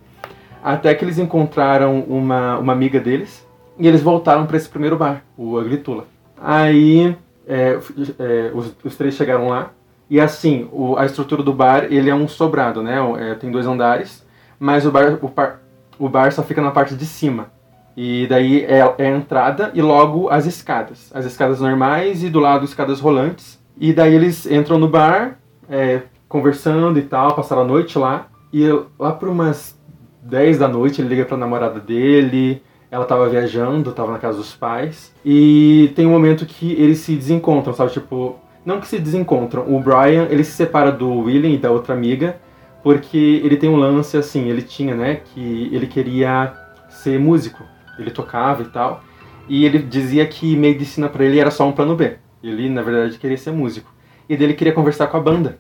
até 0.62 0.94
que 0.94 1.06
eles 1.06 1.18
encontraram 1.18 2.02
uma, 2.10 2.58
uma 2.58 2.74
amiga 2.74 3.00
deles, 3.00 3.45
e 3.78 3.88
eles 3.88 4.02
voltaram 4.02 4.46
para 4.46 4.58
esse 4.58 4.70
primeiro 4.70 4.98
bar, 4.98 5.24
o 5.38 5.58
Aglitula. 5.58 6.06
Aí 6.42 7.16
é, 7.48 7.78
é, 8.20 8.52
os, 8.54 8.76
os 8.84 8.96
três 8.96 9.16
chegaram 9.16 9.48
lá, 9.48 9.72
e 10.10 10.20
assim, 10.20 10.70
o, 10.72 10.96
a 10.98 11.06
estrutura 11.06 11.42
do 11.42 11.54
bar, 11.54 11.86
ele 11.90 12.10
é 12.10 12.16
um 12.16 12.28
sobrado, 12.28 12.82
né? 12.84 12.98
É, 13.20 13.36
tem 13.36 13.52
dois 13.52 13.66
andares, 13.66 14.26
mas 14.60 14.86
o 14.86 14.92
bar, 14.92 15.18
o, 15.22 15.30
par, 15.30 15.62
o 15.98 16.08
bar 16.08 16.32
só 16.32 16.44
fica 16.44 16.62
na 16.62 16.72
parte 16.72 16.96
de 16.96 17.06
cima. 17.06 17.52
E 17.98 18.28
daí 18.28 18.66
é, 18.66 18.80
é, 18.98 19.08
a 19.08 19.16
entrada 19.16 19.72
e 19.74 19.82
logo 19.82 20.30
as 20.30 20.46
escadas. 20.46 21.12
As 21.14 21.26
escadas 21.26 21.62
normais 21.62 22.24
e 22.24 22.30
do 22.30 22.40
lado 22.40 22.66
escadas 22.66 23.00
rolantes. 23.00 23.60
E 23.80 23.94
daí 23.94 24.14
eles 24.14 24.46
entram 24.46 24.78
no 24.78 24.88
bar, 24.88 25.40
é, 25.70 26.02
conversando 26.28 27.00
e 27.00 27.04
tal, 27.04 27.34
passaram 27.36 27.64
a 27.64 27.66
noite 27.66 27.98
lá. 27.98 28.28
E 28.54 28.68
lá 29.00 29.12
por 29.14 29.30
umas 29.30 29.78
10 30.22 30.60
da 30.60 30.68
noite 30.68 31.02
ele 31.02 31.10
liga 31.10 31.26
pra 31.26 31.38
namorada 31.38 31.80
dele, 31.80 32.62
ela 32.96 33.04
tava 33.04 33.28
viajando, 33.28 33.92
tava 33.92 34.14
na 34.14 34.18
casa 34.18 34.38
dos 34.38 34.56
pais. 34.56 35.14
E 35.24 35.92
tem 35.96 36.08
um 36.08 36.12
momento 36.12 36.46
que 36.46 36.72
eles 36.74 37.00
se 37.00 37.14
desencontram, 37.14 37.74
sabe? 37.74 37.92
Tipo, 37.92 38.38
não 38.66 38.80
que 38.80 38.88
se 38.88 38.98
desencontram. 38.98 39.66
O 39.68 39.82
Brian, 39.82 40.28
ele 40.30 40.46
se 40.46 40.52
separa 40.52 40.94
do 40.94 41.12
William 41.12 41.50
e 41.50 41.58
da 41.58 41.70
outra 41.70 41.94
amiga, 41.94 42.38
porque 42.82 43.42
ele 43.44 43.58
tem 43.58 43.70
um 43.70 43.76
lance 43.76 44.16
assim, 44.16 44.48
ele 44.48 44.62
tinha, 44.62 44.96
né, 44.96 45.16
que 45.26 45.70
ele 45.74 45.88
queria 45.88 46.54
ser 46.90 47.20
músico. 47.20 47.66
Ele 48.00 48.12
tocava 48.12 48.62
e 48.62 48.68
tal. 48.68 49.04
E 49.50 49.66
ele 49.66 49.80
dizia 49.80 50.26
que 50.26 50.56
medicina 50.56 51.10
para 51.10 51.26
ele 51.26 51.38
era 51.38 51.52
só 51.52 51.68
um 51.68 51.74
plano 51.74 51.98
B. 51.98 52.16
Ele, 52.42 52.70
na 52.70 52.82
verdade, 52.82 53.18
queria 53.18 53.38
ser 53.38 53.52
músico. 53.52 53.94
E 54.30 54.38
dele 54.38 54.54
queria 54.54 54.72
conversar 54.72 55.08
com 55.08 55.18
a 55.18 55.20
banda. 55.20 55.60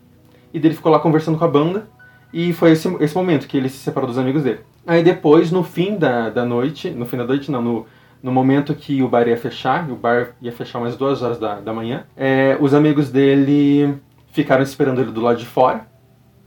E 0.53 0.59
dele 0.59 0.73
ficou 0.73 0.89
lá 0.89 0.99
conversando 0.99 1.38
com 1.38 1.43
a 1.43 1.49
banda. 1.49 1.89
E 2.38 2.51
foi 2.51 2.71
esse, 2.71 2.93
esse 2.99 3.15
momento 3.15 3.47
que 3.47 3.55
ele 3.55 3.69
se 3.69 3.77
separou 3.77 4.09
dos 4.09 4.17
amigos 4.17 4.43
dele. 4.43 4.59
Aí 4.86 5.01
depois, 5.01 5.53
no 5.53 5.63
fim 5.63 5.95
da, 5.95 6.29
da 6.29 6.43
noite, 6.43 6.89
no 6.89 7.05
fim 7.05 7.15
da 7.15 7.23
noite 7.23 7.49
não, 7.49 7.61
no, 7.61 7.86
no 8.21 8.29
momento 8.29 8.75
que 8.75 9.01
o 9.01 9.07
bar 9.07 9.25
ia 9.25 9.38
fechar, 9.38 9.89
o 9.89 9.95
bar 9.95 10.31
ia 10.41 10.51
fechar 10.51 10.79
umas 10.79 10.97
duas 10.97 11.21
horas 11.21 11.39
da, 11.39 11.61
da 11.61 11.71
manhã, 11.71 12.03
é, 12.13 12.57
os 12.59 12.73
amigos 12.73 13.09
dele 13.09 13.97
ficaram 14.33 14.61
esperando 14.61 14.99
ele 14.99 15.13
do 15.13 15.21
lado 15.21 15.38
de 15.38 15.45
fora. 15.45 15.88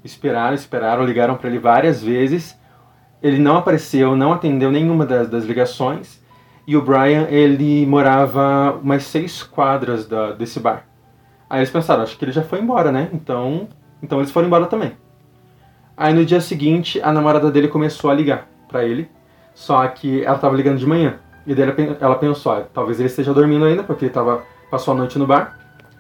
Esperaram, 0.04 0.54
esperaram, 0.54 1.06
ligaram 1.06 1.38
para 1.38 1.48
ele 1.48 1.58
várias 1.58 2.02
vezes. 2.02 2.54
Ele 3.22 3.38
não 3.38 3.56
apareceu, 3.56 4.14
não 4.14 4.34
atendeu 4.34 4.70
nenhuma 4.70 5.06
das, 5.06 5.26
das 5.30 5.46
ligações. 5.46 6.22
E 6.66 6.76
o 6.76 6.82
Brian, 6.82 7.28
ele 7.30 7.86
morava 7.86 8.78
umas 8.82 9.04
seis 9.04 9.42
quadras 9.42 10.06
da, 10.06 10.32
desse 10.32 10.60
bar. 10.60 10.84
Aí 11.48 11.60
eles 11.60 11.70
pensaram, 11.70 12.02
acho 12.02 12.18
que 12.18 12.26
ele 12.26 12.32
já 12.32 12.42
foi 12.42 12.60
embora, 12.60 12.92
né? 12.92 13.08
Então, 13.10 13.66
então 14.02 14.18
eles 14.18 14.30
foram 14.30 14.48
embora 14.48 14.66
também. 14.66 14.92
Aí 15.98 16.14
no 16.14 16.24
dia 16.24 16.40
seguinte, 16.40 17.00
a 17.02 17.12
namorada 17.12 17.50
dele 17.50 17.66
começou 17.66 18.08
a 18.08 18.14
ligar 18.14 18.46
para 18.68 18.84
ele. 18.84 19.08
Só 19.52 19.84
que 19.88 20.22
ela 20.22 20.36
estava 20.36 20.54
ligando 20.54 20.78
de 20.78 20.86
manhã. 20.86 21.16
E 21.44 21.54
daí 21.54 21.74
ela 22.00 22.14
pensou, 22.14 22.52
ah, 22.52 22.62
talvez 22.72 23.00
ele 23.00 23.08
esteja 23.08 23.34
dormindo 23.34 23.64
ainda, 23.64 23.82
porque 23.82 24.04
ele 24.04 24.12
tava, 24.12 24.44
passou 24.70 24.94
a 24.94 24.96
noite 24.96 25.18
no 25.18 25.26
bar. 25.26 25.58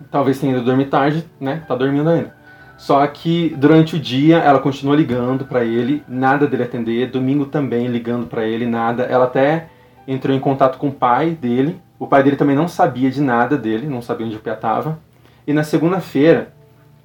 Talvez 0.08 0.38
tenha 0.38 0.52
ido 0.52 0.64
dormir 0.64 0.84
tarde, 0.84 1.28
né? 1.40 1.64
Tá 1.66 1.74
dormindo 1.74 2.08
ainda. 2.08 2.32
Só 2.76 3.04
que 3.08 3.52
durante 3.58 3.96
o 3.96 3.98
dia 3.98 4.38
ela 4.38 4.60
continua 4.60 4.94
ligando 4.94 5.44
para 5.44 5.64
ele, 5.64 6.04
nada 6.06 6.46
dele 6.46 6.62
atender. 6.62 7.10
Domingo 7.10 7.46
também 7.46 7.88
ligando 7.88 8.28
para 8.28 8.46
ele, 8.46 8.66
nada. 8.66 9.02
Ela 9.02 9.24
até 9.24 9.68
entrou 10.06 10.36
em 10.36 10.38
contato 10.38 10.78
com 10.78 10.86
o 10.86 10.92
pai 10.92 11.30
dele. 11.30 11.80
O 11.98 12.06
pai 12.06 12.22
dele 12.22 12.36
também 12.36 12.54
não 12.54 12.68
sabia 12.68 13.10
de 13.10 13.20
nada 13.20 13.56
dele, 13.56 13.88
não 13.88 14.00
sabia 14.00 14.26
onde 14.26 14.36
o 14.36 14.40
Pia 14.40 14.52
estava. 14.52 15.00
E 15.44 15.52
na 15.52 15.64
segunda-feira 15.64 16.52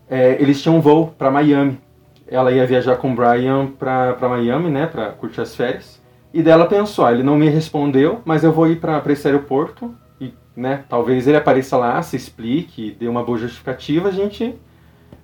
é, 0.08 0.38
eles 0.40 0.62
tinham 0.62 0.78
um 0.78 0.82
voo 0.82 1.16
para 1.18 1.32
Miami. 1.32 1.80
Ela 2.34 2.52
ia 2.52 2.66
viajar 2.66 2.98
com 2.98 3.12
o 3.12 3.16
Brian 3.16 3.68
para 3.68 4.18
Miami, 4.28 4.72
né, 4.72 4.88
para 4.88 5.10
curtir 5.10 5.42
as 5.42 5.56
férias. 5.56 6.02
E 6.34 6.42
dela 6.42 6.66
pensou, 6.66 7.06
ah, 7.06 7.14
ele 7.14 7.22
não 7.22 7.38
me 7.38 7.48
respondeu, 7.48 8.22
mas 8.26 8.44
eu 8.44 8.52
vou 8.52 8.68
ir 8.68 8.80
para 8.80 9.04
esse 9.14 9.28
aeroporto 9.28 9.94
e, 10.20 10.34
né, 10.56 10.84
talvez 10.90 11.28
ele 11.28 11.38
apareça 11.38 11.78
lá, 11.78 12.02
se 12.02 12.16
explique, 12.16 12.98
dê 13.00 13.08
uma 13.08 13.24
boa 13.24 13.38
justificativa, 13.38 14.10
a 14.10 14.12
gente 14.12 14.56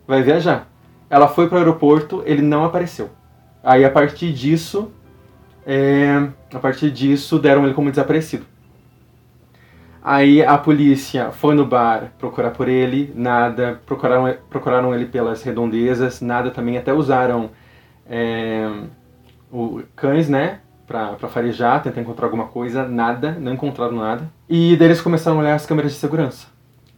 vai 0.08 0.22
viajar. 0.22 0.68
Ela 1.10 1.28
foi 1.28 1.48
para 1.48 1.56
o 1.56 1.58
aeroporto, 1.58 2.22
ele 2.28 2.44
não 2.44 2.64
apareceu. 2.64 3.10
Aí 3.64 3.84
a 3.84 3.90
partir 3.90 4.32
disso, 4.32 4.92
é, 5.66 6.28
a 6.54 6.60
partir 6.60 6.92
disso 6.92 7.40
deram 7.40 7.66
ele 7.66 7.74
como 7.74 7.90
desaparecido. 7.90 8.46
Aí 10.04 10.44
a 10.44 10.58
polícia 10.58 11.32
foi 11.32 11.54
no 11.56 11.66
bar 11.66 12.14
procurar 12.18 12.52
por 12.52 12.70
ele, 12.70 13.12
nada, 13.16 13.82
procuraram, 13.86 14.34
procuraram 14.50 14.96
ele 14.96 15.06
pelas 15.06 15.44
redondezas, 15.44 16.22
nada 16.22 16.52
também, 16.52 16.78
até 16.78 16.94
usaram 16.94 17.50
é, 18.10 18.70
o, 19.52 19.82
cães, 19.96 20.30
né, 20.30 20.60
pra, 20.88 21.14
pra 21.14 21.28
farejar, 21.28 21.84
tentar 21.84 22.02
encontrar 22.02 22.26
alguma 22.26 22.46
coisa, 22.46 22.88
nada, 22.88 23.38
não 23.40 23.54
encontraram 23.54 23.96
nada. 23.96 24.32
E 24.50 24.76
daí 24.78 24.88
eles 24.88 25.02
começaram 25.02 25.38
a 25.38 25.42
olhar 25.42 25.56
as 25.56 25.66
câmeras 25.66 25.92
de 25.92 25.98
segurança. 25.98 26.48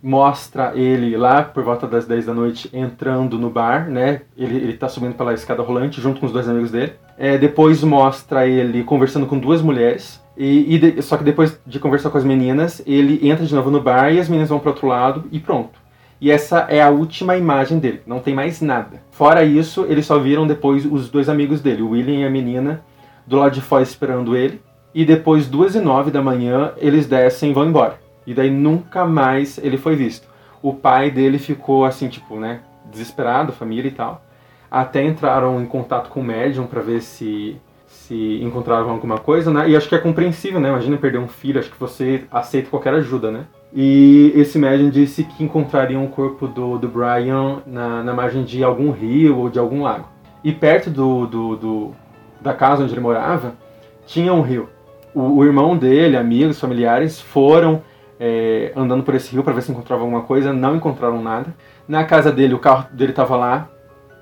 Mostra 0.01 0.71
ele 0.75 1.15
lá 1.15 1.43
por 1.43 1.63
volta 1.63 1.85
das 1.85 2.07
10 2.07 2.25
da 2.25 2.33
noite 2.33 2.69
entrando 2.73 3.37
no 3.37 3.49
bar, 3.49 3.87
né? 3.87 4.21
Ele, 4.35 4.57
ele 4.57 4.73
tá 4.73 4.87
subindo 4.87 5.13
pela 5.13 5.33
escada 5.33 5.61
rolante 5.61 6.01
junto 6.01 6.19
com 6.19 6.25
os 6.25 6.31
dois 6.31 6.47
amigos 6.49 6.71
dele. 6.71 6.93
É, 7.17 7.37
depois 7.37 7.83
mostra 7.83 8.47
ele 8.47 8.83
conversando 8.83 9.27
com 9.27 9.37
duas 9.37 9.61
mulheres. 9.61 10.20
E, 10.37 10.75
e 10.75 10.79
de, 10.79 11.01
só 11.01 11.17
que 11.17 11.23
depois 11.23 11.59
de 11.65 11.79
conversar 11.79 12.09
com 12.09 12.17
as 12.17 12.23
meninas, 12.23 12.81
ele 12.85 13.27
entra 13.27 13.45
de 13.45 13.53
novo 13.53 13.69
no 13.69 13.81
bar 13.81 14.13
e 14.13 14.19
as 14.19 14.29
meninas 14.29 14.49
vão 14.49 14.59
pro 14.59 14.69
outro 14.69 14.87
lado 14.87 15.25
e 15.31 15.39
pronto. 15.39 15.79
E 16.19 16.29
essa 16.29 16.67
é 16.69 16.81
a 16.81 16.89
última 16.89 17.35
imagem 17.35 17.79
dele, 17.79 18.01
não 18.05 18.19
tem 18.19 18.33
mais 18.33 18.61
nada. 18.61 19.01
Fora 19.11 19.43
isso, 19.43 19.85
eles 19.89 20.05
só 20.05 20.19
viram 20.19 20.45
depois 20.45 20.85
os 20.85 21.09
dois 21.09 21.27
amigos 21.27 21.61
dele, 21.61 21.81
o 21.81 21.89
William 21.89 22.19
e 22.19 22.25
a 22.25 22.29
menina, 22.29 22.83
do 23.25 23.37
lado 23.37 23.53
de 23.53 23.61
fora 23.61 23.81
esperando 23.81 24.35
ele. 24.35 24.61
E 24.93 25.03
depois, 25.03 25.47
duas 25.47 25.73
e 25.73 25.79
nove 25.79 26.11
da 26.11 26.21
manhã, 26.21 26.73
eles 26.77 27.07
descem 27.07 27.51
e 27.51 27.53
vão 27.53 27.65
embora. 27.65 27.99
E 28.27 28.33
daí 28.33 28.51
nunca 28.51 29.05
mais 29.05 29.57
ele 29.57 29.77
foi 29.77 29.95
visto. 29.95 30.27
O 30.61 30.73
pai 30.73 31.09
dele 31.09 31.39
ficou 31.39 31.85
assim, 31.85 32.07
tipo, 32.07 32.35
né, 32.35 32.59
desesperado, 32.91 33.51
família 33.51 33.87
e 33.87 33.91
tal. 33.91 34.23
Até 34.69 35.03
entraram 35.03 35.59
em 35.61 35.65
contato 35.65 36.09
com 36.09 36.19
o 36.19 36.23
médium 36.23 36.67
para 36.67 36.81
ver 36.81 37.01
se 37.01 37.57
se 38.11 38.43
encontravam 38.43 38.91
alguma 38.91 39.17
coisa, 39.17 39.53
né? 39.53 39.69
E 39.69 39.75
acho 39.75 39.87
que 39.87 39.95
é 39.95 39.97
compreensível, 39.97 40.59
né? 40.59 40.67
Imagina 40.67 40.97
perder 40.97 41.17
um 41.17 41.29
filho, 41.29 41.61
acho 41.61 41.71
que 41.71 41.79
você 41.79 42.25
aceita 42.29 42.69
qualquer 42.69 42.93
ajuda, 42.93 43.31
né? 43.31 43.45
E 43.73 44.33
esse 44.35 44.59
médium 44.59 44.89
disse 44.89 45.23
que 45.23 45.41
encontrariam 45.41 46.03
o 46.03 46.09
corpo 46.09 46.45
do, 46.45 46.77
do 46.77 46.89
Brian 46.89 47.59
na, 47.65 48.03
na 48.03 48.13
margem 48.13 48.43
de 48.43 48.65
algum 48.65 48.91
rio 48.91 49.37
ou 49.37 49.49
de 49.49 49.57
algum 49.57 49.83
lago. 49.83 50.09
E 50.43 50.51
perto 50.51 50.89
do, 50.89 51.25
do, 51.25 51.55
do, 51.55 51.91
da 52.41 52.53
casa 52.53 52.83
onde 52.83 52.93
ele 52.93 52.99
morava, 52.99 53.53
tinha 54.05 54.33
um 54.33 54.41
rio. 54.41 54.67
O, 55.15 55.37
o 55.37 55.45
irmão 55.45 55.77
dele, 55.77 56.17
amigos, 56.17 56.59
familiares, 56.59 57.21
foram 57.21 57.81
é, 58.19 58.73
andando 58.75 59.03
por 59.03 59.15
esse 59.15 59.31
rio 59.31 59.41
para 59.41 59.53
ver 59.53 59.61
se 59.61 59.71
encontravam 59.71 60.03
alguma 60.03 60.23
coisa, 60.23 60.51
não 60.51 60.75
encontraram 60.75 61.23
nada. 61.23 61.55
Na 61.87 62.03
casa 62.03 62.29
dele, 62.29 62.55
o 62.55 62.59
carro 62.59 62.87
dele 62.91 63.11
estava 63.11 63.37
lá, 63.37 63.69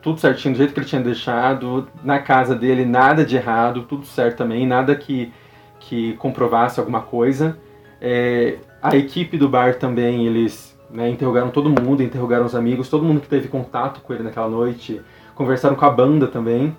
tudo 0.01 0.19
certinho, 0.19 0.53
do 0.53 0.57
jeito 0.57 0.73
que 0.73 0.79
ele 0.79 0.87
tinha 0.87 1.01
deixado. 1.01 1.87
Na 2.03 2.19
casa 2.19 2.55
dele, 2.55 2.85
nada 2.85 3.25
de 3.25 3.35
errado, 3.35 3.83
tudo 3.83 4.05
certo 4.05 4.37
também, 4.37 4.65
nada 4.65 4.95
que, 4.95 5.31
que 5.79 6.13
comprovasse 6.13 6.79
alguma 6.79 7.01
coisa. 7.01 7.57
É, 8.01 8.57
a 8.81 8.95
equipe 8.95 9.37
do 9.37 9.49
bar 9.49 9.75
também, 9.75 10.25
eles 10.25 10.77
né, 10.89 11.09
interrogaram 11.09 11.49
todo 11.49 11.69
mundo, 11.69 12.01
interrogaram 12.01 12.45
os 12.45 12.55
amigos, 12.55 12.89
todo 12.89 13.03
mundo 13.03 13.21
que 13.21 13.27
teve 13.27 13.47
contato 13.47 14.01
com 14.01 14.13
ele 14.13 14.23
naquela 14.23 14.49
noite, 14.49 15.01
conversaram 15.35 15.75
com 15.75 15.85
a 15.85 15.89
banda 15.89 16.27
também, 16.27 16.75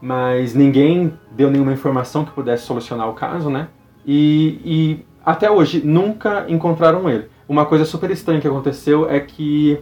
mas 0.00 0.54
ninguém 0.54 1.12
deu 1.30 1.50
nenhuma 1.50 1.72
informação 1.72 2.24
que 2.24 2.30
pudesse 2.32 2.64
solucionar 2.64 3.08
o 3.08 3.14
caso, 3.14 3.50
né? 3.50 3.68
E, 4.06 4.60
e 4.64 5.06
até 5.24 5.50
hoje 5.50 5.84
nunca 5.84 6.46
encontraram 6.48 7.08
ele. 7.08 7.28
Uma 7.48 7.66
coisa 7.66 7.84
super 7.84 8.10
estranha 8.10 8.40
que 8.40 8.48
aconteceu 8.48 9.10
é 9.10 9.20
que 9.20 9.78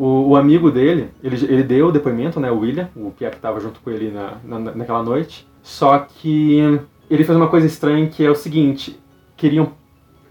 o, 0.00 0.30
o 0.30 0.36
amigo 0.36 0.70
dele, 0.70 1.10
ele, 1.22 1.36
ele 1.44 1.62
deu 1.62 1.88
o 1.88 1.92
depoimento, 1.92 2.40
né, 2.40 2.50
o 2.50 2.60
William, 2.60 2.88
o 2.96 3.10
Pierre 3.10 3.32
que 3.32 3.36
estava 3.36 3.60
junto 3.60 3.80
com 3.80 3.90
ele 3.90 4.10
na, 4.10 4.38
na, 4.42 4.74
naquela 4.74 5.02
noite, 5.02 5.46
só 5.62 5.98
que 5.98 6.80
ele 7.10 7.22
fez 7.22 7.36
uma 7.36 7.48
coisa 7.48 7.66
estranha 7.66 8.08
que 8.08 8.24
é 8.24 8.30
o 8.30 8.34
seguinte, 8.34 8.98
queriam 9.36 9.72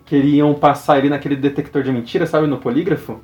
queriam 0.08 0.56
passar 0.56 0.98
ele 0.98 1.08
naquele 1.08 1.36
detector 1.36 1.84
de 1.84 1.92
mentira, 1.92 2.26
sabe, 2.26 2.48
no 2.48 2.58
polígrafo, 2.58 3.20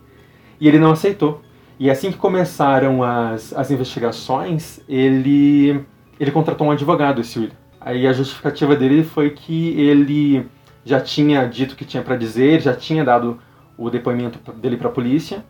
e 0.61 0.67
ele 0.67 0.77
não 0.77 0.91
aceitou. 0.91 1.41
E 1.79 1.89
assim 1.89 2.11
que 2.11 2.17
começaram 2.19 3.01
as, 3.01 3.51
as 3.51 3.71
investigações, 3.71 4.79
ele, 4.87 5.83
ele 6.19 6.29
contratou 6.29 6.67
um 6.67 6.71
advogado, 6.71 7.21
esse 7.21 7.39
William. 7.39 7.55
Aí 7.81 8.05
a 8.05 8.13
justificativa 8.13 8.75
dele 8.75 9.03
foi 9.03 9.31
que 9.31 9.69
ele 9.81 10.45
já 10.83 11.01
tinha 11.01 11.43
dito 11.45 11.71
o 11.71 11.75
que 11.75 11.85
tinha 11.85 12.03
para 12.03 12.15
dizer, 12.15 12.61
já 12.61 12.75
tinha 12.75 13.03
dado 13.03 13.39
o 13.75 13.89
depoimento 13.89 14.39
dele 14.53 14.77
para 14.77 14.89
a 14.89 14.91
polícia, 14.91 15.43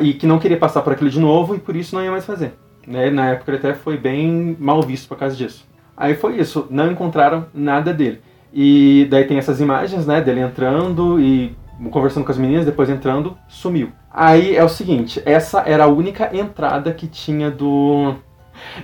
e 0.00 0.14
que 0.14 0.26
não 0.26 0.38
queria 0.38 0.56
passar 0.56 0.82
por 0.82 0.92
aquilo 0.92 1.10
de 1.10 1.20
novo 1.20 1.54
e 1.54 1.58
por 1.58 1.76
isso 1.76 1.94
não 1.94 2.02
ia 2.02 2.10
mais 2.10 2.24
fazer. 2.24 2.54
Né? 2.86 3.10
Na 3.10 3.30
época 3.30 3.50
ele 3.50 3.58
até 3.58 3.74
foi 3.74 3.96
bem 3.96 4.56
mal 4.58 4.82
visto 4.82 5.08
por 5.08 5.18
causa 5.18 5.36
disso. 5.36 5.66
Aí 5.96 6.14
foi 6.14 6.38
isso, 6.38 6.66
não 6.70 6.90
encontraram 6.90 7.46
nada 7.52 7.92
dele. 7.92 8.20
E 8.52 9.06
daí 9.10 9.24
tem 9.24 9.36
essas 9.36 9.60
imagens, 9.60 10.06
né, 10.06 10.20
dele 10.20 10.40
entrando 10.40 11.20
e 11.20 11.56
conversando 11.90 12.24
com 12.24 12.32
as 12.32 12.38
meninas, 12.38 12.64
depois 12.64 12.88
entrando, 12.88 13.36
sumiu. 13.46 13.92
Aí 14.10 14.56
é 14.56 14.64
o 14.64 14.68
seguinte, 14.68 15.22
essa 15.24 15.60
era 15.60 15.84
a 15.84 15.88
única 15.88 16.34
entrada 16.34 16.92
que 16.92 17.06
tinha 17.06 17.50
do... 17.50 18.14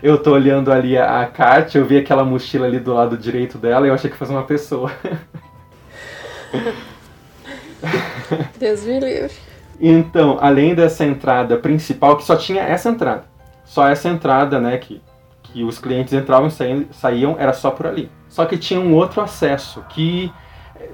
Eu 0.03 0.23
tô 0.23 0.33
olhando 0.33 0.71
ali 0.71 0.97
a, 0.97 1.27
Kátia, 1.27 1.79
eu 1.79 1.85
vi 1.85 1.97
aquela 1.97 2.25
mochila 2.25 2.67
ali 2.67 2.79
do 2.79 2.93
lado 2.93 3.17
direito 3.17 3.59
dela 3.59 3.87
e 3.87 3.89
eu 3.89 3.95
achei 3.95 4.09
que 4.09 4.17
fosse 4.17 4.31
uma 4.31 4.45
pessoa. 4.45 4.93
Deus 8.59 8.85
me 8.85 9.01
livre. 9.01 9.33
Então, 9.81 10.39
além 10.41 10.75
dessa 10.75 11.05
entrada 11.05 11.57
principal, 11.57 12.17
que 12.17 12.25
só 12.25 12.37
tinha 12.37 12.63
essa 12.63 12.89
entrada, 12.89 13.25
só 13.65 13.89
essa 13.89 14.09
entrada, 14.09 14.61
né, 14.61 14.79
que, 14.79 15.03
que 15.43 15.65
os 15.65 15.79
clientes 15.79 16.13
entravam 16.13 16.49
e 16.49 16.87
saíam, 16.93 17.37
era 17.39 17.53
só 17.53 17.71
por 17.71 17.87
ali. 17.87 18.11
Só 18.29 18.45
que 18.45 18.57
tinha 18.57 18.81
um 18.81 18.95
outro 18.95 19.21
acesso 19.21 19.85
que 19.89 20.33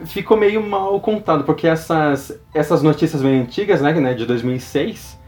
ficou 0.05 0.37
meio 0.37 0.67
mal 0.67 0.99
contado, 1.01 1.45
porque 1.45 1.67
essas, 1.67 2.39
essas 2.55 2.83
notícias 2.83 3.23
bem 3.23 3.41
antigas, 3.41 3.81
né, 3.81 3.93
né 3.93 4.15
de 4.15 4.25
2006, 4.27 5.19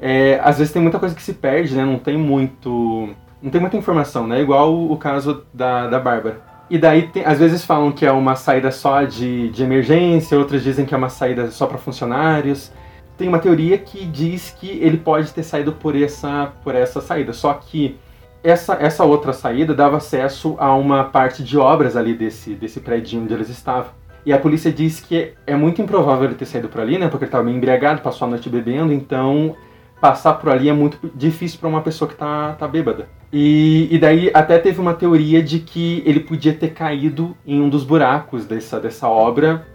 é, 0.00 0.40
às 0.42 0.58
vezes 0.58 0.72
tem 0.72 0.80
muita 0.80 0.98
coisa 0.98 1.14
que 1.14 1.22
se 1.22 1.34
perde, 1.34 1.74
né, 1.74 1.84
não 1.84 1.98
tem 1.98 2.16
muito, 2.16 3.10
não 3.42 3.50
tem 3.50 3.60
muita 3.60 3.76
informação, 3.76 4.26
né, 4.26 4.40
igual 4.40 4.72
o, 4.72 4.92
o 4.92 4.96
caso 4.96 5.44
da, 5.52 5.86
da 5.86 5.98
Bárbara. 5.98 6.50
E 6.70 6.78
daí, 6.78 7.08
tem, 7.08 7.24
às 7.24 7.38
vezes 7.38 7.64
falam 7.64 7.90
que 7.90 8.06
é 8.06 8.12
uma 8.12 8.36
saída 8.36 8.70
só 8.70 9.02
de, 9.02 9.48
de 9.50 9.62
emergência, 9.64 10.38
outras 10.38 10.62
dizem 10.62 10.86
que 10.86 10.94
é 10.94 10.96
uma 10.96 11.08
saída 11.08 11.50
só 11.50 11.66
para 11.66 11.78
funcionários. 11.78 12.72
Tem 13.20 13.28
uma 13.28 13.38
teoria 13.38 13.76
que 13.76 14.06
diz 14.06 14.48
que 14.58 14.66
ele 14.80 14.96
pode 14.96 15.30
ter 15.30 15.42
saído 15.42 15.72
por 15.72 15.94
essa, 15.94 16.54
por 16.64 16.74
essa 16.74 17.02
saída, 17.02 17.34
só 17.34 17.52
que 17.52 17.98
essa, 18.42 18.78
essa 18.80 19.04
outra 19.04 19.34
saída 19.34 19.74
dava 19.74 19.98
acesso 19.98 20.56
a 20.58 20.74
uma 20.74 21.04
parte 21.04 21.44
de 21.44 21.58
obras 21.58 21.98
ali 21.98 22.14
desse, 22.14 22.54
desse 22.54 22.80
prédio 22.80 23.20
onde 23.20 23.34
eles 23.34 23.50
estavam. 23.50 23.90
E 24.24 24.32
a 24.32 24.38
polícia 24.38 24.72
diz 24.72 25.00
que 25.00 25.34
é 25.46 25.54
muito 25.54 25.82
improvável 25.82 26.24
ele 26.24 26.34
ter 26.34 26.46
saído 26.46 26.70
por 26.70 26.80
ali, 26.80 26.96
né? 26.96 27.08
Porque 27.08 27.24
ele 27.24 27.28
estava 27.28 27.44
meio 27.44 27.58
embriagado, 27.58 28.00
passou 28.00 28.26
a 28.26 28.30
noite 28.30 28.48
bebendo, 28.48 28.90
então 28.90 29.54
passar 30.00 30.32
por 30.32 30.48
ali 30.48 30.70
é 30.70 30.72
muito 30.72 30.98
difícil 31.14 31.60
para 31.60 31.68
uma 31.68 31.82
pessoa 31.82 32.08
que 32.08 32.16
tá, 32.16 32.54
tá 32.54 32.66
bêbada. 32.66 33.06
E, 33.30 33.86
e 33.90 33.98
daí 33.98 34.30
até 34.32 34.58
teve 34.58 34.80
uma 34.80 34.94
teoria 34.94 35.42
de 35.42 35.58
que 35.58 36.02
ele 36.06 36.20
podia 36.20 36.54
ter 36.54 36.70
caído 36.70 37.36
em 37.46 37.60
um 37.60 37.68
dos 37.68 37.84
buracos 37.84 38.46
dessa, 38.46 38.80
dessa 38.80 39.06
obra, 39.06 39.66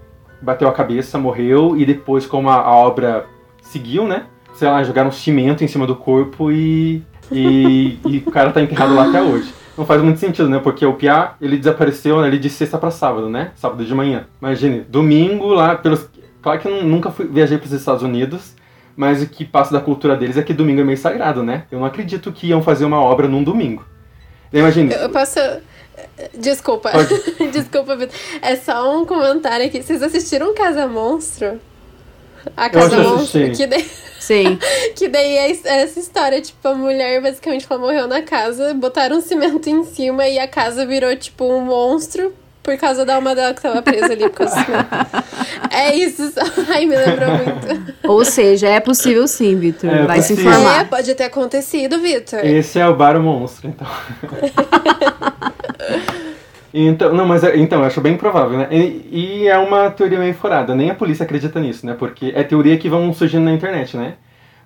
bateu 0.41 0.67
a 0.67 0.73
cabeça, 0.73 1.19
morreu, 1.19 1.77
e 1.77 1.85
depois, 1.85 2.25
como 2.25 2.49
a, 2.49 2.55
a 2.55 2.75
obra 2.75 3.34
seguiu, 3.75 4.07
né? 4.07 4.25
Sei 4.55 4.69
lá, 4.69 4.81
jogaram 4.83 5.11
cimento 5.11 5.63
em 5.63 5.67
cima 5.67 5.85
do 5.85 5.95
corpo 5.95 6.51
e 6.51 7.03
e, 7.31 7.97
e 8.05 8.17
o 8.25 8.31
cara 8.31 8.51
tá 8.51 8.61
enterrado 8.61 8.93
lá 8.93 9.07
até 9.07 9.21
hoje. 9.21 9.53
Não 9.77 9.85
faz 9.85 10.01
muito 10.01 10.19
sentido, 10.19 10.47
né? 10.47 10.59
Porque 10.59 10.85
o 10.85 10.93
Piá, 10.93 11.35
ele 11.41 11.57
desapareceu 11.57 12.19
ali 12.19 12.39
de 12.39 12.49
sexta 12.49 12.77
para 12.77 12.91
sábado, 12.91 13.29
né? 13.29 13.51
Sábado 13.55 13.83
de 13.83 13.93
manhã. 13.93 14.27
Imagine, 14.41 14.81
domingo 14.81 15.47
lá, 15.47 15.75
pelos... 15.75 16.07
Claro 16.41 16.59
que 16.59 16.67
eu 16.67 16.83
nunca 16.83 17.11
fui, 17.11 17.27
viajei 17.27 17.57
para 17.57 17.65
os 17.65 17.73
Estados 17.73 18.03
Unidos, 18.03 18.53
mas 18.95 19.21
o 19.21 19.27
que 19.27 19.43
passa 19.43 19.73
da 19.73 19.81
cultura 19.81 20.15
deles 20.15 20.37
é 20.37 20.43
que 20.43 20.53
domingo 20.53 20.81
é 20.81 20.83
meio 20.83 20.97
sagrado, 20.97 21.43
né? 21.43 21.63
Eu 21.71 21.79
não 21.79 21.85
acredito 21.85 22.31
que 22.31 22.47
iam 22.47 22.61
fazer 22.61 22.85
uma 22.85 23.01
obra 23.01 23.27
num 23.27 23.43
domingo. 23.43 23.85
Imagine. 24.53 24.93
Eu 24.93 25.09
posso... 25.09 25.39
Desculpa. 26.37 26.91
Desculpa, 27.51 27.95
Vitor. 27.95 28.15
É 28.41 28.55
só 28.55 28.97
um 28.97 29.05
comentário 29.05 29.65
aqui. 29.65 29.81
Vocês 29.81 30.01
assistiram 30.03 30.53
Casa 30.53 30.87
Monstro? 30.87 31.59
A 32.55 32.69
Casa 32.69 32.97
Monstro? 32.97 33.51
Que 33.51 33.67
daí... 33.67 33.89
Sim. 34.19 34.57
que 34.95 35.07
daí 35.07 35.37
é 35.37 35.51
essa 35.51 35.99
história, 35.99 36.41
tipo, 36.41 36.67
a 36.67 36.73
mulher 36.73 37.21
basicamente 37.21 37.67
ela 37.69 37.79
morreu 37.79 38.07
na 38.07 38.21
casa, 38.21 38.73
botaram 38.73 39.17
um 39.17 39.21
cimento 39.21 39.69
em 39.69 39.83
cima 39.83 40.27
e 40.27 40.39
a 40.39 40.47
casa 40.47 40.85
virou, 40.85 41.15
tipo, 41.15 41.45
um 41.45 41.61
monstro 41.61 42.33
por 42.65 42.75
causa 42.77 43.05
da 43.05 43.15
alma 43.15 43.35
dela 43.35 43.53
que 43.53 43.61
tava 43.61 43.83
presa 43.83 44.13
ali 44.13 44.27
por 44.29 44.47
causa. 44.47 44.55
É 45.69 45.93
isso. 45.93 46.31
Ai, 46.73 46.85
me 46.85 46.95
lembrou 46.95 47.29
muito. 47.29 47.93
Ou 48.03 48.23
seja, 48.23 48.69
é 48.69 48.79
possível 48.79 49.27
sim, 49.27 49.55
Vitor. 49.57 49.89
É 49.89 50.05
Vai 50.05 50.17
possível. 50.17 50.43
se 50.43 50.49
informar. 50.49 50.81
É, 50.81 50.83
pode 50.85 51.13
ter 51.13 51.25
acontecido, 51.25 51.99
Vitor. 51.99 52.43
Esse 52.45 52.79
é 52.79 52.87
o 52.87 52.95
bar 52.95 53.19
monstro, 53.19 53.67
então. 53.67 53.87
Então, 56.77 57.13
não, 57.13 57.25
mas 57.25 57.41
é, 57.41 57.57
então, 57.57 57.79
eu 57.79 57.85
acho 57.85 58.01
bem 58.01 58.17
provável, 58.17 58.57
né? 58.57 58.67
E, 58.69 59.07
e, 59.09 59.47
é 59.47 59.57
uma 59.57 59.89
teoria 59.89 60.19
meio 60.19 60.33
furada, 60.33 60.75
nem 60.75 60.89
a 60.89 60.95
polícia 60.95 61.23
acredita 61.23 61.57
nisso, 61.57 61.85
né? 61.85 61.93
Porque 61.97 62.33
é 62.35 62.43
teoria 62.43 62.77
que 62.77 62.89
vão 62.89 63.13
surgindo 63.13 63.45
na 63.45 63.53
internet, 63.53 63.95
né? 63.95 64.15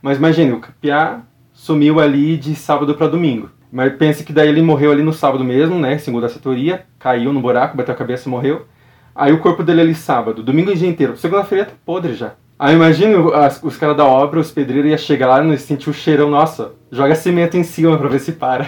Mas 0.01 0.17
imagine, 0.17 0.53
o 0.53 0.61
Piá 0.81 1.21
sumiu 1.53 1.99
ali 1.99 2.35
de 2.35 2.55
sábado 2.55 2.95
para 2.95 3.05
domingo. 3.05 3.51
Mas 3.71 3.93
pense 3.95 4.23
que 4.23 4.33
daí 4.33 4.49
ele 4.49 4.59
morreu 4.63 4.91
ali 4.91 5.03
no 5.03 5.13
sábado 5.13 5.43
mesmo, 5.43 5.77
né? 5.77 5.99
Segundo 5.99 6.25
essa 6.25 6.39
teoria, 6.39 6.83
caiu 6.97 7.31
no 7.31 7.41
buraco, 7.41 7.77
bateu 7.77 7.93
a 7.93 7.97
cabeça 7.97 8.27
e 8.27 8.31
morreu. 8.31 8.65
Aí 9.13 9.31
o 9.31 9.39
corpo 9.39 9.61
dele 9.61 9.81
ali 9.81 9.93
sábado, 9.93 10.41
domingo 10.41 10.71
o 10.71 10.75
dia 10.75 10.89
inteiro. 10.89 11.15
Segunda-feira 11.15 11.65
tá 11.65 11.73
podre 11.85 12.15
já. 12.15 12.33
Aí 12.57 12.73
imagine 12.73 13.13
os, 13.61 13.77
caras 13.77 13.95
da 13.95 14.05
obra, 14.05 14.39
os 14.39 14.51
pedreiros, 14.51 14.89
ia 14.89 14.97
chegar 14.97 15.27
lá 15.27 15.45
e 15.45 15.57
sentir 15.59 15.91
o 15.91 15.93
cheirão, 15.93 16.31
nossa, 16.31 16.73
joga 16.91 17.13
cimento 17.13 17.55
em 17.55 17.63
cima 17.63 17.95
pra 17.99 18.09
ver 18.09 18.19
se 18.19 18.31
para. 18.31 18.67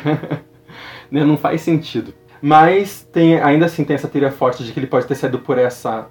né? 1.10 1.26
Não 1.26 1.38
faz 1.38 1.62
sentido. 1.62 2.14
Mas 2.42 3.08
tem, 3.12 3.40
ainda 3.40 3.66
assim 3.66 3.84
tem 3.84 3.96
essa 3.96 4.08
teoria 4.08 4.32
forte 4.32 4.64
de 4.64 4.72
que 4.72 4.80
ele 4.80 4.88
pode 4.88 5.06
ter 5.06 5.16
saído 5.16 5.40
por 5.40 5.58
essa 5.58 6.08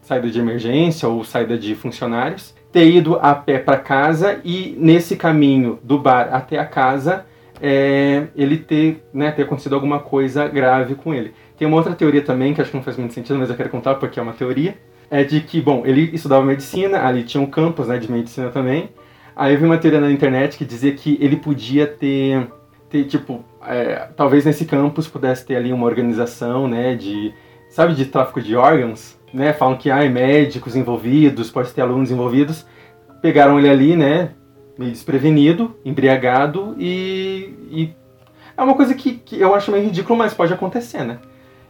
saída 0.00 0.30
de 0.30 0.38
emergência 0.38 1.08
ou 1.08 1.24
saída 1.24 1.56
de 1.56 1.74
funcionários, 1.74 2.54
ter 2.70 2.88
ido 2.90 3.18
a 3.20 3.34
pé 3.34 3.58
para 3.58 3.76
casa 3.76 4.40
e 4.44 4.76
nesse 4.78 5.16
caminho 5.16 5.78
do 5.82 5.98
bar 5.98 6.28
até 6.32 6.58
a 6.58 6.64
casa 6.64 7.24
é, 7.60 8.26
ele 8.34 8.56
ter, 8.56 9.04
né, 9.14 9.30
ter 9.30 9.42
acontecido 9.42 9.74
alguma 9.74 10.00
coisa 10.00 10.48
grave 10.48 10.96
com 10.96 11.14
ele. 11.14 11.32
Tem 11.56 11.66
uma 11.68 11.76
outra 11.76 11.94
teoria 11.94 12.22
também 12.22 12.52
que 12.52 12.60
acho 12.60 12.70
que 12.70 12.76
não 12.76 12.82
faz 12.82 12.96
muito 12.96 13.14
sentido, 13.14 13.38
mas 13.38 13.48
eu 13.48 13.56
quero 13.56 13.68
contar 13.68 13.94
porque 13.94 14.18
é 14.18 14.22
uma 14.22 14.32
teoria. 14.32 14.76
É 15.08 15.22
de 15.22 15.40
que, 15.40 15.60
bom, 15.60 15.82
ele 15.84 16.10
estudava 16.12 16.44
medicina, 16.44 17.06
ali 17.06 17.22
tinha 17.22 17.40
um 17.40 17.46
campus 17.46 17.86
né, 17.86 17.98
de 17.98 18.10
medicina 18.10 18.50
também. 18.50 18.90
Aí 19.36 19.54
eu 19.54 19.60
vi 19.60 19.64
uma 19.64 19.78
teoria 19.78 20.00
na 20.00 20.10
internet 20.10 20.58
que 20.58 20.64
dizia 20.64 20.92
que 20.92 21.16
ele 21.20 21.36
podia 21.36 21.86
ter, 21.86 22.48
ter 22.90 23.04
tipo, 23.04 23.44
é, 23.66 24.08
talvez 24.16 24.44
nesse 24.44 24.64
campus 24.64 25.08
pudesse 25.08 25.44
ter 25.46 25.56
ali 25.56 25.72
uma 25.72 25.86
organização, 25.86 26.66
né, 26.66 26.94
de, 26.94 27.32
sabe, 27.68 27.94
de 27.94 28.06
tráfico 28.06 28.40
de 28.40 28.56
órgãos, 28.56 29.18
né, 29.32 29.52
falam 29.52 29.76
que 29.76 29.90
há 29.90 30.00
ah, 30.00 30.08
médicos 30.08 30.76
envolvidos, 30.76 31.50
pode 31.50 31.72
ter 31.72 31.80
alunos 31.80 32.10
envolvidos, 32.10 32.66
pegaram 33.20 33.58
ele 33.58 33.68
ali, 33.68 33.96
né, 33.96 34.30
meio 34.78 34.90
desprevenido, 34.90 35.76
embriagado 35.84 36.74
e, 36.78 37.54
e 37.70 37.94
é 38.56 38.62
uma 38.62 38.74
coisa 38.74 38.94
que, 38.94 39.14
que, 39.14 39.40
eu 39.40 39.54
acho 39.54 39.70
meio 39.70 39.84
ridículo, 39.84 40.18
mas 40.18 40.34
pode 40.34 40.52
acontecer, 40.52 41.04
né, 41.04 41.18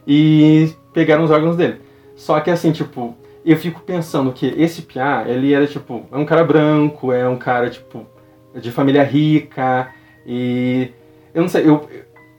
e 0.06 0.72
pegaram 0.92 1.24
os 1.24 1.30
órgãos 1.30 1.56
dele. 1.56 1.80
Só 2.16 2.38
que 2.40 2.50
assim, 2.50 2.72
tipo, 2.72 3.16
eu 3.44 3.56
fico 3.56 3.80
pensando 3.80 4.32
que 4.32 4.46
esse 4.56 4.82
Piá, 4.82 5.24
ele 5.26 5.52
era 5.52 5.66
tipo, 5.66 6.06
é 6.12 6.16
um 6.16 6.24
cara 6.24 6.44
branco, 6.44 7.12
é 7.12 7.28
um 7.28 7.36
cara 7.36 7.70
tipo 7.70 8.06
de 8.54 8.70
família 8.70 9.02
rica 9.02 9.88
e 10.26 10.92
eu 11.34 11.42
não 11.42 11.48
sei, 11.48 11.68
eu. 11.68 11.88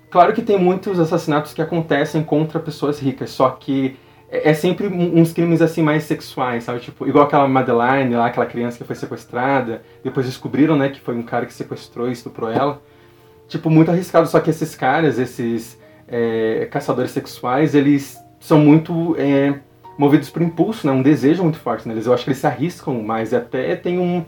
Claro 0.09 0.33
que 0.33 0.41
tem 0.41 0.59
muitos 0.59 0.99
assassinatos 0.99 1.53
que 1.53 1.61
acontecem 1.61 2.23
contra 2.23 2.59
pessoas 2.59 2.99
ricas, 2.99 3.31
só 3.31 3.49
que 3.49 3.97
é, 4.29 4.51
é 4.51 4.53
sempre 4.53 4.87
uns 4.87 5.33
crimes 5.33 5.61
assim 5.61 5.81
mais 5.81 6.03
sexuais, 6.03 6.63
sabe? 6.63 6.79
Tipo, 6.79 7.07
igual 7.07 7.25
aquela 7.25 7.47
Madeline 7.47 8.15
lá, 8.15 8.27
aquela 8.27 8.45
criança 8.45 8.77
que 8.77 8.83
foi 8.83 8.95
sequestrada, 8.95 9.81
depois 10.03 10.25
descobriram, 10.25 10.75
né, 10.75 10.89
que 10.89 10.99
foi 10.99 11.15
um 11.15 11.23
cara 11.23 11.45
que 11.45 11.53
sequestrou 11.53 12.09
e 12.09 12.11
estuprou 12.11 12.49
ela. 12.49 12.81
Tipo, 13.47 13.69
muito 13.69 13.91
arriscado, 13.91 14.27
só 14.27 14.39
que 14.39 14.49
esses 14.49 14.75
caras, 14.75 15.19
esses 15.19 15.79
é, 16.07 16.67
caçadores 16.71 17.11
sexuais, 17.11 17.75
eles 17.75 18.17
são 18.39 18.59
muito 18.59 19.15
é, 19.17 19.59
movidos 19.97 20.29
por 20.29 20.41
impulso, 20.41 20.85
né? 20.85 20.93
Um 20.93 21.01
desejo 21.01 21.43
muito 21.43 21.59
forte 21.59 21.87
neles. 21.87 22.05
Eu 22.05 22.13
acho 22.13 22.23
que 22.23 22.29
eles 22.29 22.39
se 22.39 22.47
arriscam 22.47 23.01
mais, 23.01 23.33
até 23.33 23.75
tem 23.75 23.99
um 23.99 24.23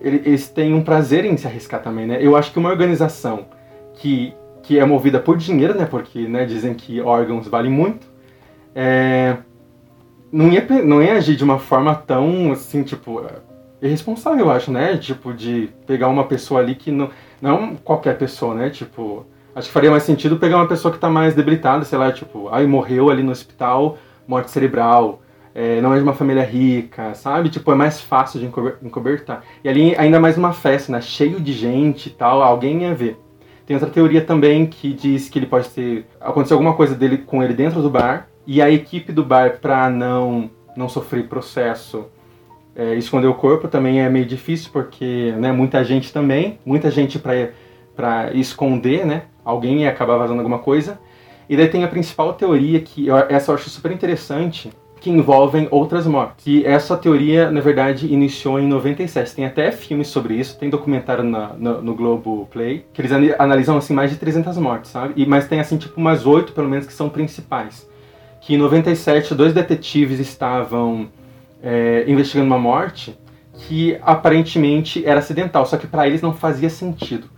eles 0.00 0.48
têm 0.48 0.74
um 0.74 0.82
prazer 0.82 1.24
em 1.24 1.36
se 1.36 1.46
arriscar 1.46 1.82
também, 1.82 2.06
né? 2.06 2.18
Eu 2.20 2.36
acho 2.36 2.52
que 2.52 2.58
uma 2.58 2.70
organização 2.70 3.46
que, 3.98 4.32
que 4.62 4.78
é 4.78 4.84
movida 4.84 5.20
por 5.20 5.36
dinheiro, 5.36 5.74
né? 5.74 5.84
Porque 5.84 6.26
né, 6.26 6.46
dizem 6.46 6.74
que 6.74 7.00
órgãos 7.00 7.46
valem 7.46 7.70
muito, 7.70 8.06
é, 8.74 9.36
não, 10.32 10.50
ia, 10.50 10.66
não 10.84 11.02
ia 11.02 11.14
agir 11.14 11.36
de 11.36 11.44
uma 11.44 11.58
forma 11.58 11.94
tão, 11.94 12.52
assim, 12.52 12.82
tipo, 12.82 13.22
irresponsável, 13.82 14.46
eu 14.46 14.50
acho, 14.50 14.70
né? 14.70 14.96
Tipo, 14.96 15.32
de 15.34 15.68
pegar 15.86 16.08
uma 16.08 16.24
pessoa 16.24 16.60
ali 16.60 16.74
que 16.74 16.90
não... 16.90 17.10
Não 17.40 17.76
qualquer 17.76 18.18
pessoa, 18.18 18.52
né? 18.52 18.68
Tipo, 18.68 19.24
acho 19.54 19.68
que 19.68 19.72
faria 19.72 19.92
mais 19.92 20.02
sentido 20.02 20.38
pegar 20.38 20.56
uma 20.56 20.66
pessoa 20.66 20.92
que 20.92 20.98
tá 20.98 21.08
mais 21.08 21.34
debilitada, 21.34 21.84
sei 21.84 21.96
lá, 21.96 22.10
tipo, 22.10 22.48
ai, 22.48 22.66
morreu 22.66 23.10
ali 23.10 23.22
no 23.22 23.30
hospital, 23.30 23.96
morte 24.26 24.50
cerebral, 24.50 25.22
é, 25.54 25.80
não 25.80 25.94
é 25.94 25.98
de 25.98 26.02
uma 26.02 26.14
família 26.14 26.42
rica, 26.44 27.14
sabe? 27.14 27.48
Tipo, 27.48 27.70
é 27.70 27.74
mais 27.76 28.00
fácil 28.00 28.40
de 28.40 28.46
encobertar. 28.82 29.44
E 29.62 29.68
ali, 29.68 29.94
ainda 29.96 30.18
mais 30.18 30.36
uma 30.36 30.52
festa, 30.52 30.90
né? 30.90 31.00
Cheio 31.00 31.40
de 31.40 31.52
gente 31.52 32.08
e 32.08 32.10
tal, 32.10 32.42
alguém 32.42 32.82
ia 32.82 32.94
ver. 32.94 33.16
Tem 33.68 33.76
outra 33.76 33.90
teoria 33.90 34.22
também 34.22 34.64
que 34.64 34.94
diz 34.94 35.28
que 35.28 35.38
ele 35.38 35.44
pode 35.44 35.68
ter... 35.68 36.06
Aconteceu 36.18 36.54
alguma 36.54 36.72
coisa 36.72 36.94
dele 36.94 37.18
com 37.18 37.42
ele 37.42 37.52
dentro 37.52 37.82
do 37.82 37.90
bar, 37.90 38.26
e 38.46 38.62
a 38.62 38.70
equipe 38.70 39.12
do 39.12 39.22
bar, 39.22 39.58
pra 39.60 39.90
não, 39.90 40.50
não 40.74 40.88
sofrer 40.88 41.28
processo, 41.28 42.06
é, 42.74 42.94
esconder 42.94 43.26
o 43.26 43.34
corpo 43.34 43.68
também 43.68 44.00
é 44.00 44.08
meio 44.08 44.24
difícil, 44.24 44.70
porque 44.72 45.34
né, 45.36 45.52
muita 45.52 45.84
gente 45.84 46.10
também, 46.10 46.58
muita 46.64 46.90
gente 46.90 47.18
para 47.18 48.32
esconder, 48.32 49.04
né? 49.04 49.24
Alguém 49.44 49.82
ia 49.82 49.90
acabar 49.90 50.16
vazando 50.16 50.40
alguma 50.40 50.60
coisa. 50.60 50.98
E 51.46 51.54
daí 51.54 51.68
tem 51.68 51.84
a 51.84 51.88
principal 51.88 52.32
teoria, 52.32 52.80
que 52.80 53.06
eu, 53.06 53.18
essa 53.18 53.50
eu 53.50 53.54
acho 53.54 53.68
super 53.68 53.92
interessante, 53.92 54.70
que 55.00 55.10
envolvem 55.10 55.68
outras 55.70 56.06
mortes. 56.06 56.46
E 56.46 56.64
essa 56.64 56.96
teoria, 56.96 57.50
na 57.50 57.60
verdade, 57.60 58.12
iniciou 58.12 58.58
em 58.58 58.66
97. 58.66 59.34
Tem 59.34 59.44
até 59.44 59.70
filmes 59.70 60.08
sobre 60.08 60.34
isso, 60.34 60.58
tem 60.58 60.68
documentário 60.68 61.24
na, 61.24 61.52
no, 61.54 61.82
no 61.82 61.94
Globo 61.94 62.48
Play, 62.50 62.84
que 62.92 63.00
eles 63.00 63.12
analisam 63.38 63.76
assim 63.76 63.94
mais 63.94 64.10
de 64.10 64.16
300 64.16 64.56
mortes, 64.58 64.90
sabe? 64.90 65.14
E, 65.16 65.26
mas 65.26 65.46
tem 65.46 65.60
assim 65.60 65.76
tipo 65.76 66.00
umas 66.00 66.26
oito, 66.26 66.52
pelo 66.52 66.68
menos, 66.68 66.86
que 66.86 66.92
são 66.92 67.08
principais. 67.08 67.88
Que 68.40 68.54
em 68.54 68.58
97 68.58 69.34
dois 69.34 69.52
detetives 69.52 70.18
estavam 70.18 71.08
é, 71.62 72.04
investigando 72.06 72.46
uma 72.46 72.58
morte 72.58 73.18
que 73.52 73.98
aparentemente 74.02 75.04
era 75.04 75.18
acidental, 75.18 75.66
só 75.66 75.76
que 75.76 75.86
para 75.86 76.06
eles 76.06 76.22
não 76.22 76.32
fazia 76.32 76.70
sentido. 76.70 77.28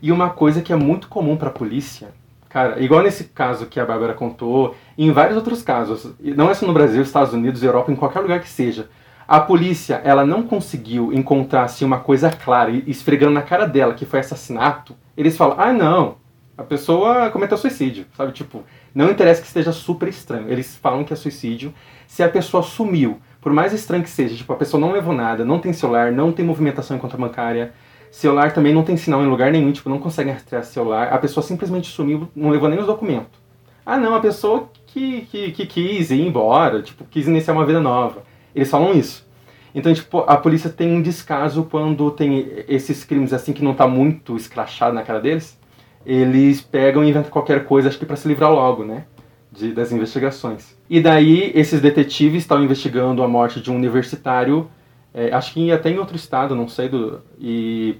E 0.00 0.10
uma 0.10 0.30
coisa 0.30 0.62
que 0.62 0.72
é 0.72 0.76
muito 0.76 1.08
comum 1.08 1.36
para 1.36 1.48
a 1.48 1.52
polícia 1.52 2.08
Cara, 2.56 2.82
igual 2.82 3.02
nesse 3.02 3.24
caso 3.24 3.66
que 3.66 3.78
a 3.78 3.84
Bárbara 3.84 4.14
contou, 4.14 4.74
em 4.96 5.12
vários 5.12 5.36
outros 5.36 5.62
casos, 5.62 6.14
não 6.18 6.48
é 6.48 6.54
só 6.54 6.66
no 6.66 6.72
Brasil, 6.72 7.02
Estados 7.02 7.34
Unidos, 7.34 7.62
Europa, 7.62 7.92
em 7.92 7.94
qualquer 7.94 8.20
lugar 8.20 8.40
que 8.40 8.48
seja, 8.48 8.88
a 9.28 9.38
polícia, 9.38 10.00
ela 10.02 10.24
não 10.24 10.42
conseguiu 10.42 11.12
encontrar 11.12 11.64
assim, 11.64 11.84
uma 11.84 12.00
coisa 12.00 12.30
clara, 12.30 12.70
esfregando 12.86 13.34
na 13.34 13.42
cara 13.42 13.66
dela 13.66 13.92
que 13.92 14.06
foi 14.06 14.20
assassinato, 14.20 14.96
eles 15.14 15.36
falam, 15.36 15.60
ah 15.60 15.70
não, 15.70 16.16
a 16.56 16.62
pessoa 16.62 17.28
cometeu 17.28 17.58
suicídio, 17.58 18.06
sabe? 18.16 18.32
Tipo, 18.32 18.64
não 18.94 19.10
interessa 19.10 19.42
que 19.42 19.48
esteja 19.48 19.70
super 19.70 20.08
estranho, 20.08 20.50
eles 20.50 20.76
falam 20.76 21.04
que 21.04 21.12
é 21.12 21.16
suicídio. 21.16 21.74
Se 22.06 22.22
a 22.22 22.28
pessoa 22.30 22.62
sumiu, 22.62 23.20
por 23.38 23.52
mais 23.52 23.74
estranho 23.74 24.02
que 24.02 24.08
seja, 24.08 24.34
tipo, 24.34 24.50
a 24.50 24.56
pessoa 24.56 24.80
não 24.80 24.92
levou 24.92 25.12
nada, 25.12 25.44
não 25.44 25.58
tem 25.58 25.74
celular, 25.74 26.10
não 26.10 26.32
tem 26.32 26.42
movimentação 26.42 26.96
em 26.96 27.00
conta 27.00 27.18
bancária, 27.18 27.74
Celular 28.16 28.54
também 28.54 28.72
não 28.72 28.82
tem 28.82 28.96
sinal 28.96 29.22
em 29.22 29.26
lugar 29.26 29.52
nenhum, 29.52 29.70
tipo, 29.70 29.90
não 29.90 29.98
consegue 29.98 30.30
rastrear 30.30 30.64
celular. 30.64 31.12
A 31.12 31.18
pessoa 31.18 31.44
simplesmente 31.44 31.92
sumiu, 31.92 32.26
não 32.34 32.48
levou 32.48 32.66
nem 32.66 32.78
os 32.78 32.86
documentos. 32.86 33.38
Ah, 33.84 33.98
não, 33.98 34.14
a 34.14 34.20
pessoa 34.20 34.70
que, 34.86 35.28
que, 35.30 35.52
que 35.52 35.66
quis 35.66 36.10
ir 36.10 36.26
embora, 36.26 36.80
tipo, 36.80 37.04
quis 37.04 37.28
iniciar 37.28 37.52
uma 37.52 37.66
vida 37.66 37.78
nova. 37.78 38.22
Eles 38.54 38.70
falam 38.70 38.94
isso. 38.94 39.28
Então, 39.74 39.92
tipo, 39.92 40.20
a 40.20 40.34
polícia 40.38 40.70
tem 40.70 40.90
um 40.94 41.02
descaso 41.02 41.64
quando 41.64 42.10
tem 42.10 42.64
esses 42.66 43.04
crimes 43.04 43.34
assim 43.34 43.52
que 43.52 43.62
não 43.62 43.74
tá 43.74 43.86
muito 43.86 44.34
escrachado 44.34 44.94
na 44.94 45.02
cara 45.02 45.20
deles. 45.20 45.60
Eles 46.06 46.62
pegam 46.62 47.04
e 47.04 47.10
inventam 47.10 47.30
qualquer 47.30 47.66
coisa, 47.66 47.90
acho 47.90 47.98
que 47.98 48.06
para 48.06 48.16
se 48.16 48.26
livrar 48.26 48.50
logo, 48.50 48.82
né? 48.82 49.04
De, 49.52 49.74
das 49.74 49.92
investigações. 49.92 50.74
E 50.88 51.02
daí, 51.02 51.52
esses 51.54 51.82
detetives 51.82 52.44
estão 52.44 52.64
investigando 52.64 53.22
a 53.22 53.28
morte 53.28 53.60
de 53.60 53.70
um 53.70 53.76
universitário, 53.76 54.70
é, 55.12 55.34
acho 55.34 55.52
que 55.52 55.70
até 55.70 55.90
em 55.90 55.98
outro 55.98 56.16
estado, 56.16 56.54
não 56.54 56.66
sei, 56.66 56.88
do, 56.88 57.20
e 57.38 57.96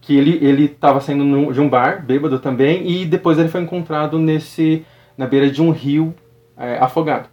que 0.00 0.16
ele 0.16 0.38
ele 0.44 0.64
estava 0.64 1.00
saindo 1.00 1.52
de 1.52 1.60
um 1.60 1.68
bar, 1.68 2.04
bêbado 2.04 2.38
também, 2.38 2.90
e 2.90 3.04
depois 3.04 3.38
ele 3.38 3.48
foi 3.48 3.60
encontrado 3.60 4.18
nesse 4.18 4.84
na 5.16 5.26
beira 5.26 5.50
de 5.50 5.60
um 5.60 5.70
rio 5.70 6.14
é, 6.56 6.78
afogado. 6.78 7.28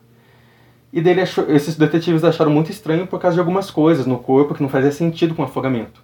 E 0.92 1.02
dele 1.02 1.22
esses 1.22 1.76
detetives 1.76 2.24
acharam 2.24 2.52
muito 2.52 2.72
estranho 2.72 3.06
por 3.06 3.20
causa 3.20 3.36
de 3.36 3.40
algumas 3.40 3.70
coisas 3.70 4.06
no 4.06 4.18
corpo 4.18 4.54
que 4.54 4.62
não 4.62 4.70
fazia 4.70 4.92
sentido 4.92 5.36
com 5.36 5.42
o 5.42 5.46
afogamento. 5.46 6.02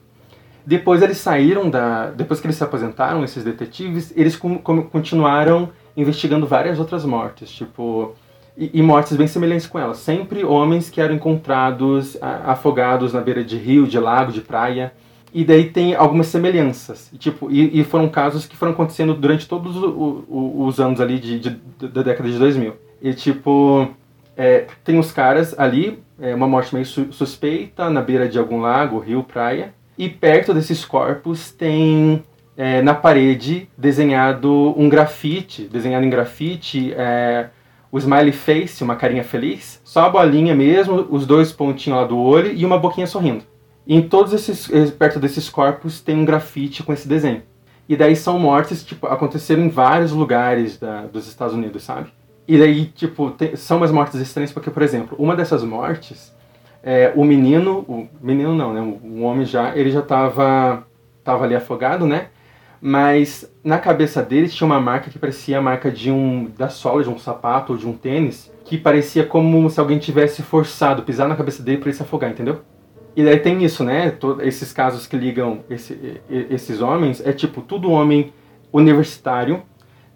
Depois 0.65 1.01
eles 1.01 1.17
saíram 1.17 1.69
da, 1.69 2.11
depois 2.11 2.39
que 2.39 2.45
eles 2.45 2.57
se 2.57 2.63
aposentaram, 2.63 3.23
esses 3.23 3.43
detetives, 3.43 4.13
eles 4.15 4.35
com, 4.35 4.57
com, 4.57 4.83
continuaram 4.83 5.69
investigando 5.95 6.45
várias 6.45 6.77
outras 6.77 7.03
mortes, 7.03 7.49
tipo 7.49 8.15
e, 8.57 8.69
e, 8.73 8.81
mortes 8.81 9.15
bem 9.15 9.27
semelhantes 9.27 9.65
com 9.65 9.79
elas. 9.79 9.97
Sempre 9.97 10.43
homens 10.43 10.89
que 10.89 10.99
eram 10.99 11.15
encontrados 11.15 12.17
a, 12.21 12.51
afogados 12.51 13.13
na 13.13 13.21
beira 13.21 13.43
de 13.43 13.57
rio, 13.57 13.87
de 13.87 13.97
lago, 13.97 14.31
de 14.31 14.41
praia. 14.41 14.93
E 15.33 15.45
daí 15.45 15.69
tem 15.69 15.95
algumas 15.95 16.27
semelhanças. 16.27 17.09
E, 17.13 17.17
tipo, 17.17 17.49
e, 17.49 17.79
e 17.79 17.83
foram 17.83 18.09
casos 18.09 18.45
que 18.45 18.57
foram 18.57 18.73
acontecendo 18.73 19.13
durante 19.13 19.47
todos 19.47 19.75
o, 19.77 20.25
o, 20.29 20.65
os 20.65 20.79
anos 20.79 20.99
ali 20.99 21.19
de, 21.19 21.39
de, 21.39 21.49
da 21.87 22.03
década 22.03 22.29
de 22.29 22.37
2000. 22.37 22.73
E, 23.01 23.13
tipo, 23.13 23.87
é, 24.35 24.65
tem 24.83 24.99
os 24.99 25.11
caras 25.11 25.57
ali, 25.57 25.99
é, 26.19 26.35
uma 26.35 26.47
morte 26.47 26.73
meio 26.73 26.85
su 26.85 27.11
suspeita, 27.11 27.89
na 27.89 28.01
beira 28.01 28.27
de 28.27 28.37
algum 28.37 28.59
lago, 28.59 28.99
rio, 28.99 29.23
praia. 29.23 29.73
E 29.97 30.09
perto 30.09 30.53
desses 30.53 30.83
corpos 30.83 31.51
tem 31.51 32.23
é, 32.57 32.81
na 32.81 32.93
parede 32.93 33.69
desenhado 33.77 34.73
um 34.77 34.89
grafite, 34.89 35.63
desenhado 35.63 36.05
em 36.05 36.09
grafite, 36.09 36.93
é, 36.93 37.47
o 37.91 37.97
smiley 37.97 38.31
face, 38.31 38.83
uma 38.83 38.95
carinha 38.95 39.23
feliz, 39.23 39.81
só 39.83 40.05
a 40.05 40.09
bolinha 40.09 40.55
mesmo, 40.55 41.07
os 41.09 41.25
dois 41.25 41.51
pontinhos 41.51 41.99
lá 41.99 42.05
do 42.05 42.17
olho 42.17 42.51
e 42.53 42.65
uma 42.65 42.77
boquinha 42.77 43.05
sorrindo. 43.05 43.43
E 43.85 43.95
em 43.95 44.07
todos 44.07 44.33
esses, 44.33 44.69
eh, 44.71 44.91
perto 44.91 45.19
desses 45.19 45.49
corpos 45.49 46.01
tem 46.01 46.15
um 46.15 46.25
grafite 46.25 46.83
com 46.83 46.93
esse 46.93 47.07
desenho. 47.07 47.41
E 47.89 47.95
daí 47.95 48.15
são 48.15 48.39
mortes, 48.39 48.83
tipo, 48.83 49.07
aconteceram 49.07 49.63
em 49.63 49.69
vários 49.69 50.11
lugares 50.11 50.77
da, 50.77 51.01
dos 51.01 51.27
Estados 51.27 51.53
Unidos, 51.53 51.83
sabe? 51.83 52.09
E 52.47 52.57
daí, 52.57 52.85
tipo, 52.85 53.31
tem, 53.31 53.55
são 53.55 53.77
umas 53.77 53.91
mortes 53.91 54.19
estranhas 54.19 54.51
porque, 54.51 54.69
por 54.69 54.81
exemplo, 54.81 55.15
uma 55.19 55.35
dessas 55.35 55.63
mortes, 55.63 56.33
é, 56.83 57.11
o 57.15 57.23
menino, 57.23 57.79
o 57.87 58.07
menino 58.21 58.55
não, 58.55 58.73
né? 58.73 58.81
O 58.81 59.21
homem 59.21 59.45
já, 59.45 59.75
ele 59.75 59.91
já 59.91 60.01
tava, 60.01 60.85
tava 61.23 61.43
ali 61.43 61.55
afogado, 61.55 62.05
né? 62.05 62.27
Mas 62.81 63.51
na 63.63 63.77
cabeça 63.77 64.23
dele 64.23 64.49
tinha 64.49 64.65
uma 64.65 64.79
marca 64.79 65.09
que 65.09 65.19
parecia 65.19 65.59
a 65.59 65.61
marca 65.61 65.91
de 65.91 66.09
um 66.09 66.49
da 66.57 66.67
sola 66.69 67.03
de 67.03 67.09
um 67.09 67.19
sapato 67.19 67.73
ou 67.73 67.77
de 67.77 67.87
um 67.87 67.93
tênis, 67.93 68.51
que 68.65 68.77
parecia 68.77 69.23
como 69.25 69.69
se 69.69 69.79
alguém 69.79 69.99
tivesse 69.99 70.41
forçado 70.41 71.03
pisar 71.03 71.27
na 71.27 71.35
cabeça 71.35 71.61
dele 71.61 71.77
para 71.77 71.89
ele 71.89 71.97
se 71.97 72.03
afogar, 72.03 72.31
entendeu? 72.31 72.61
E 73.15 73.23
daí 73.23 73.39
tem 73.39 73.63
isso, 73.63 73.83
né? 73.83 74.11
Todos 74.11 74.45
esses 74.45 74.71
casos 74.71 75.05
que 75.05 75.17
ligam 75.17 75.59
esse, 75.69 76.21
esses 76.29 76.81
homens 76.81 77.21
é 77.25 77.33
tipo 77.33 77.61
tudo 77.61 77.91
homem 77.91 78.33
universitário. 78.71 79.61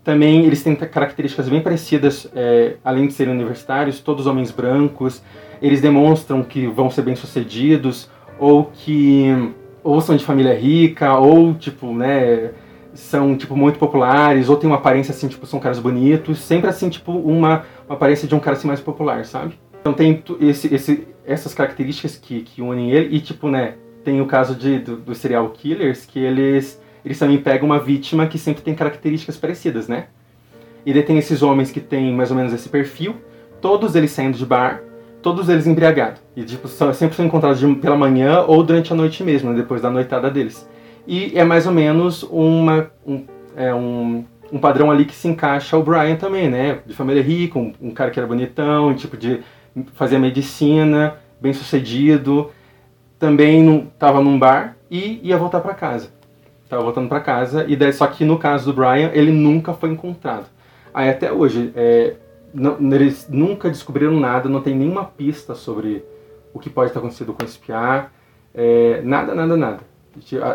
Também 0.04 0.46
eles 0.46 0.64
têm 0.64 0.76
características 0.76 1.50
bem 1.50 1.62
parecidas, 1.62 2.30
é, 2.36 2.76
além 2.84 3.08
de 3.08 3.14
serem 3.14 3.34
universitários, 3.34 4.00
todos 4.00 4.28
homens 4.28 4.52
brancos. 4.52 5.22
Eles 5.62 5.82
demonstram 5.82 6.44
que 6.44 6.68
vão 6.68 6.90
ser 6.90 7.02
bem 7.02 7.16
sucedidos 7.16 8.10
ou 8.40 8.66
que 8.66 9.54
ou 9.84 10.02
são 10.02 10.16
de 10.16 10.26
família 10.26 10.54
rica 10.54 11.18
ou 11.18 11.54
tipo, 11.54 11.94
né? 11.94 12.52
São 12.94 13.36
tipo 13.36 13.58
muito 13.58 13.78
populares 13.78 14.48
ou 14.48 14.56
tem 14.56 14.70
uma 14.70 14.78
aparência 14.78 15.12
assim 15.12 15.28
tipo 15.28 15.46
são 15.46 15.60
caras 15.60 15.80
bonitos. 15.80 16.40
Sempre 16.40 16.70
assim 16.70 16.88
tipo 16.88 17.12
uma, 17.12 17.64
uma 17.88 17.96
aparência 17.96 18.28
de 18.28 18.34
um 18.34 18.40
cara 18.40 18.56
assim 18.56 18.68
mais 18.68 18.80
popular, 18.80 19.26
sabe? 19.26 19.60
Então 19.82 19.94
tem 19.94 20.24
esse, 20.40 20.74
esse, 20.74 21.08
essas 21.26 21.54
características 21.54 22.16
que, 22.16 22.42
que 22.42 22.62
unem 22.62 22.92
ele 22.92 23.16
e 23.16 23.20
tipo, 23.20 23.50
né, 23.50 23.76
tem 24.04 24.22
o 24.22 24.26
caso 24.26 24.56
de, 24.56 24.80
do, 24.80 24.98
dos 24.98 25.18
serial 25.18 25.50
killers 25.50 26.06
que 26.06 26.20
eles, 26.20 26.82
eles 27.04 27.18
também 27.18 27.38
pegam 27.38 27.66
uma 27.68 27.80
vítima 27.80 28.28
que 28.28 28.38
sempre 28.38 28.62
tem 28.62 28.76
características 28.76 29.36
parecidas, 29.36 29.88
né? 29.88 30.08
E 30.86 30.94
daí 30.94 31.02
tem 31.02 31.18
esses 31.18 31.42
homens 31.42 31.72
que 31.72 31.80
têm 31.80 32.14
mais 32.14 32.30
ou 32.30 32.38
menos 32.38 32.54
esse 32.54 32.70
perfil, 32.70 33.16
todos 33.60 33.96
eles 33.96 34.12
saindo 34.12 34.38
de 34.38 34.46
bar, 34.46 34.82
todos 35.22 35.50
eles 35.50 35.66
embriagados. 35.66 36.22
E 36.36 36.44
tipo, 36.44 36.68
são, 36.68 36.94
sempre 36.94 37.16
são 37.16 37.26
encontrados 37.26 37.60
de, 37.60 37.76
pela 37.76 37.98
manhã 37.98 38.42
ou 38.42 38.62
durante 38.62 38.94
a 38.94 38.96
noite 38.96 39.24
mesmo, 39.24 39.50
né, 39.50 39.58
depois 39.58 39.82
da 39.82 39.90
noitada 39.90 40.30
deles. 40.30 40.70
E 41.08 41.32
é 41.36 41.44
mais 41.44 41.66
ou 41.66 41.74
menos 41.74 42.24
uma, 42.24 42.92
um, 43.06 43.26
é 43.56 43.74
um, 43.74 44.24
um 44.52 44.60
padrão 44.60 44.92
ali 44.92 45.06
que 45.06 45.16
se 45.16 45.28
encaixa 45.28 45.76
o 45.78 45.84
Brian 45.84 46.16
também, 46.16 46.50
né? 46.50 46.80
De 46.86 46.94
família 46.94 47.24
rica, 47.24 47.58
um, 47.58 47.74
um 47.82 47.92
cara 47.92 48.12
que 48.12 48.20
era 48.20 48.28
bonitão, 48.28 48.94
tipo 48.94 49.18
de 49.18 49.42
fazia 49.94 50.20
medicina, 50.20 51.18
bem 51.40 51.54
sucedido, 51.54 52.52
também 53.20 53.88
estava 53.94 54.22
num 54.22 54.38
bar 54.38 54.78
e 54.90 55.20
ia 55.24 55.38
voltar 55.38 55.62
para 55.62 55.74
casa. 55.74 56.10
Tava 56.70 56.84
voltando 56.84 57.08
para 57.08 57.20
casa 57.20 57.66
e 57.68 57.76
daí, 57.76 57.94
só 57.94 58.08
que 58.08 58.26
no 58.26 58.40
caso 58.40 58.72
do 58.72 58.74
Brian 58.74 59.12
ele 59.14 59.32
nunca 59.32 59.74
foi 59.74 59.90
encontrado. 59.90 60.46
Aí 60.94 61.10
até 61.10 61.32
hoje, 61.32 61.72
é, 61.76 62.16
não, 62.54 62.78
eles 62.94 63.28
nunca 63.30 63.70
descobriram 63.70 64.20
nada, 64.20 64.50
não 64.50 64.62
tem 64.62 64.76
nenhuma 64.76 65.06
pista 65.06 65.54
sobre 65.54 66.04
o 66.54 66.60
que 66.60 66.70
pode 66.70 66.90
estar 66.90 67.00
acontecendo 67.00 67.34
com 67.34 67.44
esse 67.44 67.60
piá. 67.60 68.08
É, 68.54 69.02
nada, 69.04 69.36
nada, 69.36 69.58
nada. 69.58 69.80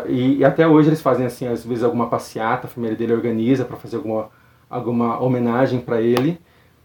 E, 0.07 0.39
e, 0.39 0.43
até 0.43 0.67
hoje 0.67 0.89
eles 0.89 1.01
fazem 1.01 1.25
assim, 1.25 1.47
às 1.47 1.63
vezes 1.63 1.83
alguma 1.83 2.07
passeata, 2.07 2.65
a 2.65 2.69
família 2.69 2.95
dele 2.95 3.13
organiza 3.13 3.63
para 3.63 3.77
fazer 3.77 3.97
alguma, 3.97 4.29
alguma 4.67 5.21
homenagem 5.21 5.79
para 5.79 6.01
ele, 6.01 6.39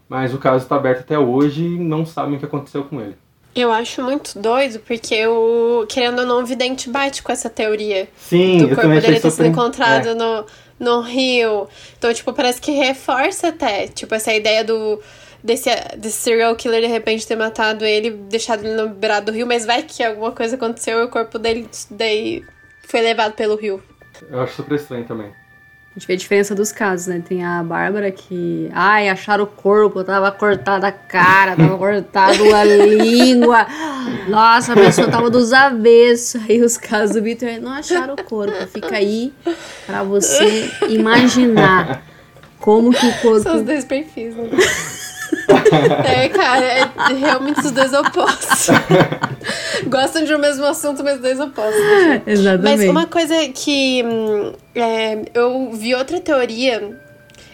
mas 0.09 0.33
o 0.33 0.37
caso 0.37 0.63
está 0.63 0.75
aberto 0.75 1.01
até 1.01 1.17
hoje 1.17 1.63
e 1.63 1.79
não 1.79 2.05
sabem 2.05 2.35
o 2.35 2.39
que 2.39 2.45
aconteceu 2.45 2.83
com 2.83 3.01
ele. 3.01 3.15
Eu 3.55 3.71
acho 3.71 4.03
muito 4.03 4.37
doido, 4.37 4.79
porque 4.79 5.25
o, 5.25 5.85
querendo 5.89 6.19
ou 6.19 6.25
não, 6.25 6.43
o 6.43 6.45
vidente 6.45 6.89
bate 6.89 7.23
com 7.23 7.31
essa 7.31 7.49
teoria. 7.49 8.07
Sim, 8.15 8.59
do 8.59 8.75
corpo 8.75 8.87
dele 8.87 9.19
ter 9.19 9.31
sido 9.31 9.47
encontrado 9.47 10.09
é. 10.09 10.13
no, 10.13 10.45
no 10.79 11.01
rio. 11.01 11.67
Então, 11.97 12.13
tipo, 12.13 12.31
parece 12.33 12.61
que 12.61 12.71
reforça 12.71 13.47
até, 13.47 13.87
tipo, 13.87 14.13
essa 14.13 14.31
ideia 14.31 14.63
do 14.63 14.99
desse, 15.43 15.69
desse 15.97 16.17
serial 16.17 16.55
killer 16.55 16.81
de 16.81 16.87
repente 16.87 17.25
ter 17.25 17.35
matado 17.35 17.85
ele, 17.85 18.11
deixado 18.11 18.65
ele 18.65 18.75
no 18.75 18.89
beirado 18.89 19.27
do 19.27 19.35
rio, 19.35 19.47
mas 19.47 19.65
vai 19.65 19.81
que 19.83 20.03
alguma 20.03 20.31
coisa 20.31 20.55
aconteceu 20.55 20.99
e 20.99 21.03
o 21.05 21.09
corpo 21.09 21.39
dele 21.39 21.69
daí 21.89 22.43
foi 22.87 23.01
levado 23.01 23.33
pelo 23.33 23.55
rio. 23.55 23.81
Eu 24.29 24.41
acho 24.41 24.55
super 24.55 24.75
estranho 24.75 25.05
também. 25.05 25.31
A 25.97 25.99
gente 25.99 26.07
vê 26.09 26.13
a 26.13 26.17
diferença 26.17 26.53
dos 26.53 26.71
casos, 26.71 27.07
né? 27.07 27.23
Tem 27.27 27.43
a 27.43 27.63
Bárbara 27.63 28.11
que. 28.11 28.69
Ai, 28.71 29.09
acharam 29.09 29.45
o 29.45 29.47
corpo, 29.47 30.03
tava 30.03 30.31
cortada 30.31 30.89
a 30.89 30.91
cara, 30.91 31.55
tava 31.55 31.73
cortado 31.75 32.53
a 32.53 32.63
língua. 32.63 33.65
Nossa, 34.27 34.73
a 34.73 34.75
pessoa 34.75 35.09
tava 35.09 35.31
dos 35.31 35.51
avessos. 35.51 36.39
Aí 36.47 36.61
os 36.61 36.77
casos 36.77 37.15
do 37.15 37.23
Victor 37.23 37.59
não 37.59 37.71
acharam 37.71 38.13
o 38.13 38.23
corpo. 38.23 38.53
Fica 38.67 38.95
aí 38.95 39.33
pra 39.87 40.03
você 40.03 40.71
imaginar 40.87 42.03
como 42.59 42.91
que 42.91 43.07
o 43.07 43.13
corpo. 43.13 43.39
São 43.39 43.55
os 43.55 43.63
dois 43.63 43.83
perfis, 43.83 44.35
né? 44.35 44.49
é, 46.05 46.29
cara, 46.29 46.63
é 46.63 46.89
realmente 47.19 47.61
os 47.61 47.71
dois 47.71 47.91
opostos. 47.91 48.67
Gostam 49.89 50.23
de 50.23 50.33
um 50.33 50.39
mesmo 50.39 50.65
assunto, 50.65 51.03
mas 51.03 51.19
dois 51.19 51.39
opostos. 51.39 51.81
Exatamente. 52.25 52.77
Mas 52.77 52.89
uma 52.89 53.07
coisa 53.07 53.35
que 53.49 54.03
hum, 54.03 54.53
é, 54.75 55.19
eu 55.33 55.71
vi 55.71 55.95
outra 55.95 56.19
teoria. 56.19 56.99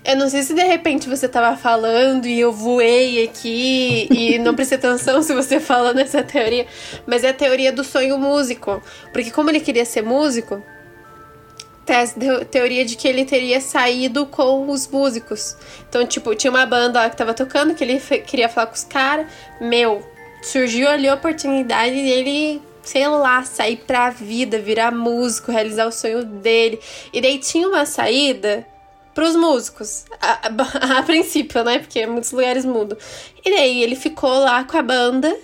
Eu 0.06 0.18
não 0.18 0.30
sei 0.30 0.44
se 0.44 0.54
de 0.54 0.64
repente 0.64 1.08
você 1.08 1.30
tava 1.30 1.56
falando 1.56 2.26
e 2.26 2.38
eu 2.38 2.52
voei 2.52 3.24
aqui 3.24 4.08
e 4.12 4.38
não 4.38 4.54
prestei 4.54 4.78
atenção 4.78 5.24
se 5.24 5.34
você 5.34 5.62
fala 5.62 5.94
nessa 5.94 6.22
teoria, 6.22 6.66
mas 7.08 7.24
é 7.24 7.30
a 7.30 7.34
teoria 7.34 7.72
do 7.72 7.86
sonho 7.86 8.18
músico. 8.18 8.82
Porque 9.14 9.32
como 9.32 9.50
ele 9.50 9.62
queria 9.62 9.86
ser 9.86 10.02
músico, 10.02 10.62
tem 11.86 11.96
a 11.98 12.46
teoria 12.46 12.86
de 12.86 12.96
que 12.96 13.08
ele 13.08 13.26
teria 13.26 13.60
saído 13.60 14.26
com 14.26 14.70
os 14.70 14.88
músicos. 14.88 15.56
Então, 15.88 16.06
tipo, 16.06 16.34
tinha 16.36 16.52
uma 16.52 16.66
banda 16.66 17.02
lá 17.02 17.10
que 17.10 17.18
tava 17.18 17.34
tocando, 17.34 17.74
que 17.74 17.84
ele 17.84 18.00
queria 18.26 18.48
falar 18.48 18.68
com 18.68 18.76
os 18.76 18.84
caras. 18.84 19.28
Meu, 19.60 20.06
surgiu 20.44 20.88
ali 20.90 21.08
a 21.08 21.16
oportunidade 21.16 21.96
dele, 21.96 22.62
sei 22.84 23.08
lá, 23.08 23.44
sair 23.44 23.78
pra 23.78 24.10
vida, 24.10 24.60
virar 24.60 24.92
músico, 24.92 25.52
realizar 25.52 25.88
o 25.88 25.92
sonho 25.92 26.24
dele. 26.24 26.80
E 27.12 27.22
daí 27.22 27.40
tinha 27.40 27.68
uma 27.68 27.86
saída 27.86 28.66
pros 29.16 29.36
músicos. 29.36 30.06
A, 30.22 30.48
a, 30.48 30.98
a 31.00 31.04
princípio, 31.04 31.64
né? 31.64 31.80
Porque 31.80 32.06
muitos 32.06 32.32
lugares 32.32 32.66
mudam. 32.66 32.98
E 33.44 33.50
daí 33.50 33.82
ele 33.84 33.96
ficou 33.96 34.40
lá 34.40 34.64
com 34.64 34.78
a 34.78 34.82
banda, 34.82 35.36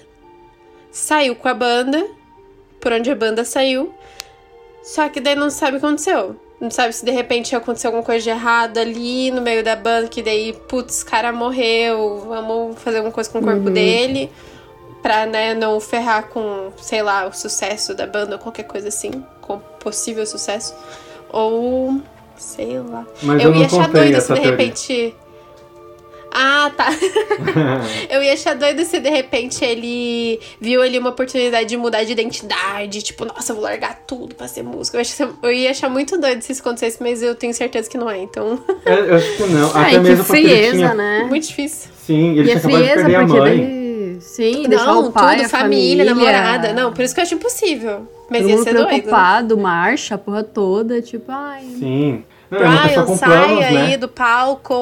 saiu 0.91 1.35
com 1.35 1.47
a 1.47 1.53
banda, 1.53 2.05
por 2.81 2.91
onde 2.93 3.09
a 3.11 3.15
banda 3.15 3.43
saiu. 3.45 3.93
Só 4.83 5.07
que 5.09 5.19
daí 5.19 5.35
não 5.35 5.49
sabe 5.49 5.77
o 5.77 5.79
que 5.79 5.85
aconteceu. 5.85 6.35
Não 6.59 6.69
sabe 6.69 6.91
se 6.91 7.05
de 7.05 7.11
repente 7.11 7.55
aconteceu 7.55 7.87
alguma 7.87 8.03
coisa 8.03 8.21
de 8.21 8.29
errado 8.31 8.79
ali 8.79 9.31
no 9.31 9.41
meio 9.41 9.63
da 9.63 9.77
banda, 9.77 10.09
que 10.09 10.21
daí, 10.21 10.51
putz, 10.67 11.03
cara 11.03 11.31
morreu, 11.31 12.25
vamos 12.27 12.77
fazer 12.81 12.97
alguma 12.97 13.13
coisa 13.13 13.29
com 13.29 13.39
o 13.39 13.41
corpo 13.41 13.67
Uhum. 13.67 13.73
dele. 13.73 14.29
Pra, 15.01 15.25
né, 15.25 15.53
não 15.53 15.79
ferrar 15.79 16.27
com, 16.27 16.71
sei 16.81 17.01
lá, 17.01 17.25
o 17.27 17.33
sucesso 17.33 17.93
da 17.95 18.05
banda 18.05 18.33
ou 18.35 18.39
qualquer 18.39 18.63
coisa 18.63 18.89
assim. 18.89 19.23
Com 19.41 19.59
possível 19.79 20.25
sucesso. 20.25 20.75
Ou. 21.31 22.01
sei 22.37 22.79
lá. 22.79 23.05
Mas 23.23 23.41
eu 23.43 23.51
eu 23.53 23.55
ia 23.59 23.65
achar 23.65 23.87
doido 23.89 24.15
se 24.19 24.27
de 24.27 24.33
teoria. 24.33 24.51
repente. 24.51 25.15
Ah, 26.31 26.71
tá. 26.77 26.89
Eu 28.07 28.21
ia 28.21 28.33
achar 28.33 28.55
doido 28.55 28.85
se 28.85 28.99
de 28.99 29.09
repente 29.09 29.65
ele 29.65 30.39
viu 30.61 30.79
ali 30.79 30.99
uma 30.99 31.09
oportunidade 31.09 31.67
de 31.69 31.75
mudar 31.75 32.03
de 32.03 32.11
identidade. 32.11 33.01
Tipo, 33.01 33.25
nossa, 33.25 33.51
eu 33.51 33.55
vou 33.55 33.63
largar 33.63 34.03
tudo 34.05 34.35
pra 34.35 34.47
ser 34.47 34.61
músico. 34.61 34.95
Eu, 34.97 35.01
acho- 35.01 35.35
eu 35.41 35.51
ia 35.51 35.71
achar 35.71 35.89
muito 35.89 36.19
doido 36.19 36.43
se 36.43 36.51
isso 36.51 36.61
acontecesse, 36.61 37.01
mas 37.01 37.23
eu 37.23 37.33
tenho 37.33 37.51
certeza 37.51 37.89
que 37.89 37.97
não 37.97 38.07
é. 38.07 38.19
Então, 38.19 38.63
Eu, 38.85 39.05
eu 39.05 39.15
acho 39.15 39.37
que 39.37 39.43
não. 39.47 39.71
Ai, 39.73 39.81
Até 39.89 39.91
que 39.95 39.99
mesmo 40.01 40.23
porque 40.25 40.37
ele 40.39 40.49
frieza, 40.49 40.71
tinha... 40.75 40.93
né? 40.93 41.23
muito 41.27 41.47
difícil. 41.47 41.89
Sim, 42.05 42.37
ele 42.37 42.41
e 42.41 42.43
tinha 42.43 42.53
é 42.53 42.57
acabado 42.57 42.77
de 42.83 42.87
frieza, 42.89 43.01
perder 43.01 43.15
a 43.15 43.19
porque 43.25 43.39
mãe. 43.39 43.57
daí. 43.57 43.88
Sim, 44.19 44.63
deixar 44.67 44.85
não, 44.87 45.07
o 45.07 45.11
pai, 45.11 45.37
tudo, 45.37 45.45
a 45.45 45.49
família, 45.49 46.05
família, 46.05 46.05
namorada. 46.33 46.73
Não, 46.73 46.93
por 46.93 47.03
isso 47.03 47.13
que 47.13 47.19
eu 47.19 47.23
acho 47.23 47.35
impossível. 47.35 48.07
Mas 48.29 48.41
Todo 48.41 48.49
ia 48.51 48.57
ser 48.63 48.73
doido. 48.73 48.87
preocupado, 48.87 49.57
marcha, 49.57 50.15
a 50.15 50.17
porra 50.17 50.43
toda, 50.43 51.01
tipo, 51.01 51.25
ai. 51.31 51.63
Sim. 51.79 52.23
Não, 52.51 52.59
é 52.59 52.87
Brian, 52.87 53.05
com 53.05 53.15
sai 53.17 53.29
planos, 53.29 53.63
aí 53.65 53.73
né? 53.73 53.97
do 53.97 54.07
palco. 54.07 54.73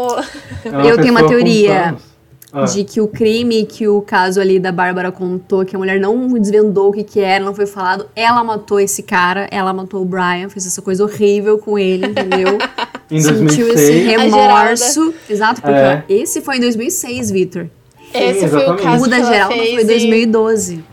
É 0.66 0.92
Eu 0.92 0.98
tenho 0.98 1.12
uma 1.12 1.28
teoria 1.28 1.82
planos. 1.84 2.18
Ah, 2.54 2.64
De 2.64 2.86
que 2.86 3.02
o 3.02 3.10
crime 3.10 3.66
que 3.66 3.90
o 3.90 4.02
caso 4.02 4.40
ali 4.40 4.58
da 4.58 4.72
Bárbara 4.72 5.12
contou, 5.12 5.66
que 5.66 5.76
a 5.76 5.80
mulher 5.80 6.00
não 6.00 6.30
desvendou 6.30 6.90
o 6.90 6.94
que 6.94 7.04
que 7.04 7.20
era, 7.20 7.44
não 7.44 7.54
foi 7.54 7.66
falado, 7.66 8.08
ela 8.16 8.42
matou 8.42 8.80
esse 8.80 9.04
cara, 9.04 9.50
ela 9.52 9.74
matou 9.74 10.02
o 10.02 10.06
Brian, 10.06 10.48
fez 10.48 10.66
essa 10.66 10.82
coisa 10.82 11.04
horrível 11.04 11.58
com 11.58 11.78
ele, 11.78 12.06
entendeu? 12.08 12.58
em 13.12 13.20
Sentiu 13.20 13.68
2006. 13.68 13.80
esse 13.80 13.92
remorso. 14.08 15.14
Exato, 15.30 15.62
porque 15.62 15.76
É. 15.78 16.04
esse 16.08 16.40
foi 16.40 16.56
em 16.56 16.62
2006, 16.62 17.32
Vitor. 17.32 17.68
Esse 18.14 18.48
foi 18.48 18.70
o 18.70 18.76
caso 18.76 19.06
O 19.06 19.10
da 19.10 19.16
que 19.18 19.22
ela 19.22 19.32
Geralda 19.34 19.56
fez 19.56 19.70
foi 19.72 19.82
em 19.82 19.84
e- 19.84 19.88
2012. 19.88 20.84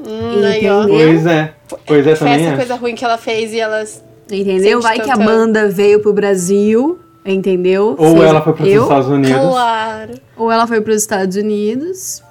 Hum. 0.00 0.38
Entendeu? 0.38 0.86
Pois 0.88 1.26
é. 1.26 1.54
Pois 1.86 2.06
é, 2.06 2.16
Foi 2.16 2.28
também 2.28 2.34
essa 2.44 2.48
acho. 2.48 2.56
coisa 2.56 2.74
ruim 2.76 2.94
que 2.94 3.04
ela 3.04 3.18
fez 3.18 3.52
e 3.52 3.60
elas. 3.60 4.02
Entendeu? 4.30 4.80
Vai 4.80 4.96
que 4.98 5.10
a 5.10 5.14
tanta- 5.14 5.24
banda 5.24 5.68
veio 5.68 6.00
pro 6.00 6.12
Brasil, 6.12 6.98
entendeu? 7.24 7.94
Ou 7.98 8.16
Fez- 8.16 8.24
ela 8.30 8.42
foi 8.42 8.52
para 8.52 8.64
os 8.64 8.68
eu, 8.72 8.82
Estados 8.82 9.08
Unidos. 9.08 9.40
Claro. 9.40 10.14
Ou 10.36 10.50
ela 10.50 10.66
foi 10.66 10.80
pros 10.80 10.96
Estados 10.96 11.36
Unidos. 11.36 12.22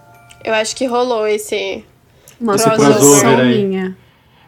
Eu 0.44 0.54
acho 0.54 0.76
que 0.76 0.86
rolou 0.86 1.28
esse. 1.28 1.84
Uma 2.40 2.56
crossover 2.58 3.46
minha. 3.46 3.96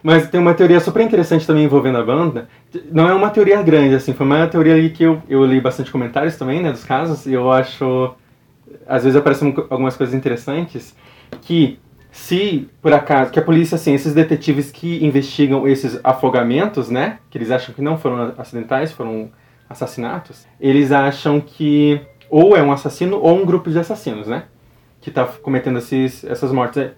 Mas 0.02 0.28
tem 0.30 0.40
uma 0.40 0.54
teoria 0.54 0.80
super 0.80 1.02
interessante 1.02 1.46
também 1.48 1.64
envolvendo 1.64 1.98
a 2.00 2.04
banda. 2.04 2.50
Não 2.92 3.08
é 3.08 3.14
uma 3.14 3.30
teoria 3.30 3.62
grande, 3.62 3.96
assim, 3.96 4.14
foi 4.14 4.26
uma 4.26 4.48
teoria 4.48 4.74
ali 4.74 4.90
que 4.90 5.04
eu, 5.04 5.22
eu 5.30 5.46
li 5.46 5.62
bastante 5.62 5.92
comentários 5.92 6.36
também, 6.36 6.62
né, 6.62 6.72
dos 6.72 6.84
casos, 6.84 7.26
e 7.26 7.34
eu 7.34 7.50
acho. 7.52 8.12
Às 8.88 9.04
vezes 9.04 9.18
aparecem 9.18 9.54
algumas 9.70 9.96
coisas 9.96 10.16
interessantes. 10.16 10.96
Que 11.42 11.80
se, 12.14 12.70
por 12.80 12.94
acaso, 12.94 13.32
que 13.32 13.40
a 13.40 13.42
polícia, 13.42 13.76
assim, 13.76 13.96
esses 13.96 14.14
detetives 14.14 14.72
que 14.72 15.04
investigam 15.04 15.68
esses 15.68 16.00
afogamentos, 16.04 16.88
né, 16.88 17.18
que 17.30 17.40
eles 17.40 17.50
acham 17.50 17.74
que 17.74 17.82
não 17.82 17.98
foram 17.98 18.36
acidentais, 18.38 18.92
foram 18.92 19.32
assassinatos, 19.68 20.46
eles 20.62 20.92
acham 20.92 21.42
que 21.42 22.00
ou 22.30 22.56
é 22.56 22.62
um 22.62 22.72
assassino 22.72 23.18
ou 23.18 23.42
um 23.42 23.46
grupo 23.46 23.72
de 23.72 23.80
assassinos, 23.80 24.28
né, 24.28 24.44
que 25.02 25.10
tá 25.10 25.26
cometendo 25.26 25.80
esses, 25.80 26.24
essas 26.24 26.52
mortes 26.52 26.84
aí. 26.84 26.92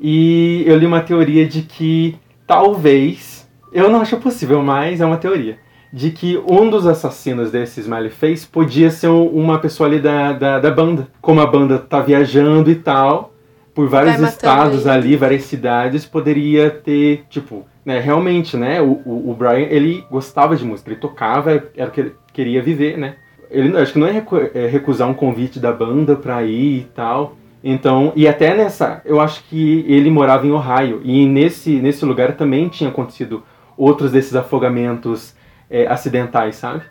E 0.00 0.64
eu 0.66 0.76
li 0.76 0.86
uma 0.86 1.02
teoria 1.02 1.46
de 1.46 1.62
que 1.62 2.16
talvez, 2.44 3.48
eu 3.72 3.88
não 3.88 4.00
acho 4.00 4.16
possível, 4.16 4.60
mas 4.60 5.00
é 5.00 5.06
uma 5.06 5.18
teoria, 5.18 5.58
de 5.92 6.10
que 6.10 6.38
um 6.48 6.68
dos 6.68 6.86
assassinos 6.86 7.50
desse 7.50 7.80
Smiley 7.80 8.10
Face 8.10 8.46
podia 8.46 8.90
ser 8.90 9.08
um- 9.08 9.26
uma 9.28 9.58
pessoa 9.58 9.88
ali 9.88 9.98
da, 9.98 10.32
da, 10.32 10.58
da 10.58 10.70
banda. 10.70 11.08
Como 11.20 11.40
a 11.40 11.46
banda 11.46 11.78
tá 11.78 12.00
viajando 12.00 12.70
e 12.70 12.74
tal, 12.74 13.32
por 13.74 13.88
vários 13.88 14.16
estados 14.34 14.82
ele. 14.86 14.90
ali, 14.90 15.16
várias 15.16 15.44
cidades, 15.44 16.04
poderia 16.04 16.70
ter, 16.70 17.24
tipo, 17.30 17.64
né, 17.84 18.00
realmente, 18.00 18.56
né, 18.56 18.80
o, 18.82 19.00
o, 19.04 19.30
o 19.30 19.34
Brian, 19.34 19.66
ele 19.70 20.04
gostava 20.10 20.56
de 20.56 20.64
música, 20.64 20.90
ele 20.90 21.00
tocava, 21.00 21.52
era 21.76 21.88
o 21.88 21.90
que 21.92 22.00
ele 22.00 22.12
queria 22.34 22.60
viver, 22.62 22.98
né. 22.98 23.14
Ele 23.50 23.74
acho 23.78 23.94
que 23.94 23.98
não 23.98 24.06
é, 24.06 24.10
recu- 24.12 24.50
é 24.52 24.66
recusar 24.66 25.08
um 25.08 25.14
convite 25.14 25.58
da 25.58 25.72
banda 25.72 26.14
pra 26.16 26.42
ir 26.42 26.80
e 26.80 26.86
tal. 26.94 27.34
Então, 27.64 28.12
e 28.14 28.28
até 28.28 28.54
nessa, 28.54 29.00
eu 29.06 29.20
acho 29.20 29.42
que 29.48 29.84
ele 29.88 30.10
morava 30.10 30.46
em 30.46 30.52
Ohio 30.52 31.00
e 31.02 31.26
nesse 31.26 31.80
nesse 31.80 32.04
lugar 32.04 32.36
também 32.36 32.68
tinha 32.68 32.90
acontecido 32.90 33.42
outros 33.76 34.12
desses 34.12 34.36
afogamentos 34.36 35.34
é, 35.70 35.86
acidentais, 35.86 36.56
sabe? 36.56 36.82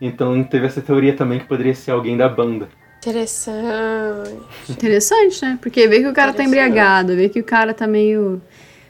Então 0.00 0.42
teve 0.44 0.66
essa 0.66 0.80
teoria 0.80 1.14
também 1.14 1.38
que 1.38 1.46
poderia 1.46 1.74
ser 1.74 1.90
alguém 1.90 2.16
da 2.16 2.28
banda. 2.28 2.68
Interessante. 2.98 4.36
Interessante, 4.68 5.42
né? 5.44 5.58
Porque 5.60 5.86
vê 5.88 6.00
que 6.00 6.06
o 6.08 6.12
cara 6.12 6.32
tá 6.32 6.44
embriagado, 6.44 7.14
vê 7.16 7.28
que 7.28 7.40
o 7.40 7.44
cara 7.44 7.72
tá 7.74 7.86
meio. 7.86 8.40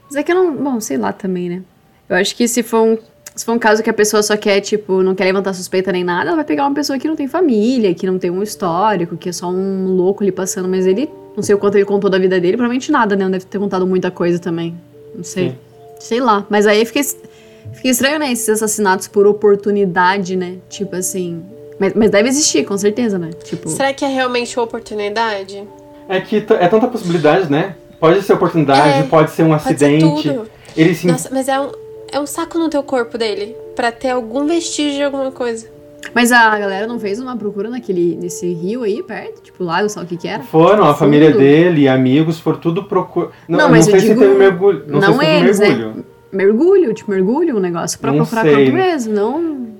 Mas 0.04 0.16
é 0.16 0.22
que 0.22 0.32
eu 0.32 0.36
não. 0.36 0.54
Bom, 0.56 0.80
sei 0.80 0.96
lá 0.96 1.12
também, 1.12 1.48
né? 1.48 1.62
Eu 2.08 2.16
acho 2.16 2.34
que 2.34 2.46
se 2.48 2.62
for 2.62 2.82
um. 2.82 2.98
Se 3.34 3.44
for 3.44 3.52
um 3.52 3.58
caso 3.58 3.82
que 3.82 3.88
a 3.88 3.92
pessoa 3.94 4.22
só 4.22 4.36
quer, 4.36 4.60
tipo, 4.60 5.02
não 5.02 5.14
quer 5.14 5.24
levantar 5.24 5.54
suspeita 5.54 5.92
nem 5.92 6.02
nada, 6.02 6.28
ela 6.30 6.36
vai 6.36 6.44
pegar 6.44 6.64
uma 6.66 6.74
pessoa 6.74 6.98
que 6.98 7.06
não 7.06 7.14
tem 7.14 7.28
família, 7.28 7.94
que 7.94 8.04
não 8.06 8.18
tem 8.18 8.30
um 8.30 8.42
histórico, 8.42 9.16
que 9.16 9.28
é 9.28 9.32
só 9.32 9.48
um 9.48 9.86
louco 9.86 10.22
ali 10.24 10.32
passando, 10.32 10.68
mas 10.68 10.86
ele. 10.86 11.08
Não 11.36 11.42
sei 11.44 11.54
o 11.54 11.58
quanto 11.58 11.76
ele 11.76 11.84
contou 11.84 12.10
da 12.10 12.18
vida 12.18 12.40
dele, 12.40 12.56
provavelmente 12.56 12.90
nada, 12.90 13.14
né? 13.14 13.24
Não 13.24 13.30
deve 13.30 13.44
ter 13.44 13.58
contado 13.58 13.86
muita 13.86 14.10
coisa 14.10 14.38
também. 14.40 14.76
Não 15.14 15.22
sei. 15.22 15.50
Sim. 15.50 15.56
Sei 16.00 16.20
lá. 16.20 16.44
Mas 16.50 16.66
aí 16.66 16.84
fica, 16.84 16.98
es- 16.98 17.16
fica 17.74 17.88
estranho, 17.88 18.18
né? 18.18 18.32
Esses 18.32 18.48
assassinatos 18.48 19.08
por 19.08 19.26
oportunidade, 19.26 20.36
né? 20.36 20.56
Tipo 20.68 20.96
assim. 20.96 21.42
Mas, 21.78 21.94
mas 21.94 22.10
deve 22.10 22.28
existir, 22.28 22.64
com 22.64 22.76
certeza, 22.76 23.18
né? 23.18 23.30
Tipo, 23.44 23.68
Será 23.68 23.92
que 23.92 24.04
é 24.04 24.08
realmente 24.08 24.56
uma 24.58 24.64
oportunidade? 24.64 25.64
É 26.08 26.20
que 26.20 26.36
é 26.58 26.68
tanta 26.68 26.86
possibilidade, 26.88 27.50
né? 27.50 27.74
Pode 27.98 28.22
ser 28.22 28.32
oportunidade, 28.34 28.98
É, 29.00 29.02
pode 29.04 29.30
ser 29.30 29.42
um 29.44 29.50
Pode 29.50 29.62
ser 29.62 29.68
acidente. 29.70 30.28
tudo. 30.28 30.46
Ele 30.76 30.94
se 30.94 31.06
Nossa, 31.06 31.28
mas 31.32 31.48
é 31.48 31.58
um, 31.60 31.70
é 32.12 32.20
um 32.20 32.26
saco 32.26 32.58
no 32.58 32.68
teu 32.68 32.82
corpo 32.82 33.16
dele. 33.16 33.54
Pra 33.76 33.90
ter 33.92 34.10
algum 34.10 34.46
vestígio 34.46 34.96
de 34.96 35.02
alguma 35.02 35.30
coisa. 35.30 35.68
mas 36.14 36.32
a 36.32 36.58
galera 36.58 36.86
não 36.86 36.98
fez 36.98 37.18
uma 37.20 37.36
procura 37.36 37.68
naquele, 37.70 38.16
nesse 38.16 38.52
rio 38.52 38.82
aí 38.82 39.02
perto? 39.02 39.42
Tipo, 39.42 39.64
lago, 39.64 39.88
sabe 39.88 40.06
o 40.06 40.08
que 40.08 40.16
que 40.16 40.28
era? 40.28 40.42
Foram, 40.42 40.84
a 40.84 40.94
família 40.94 41.30
dele, 41.32 41.88
amigos, 41.88 42.38
foram 42.40 42.58
tudo 42.58 42.84
procurar. 42.84 43.30
Não, 43.48 43.58
Não, 43.58 43.64
não, 43.66 43.70
mas 43.70 43.86
eu 43.86 43.92
sei 43.92 44.00
se 44.00 44.08
digo- 44.08 44.20
teve 44.20 44.34
mergulho. 44.34 44.84
Não, 44.86 45.00
não 45.00 45.02
sei 45.02 45.12
se 45.14 45.18
teve 45.20 45.36
eles, 45.44 45.58
né? 45.58 45.94
Mergulho. 46.32 46.70
Mergulho, 46.80 46.94
tipo, 46.94 47.10
mergulho, 47.10 47.56
um 47.56 47.60
negócio 47.60 47.98
pra 47.98 48.12
Não 48.12 48.18
procurar 48.24 48.42
sei. 48.42 48.70
mesmo, 48.70 49.12
não... 49.12 49.70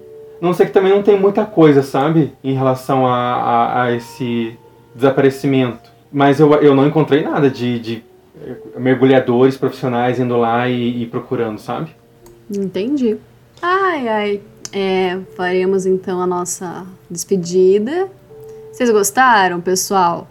Não 0.40 0.54
sei 0.54 0.66
que 0.66 0.72
também 0.72 0.90
não 0.92 1.02
tem 1.02 1.18
muita 1.18 1.44
coisa, 1.44 1.82
sabe? 1.82 2.32
Em 2.42 2.54
relação 2.54 3.06
a, 3.06 3.14
a, 3.14 3.82
a 3.82 3.92
esse 3.92 4.56
desaparecimento. 4.94 5.90
Mas 6.10 6.40
eu, 6.40 6.52
eu 6.54 6.74
não 6.74 6.86
encontrei 6.86 7.22
nada 7.22 7.50
de, 7.50 7.78
de 7.78 8.04
mergulhadores 8.76 9.56
profissionais 9.56 10.18
indo 10.18 10.36
lá 10.36 10.66
e, 10.68 11.02
e 11.02 11.06
procurando, 11.06 11.58
sabe? 11.58 11.90
Entendi. 12.50 13.18
Ai, 13.60 14.08
ai. 14.08 14.40
É, 14.72 15.18
faremos 15.36 15.84
então 15.84 16.22
a 16.22 16.26
nossa 16.26 16.86
despedida. 17.10 18.08
Vocês 18.72 18.90
gostaram, 18.90 19.60
pessoal? 19.60 20.26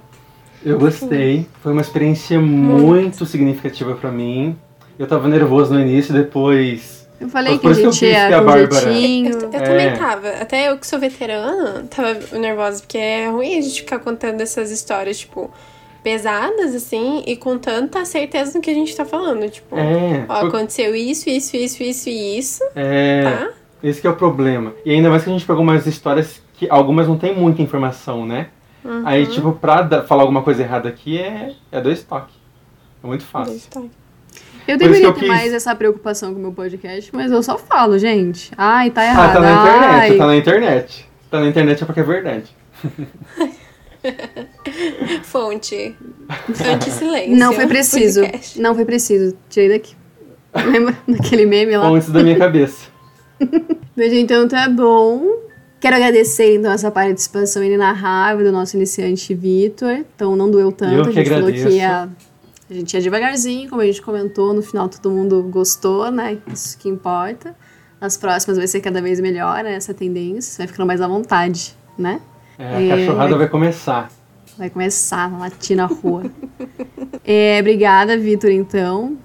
Eu 0.65 0.79
gostei. 0.79 1.45
Foi 1.61 1.71
uma 1.71 1.81
experiência 1.81 2.39
muito 2.39 3.25
significativa 3.25 3.95
pra 3.95 4.11
mim. 4.11 4.57
Eu 4.99 5.07
tava 5.07 5.27
nervoso 5.29 5.73
no 5.73 5.79
início, 5.79 6.13
depois. 6.13 7.07
Eu 7.19 7.29
falei 7.29 7.57
que 7.57 7.65
a 7.67 7.73
gente 7.73 8.05
ia 8.05 8.37
a 8.37 8.41
Bárbara. 8.41 8.91
Eu, 8.91 9.39
eu 9.39 9.49
É. 9.53 9.59
também 9.61 9.93
tava. 9.97 10.27
Até 10.41 10.69
eu 10.69 10.77
que 10.77 10.85
sou 10.85 10.99
veterana, 10.99 11.85
tava 11.89 12.37
nervosa, 12.37 12.81
porque 12.81 12.97
é 12.97 13.29
ruim 13.29 13.57
a 13.57 13.61
gente 13.61 13.81
ficar 13.81 13.99
contando 13.99 14.39
essas 14.41 14.69
histórias, 14.71 15.19
tipo, 15.19 15.49
pesadas, 16.03 16.75
assim, 16.75 17.23
e 17.25 17.35
com 17.35 17.57
tanta 17.57 18.03
certeza 18.05 18.57
no 18.57 18.61
que 18.61 18.69
a 18.69 18.73
gente 18.73 18.95
tá 18.95 19.05
falando. 19.05 19.49
Tipo, 19.49 19.77
É. 19.77 20.25
ó, 20.27 20.47
aconteceu 20.47 20.95
isso, 20.95 21.29
isso, 21.29 21.55
isso, 21.55 21.81
isso 21.83 22.09
e 22.09 22.37
isso, 22.37 22.63
é. 22.75 23.23
tá? 23.23 23.49
Esse 23.81 24.01
que 24.01 24.07
é 24.07 24.09
o 24.09 24.15
problema. 24.15 24.73
E 24.85 24.91
ainda 24.91 25.09
mais 25.09 25.23
que 25.23 25.29
a 25.29 25.33
gente 25.33 25.45
pegou 25.45 25.61
umas 25.61 25.85
histórias 25.87 26.41
que 26.55 26.69
algumas 26.69 27.07
não 27.07 27.17
tem 27.17 27.33
muita 27.33 27.61
informação, 27.61 28.25
né? 28.25 28.47
Uhum. 28.83 29.03
Aí, 29.05 29.25
tipo, 29.25 29.53
pra 29.53 30.03
falar 30.03 30.23
alguma 30.23 30.41
coisa 30.41 30.61
errada 30.61 30.87
aqui 30.89 31.17
é, 31.17 31.53
é 31.71 31.79
dois 31.81 32.01
toques. 32.03 32.35
É 33.03 33.07
muito 33.07 33.23
fácil. 33.25 33.51
Dois 33.51 33.65
toques. 33.65 33.98
Eu 34.71 34.75
isso 34.75 34.85
deveria 34.85 35.07
eu 35.07 35.13
ter 35.13 35.19
quis. 35.21 35.27
mais 35.29 35.53
essa 35.53 35.73
preocupação 35.75 36.33
com 36.33 36.39
o 36.39 36.43
meu 36.43 36.51
podcast, 36.51 37.09
mas 37.13 37.31
eu 37.31 37.41
só 37.43 37.57
falo, 37.57 37.97
gente. 37.97 38.51
Ai, 38.57 38.89
tá 38.91 39.01
Ah, 39.01 39.05
errado. 39.05 39.33
tá 39.33 39.39
na 39.39 39.51
internet, 39.51 40.11
Ai. 40.11 40.17
tá 40.17 40.27
na 40.27 40.35
internet. 40.35 41.09
Tá 41.31 41.39
na 41.39 41.47
internet 41.47 41.83
é 41.83 41.85
porque 41.85 41.99
é 41.99 42.03
verdade. 42.03 42.55
Fonte. 45.23 45.95
Anti-silêncio. 46.73 47.35
Não 47.35 47.53
foi 47.53 47.67
preciso. 47.67 48.21
Podcast. 48.21 48.61
Não 48.61 48.75
foi 48.75 48.85
preciso. 48.85 49.35
Tirei 49.49 49.69
daqui. 49.69 49.95
Lembra 50.55 50.97
daquele 51.07 51.45
meme 51.45 51.75
lá? 51.77 51.87
Antes 51.87 52.09
da 52.09 52.23
minha 52.23 52.37
cabeça. 52.37 52.87
Mas 53.95 54.13
então 54.13 54.47
tá 54.47 54.67
bom. 54.69 55.23
Quero 55.79 55.95
agradecer 55.95 56.55
então 56.57 56.71
essa 56.71 56.91
participação 56.91 57.63
inenarrável 57.63 58.45
do 58.45 58.51
nosso 58.51 58.75
iniciante 58.75 59.33
Vitor. 59.33 60.03
Então 60.15 60.35
não 60.35 60.49
doeu 60.49 60.71
tanto. 60.71 60.93
Eu 60.93 61.01
a 61.03 61.05
que 61.05 61.11
gente 61.13 61.29
falou 61.29 61.47
agradeço. 61.47 61.67
que 61.69 61.75
ia, 61.75 62.09
a 62.69 62.73
gente 62.73 62.93
ia 62.93 63.01
devagarzinho, 63.01 63.69
como 63.69 63.81
a 63.81 63.85
gente 63.85 64.01
comentou. 64.01 64.53
No 64.53 64.61
final 64.61 64.87
todo 64.89 65.09
mundo 65.11 65.41
gostou, 65.43 66.11
né? 66.11 66.37
Isso 66.51 66.77
que 66.77 66.87
importa. 66.89 67.55
Nas 67.99 68.15
próximas 68.15 68.57
vai 68.57 68.67
ser 68.67 68.79
cada 68.81 69.01
vez 69.01 69.19
melhor 69.19 69.63
né, 69.63 69.73
essa 69.73 69.93
tendência. 69.93 70.57
Vai 70.59 70.67
ficando 70.67 70.85
mais 70.87 71.01
à 71.01 71.07
vontade, 71.07 71.75
né? 71.97 72.21
É, 72.57 72.63
a 72.75 72.81
É, 72.81 72.89
cachorrada 72.89 73.29
vai- 73.31 73.39
vai 73.39 73.47
começar. 73.49 74.11
Vai 74.57 74.69
começar 74.69 75.33
a 75.33 75.37
latir 75.37 75.75
na 75.77 75.85
rua. 75.85 76.23
é, 77.25 77.57
obrigada, 77.59 78.17
Vitor, 78.17 78.51
então. 78.51 79.17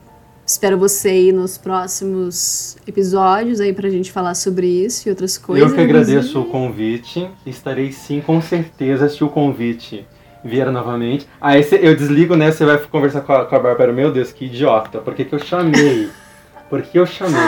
Espero 0.47 0.77
você 0.79 1.09
aí 1.09 1.33
nos 1.33 1.57
próximos 1.57 2.77
episódios 2.87 3.61
aí 3.61 3.73
pra 3.73 3.89
gente 3.89 4.13
falar 4.13 4.35
sobre 4.35 4.67
isso 4.67 5.09
e 5.09 5.11
outras 5.11 5.39
coisas. 5.39 5.71
Eu 5.71 5.75
que 5.75 5.81
agradeço 5.81 6.39
o 6.41 6.45
convite. 6.45 7.29
Estarei 7.47 7.91
sim, 7.93 8.21
com 8.21 8.41
certeza, 8.43 9.09
se 9.09 9.25
o 9.25 9.29
convite 9.29 10.07
vier 10.45 10.71
novamente. 10.71 11.27
Aí 11.41 11.63
cê- 11.63 11.81
eu 11.83 11.97
desligo, 11.97 12.37
né? 12.37 12.53
Você 12.53 12.65
vai 12.65 12.79
conversar 12.79 13.23
com 13.23 13.33
a, 13.33 13.45
com 13.47 13.57
a 13.57 13.59
Bárbara. 13.59 13.93
Meu 13.93 14.13
Deus, 14.13 14.31
que 14.33 14.45
idiota. 14.47 14.99
Por 14.99 15.15
que, 15.15 15.25
que 15.25 15.35
eu 15.35 15.39
chamei? 15.39 16.11
Por 16.71 16.83
que 16.83 16.99
eu 16.99 17.07
chamei? 17.07 17.41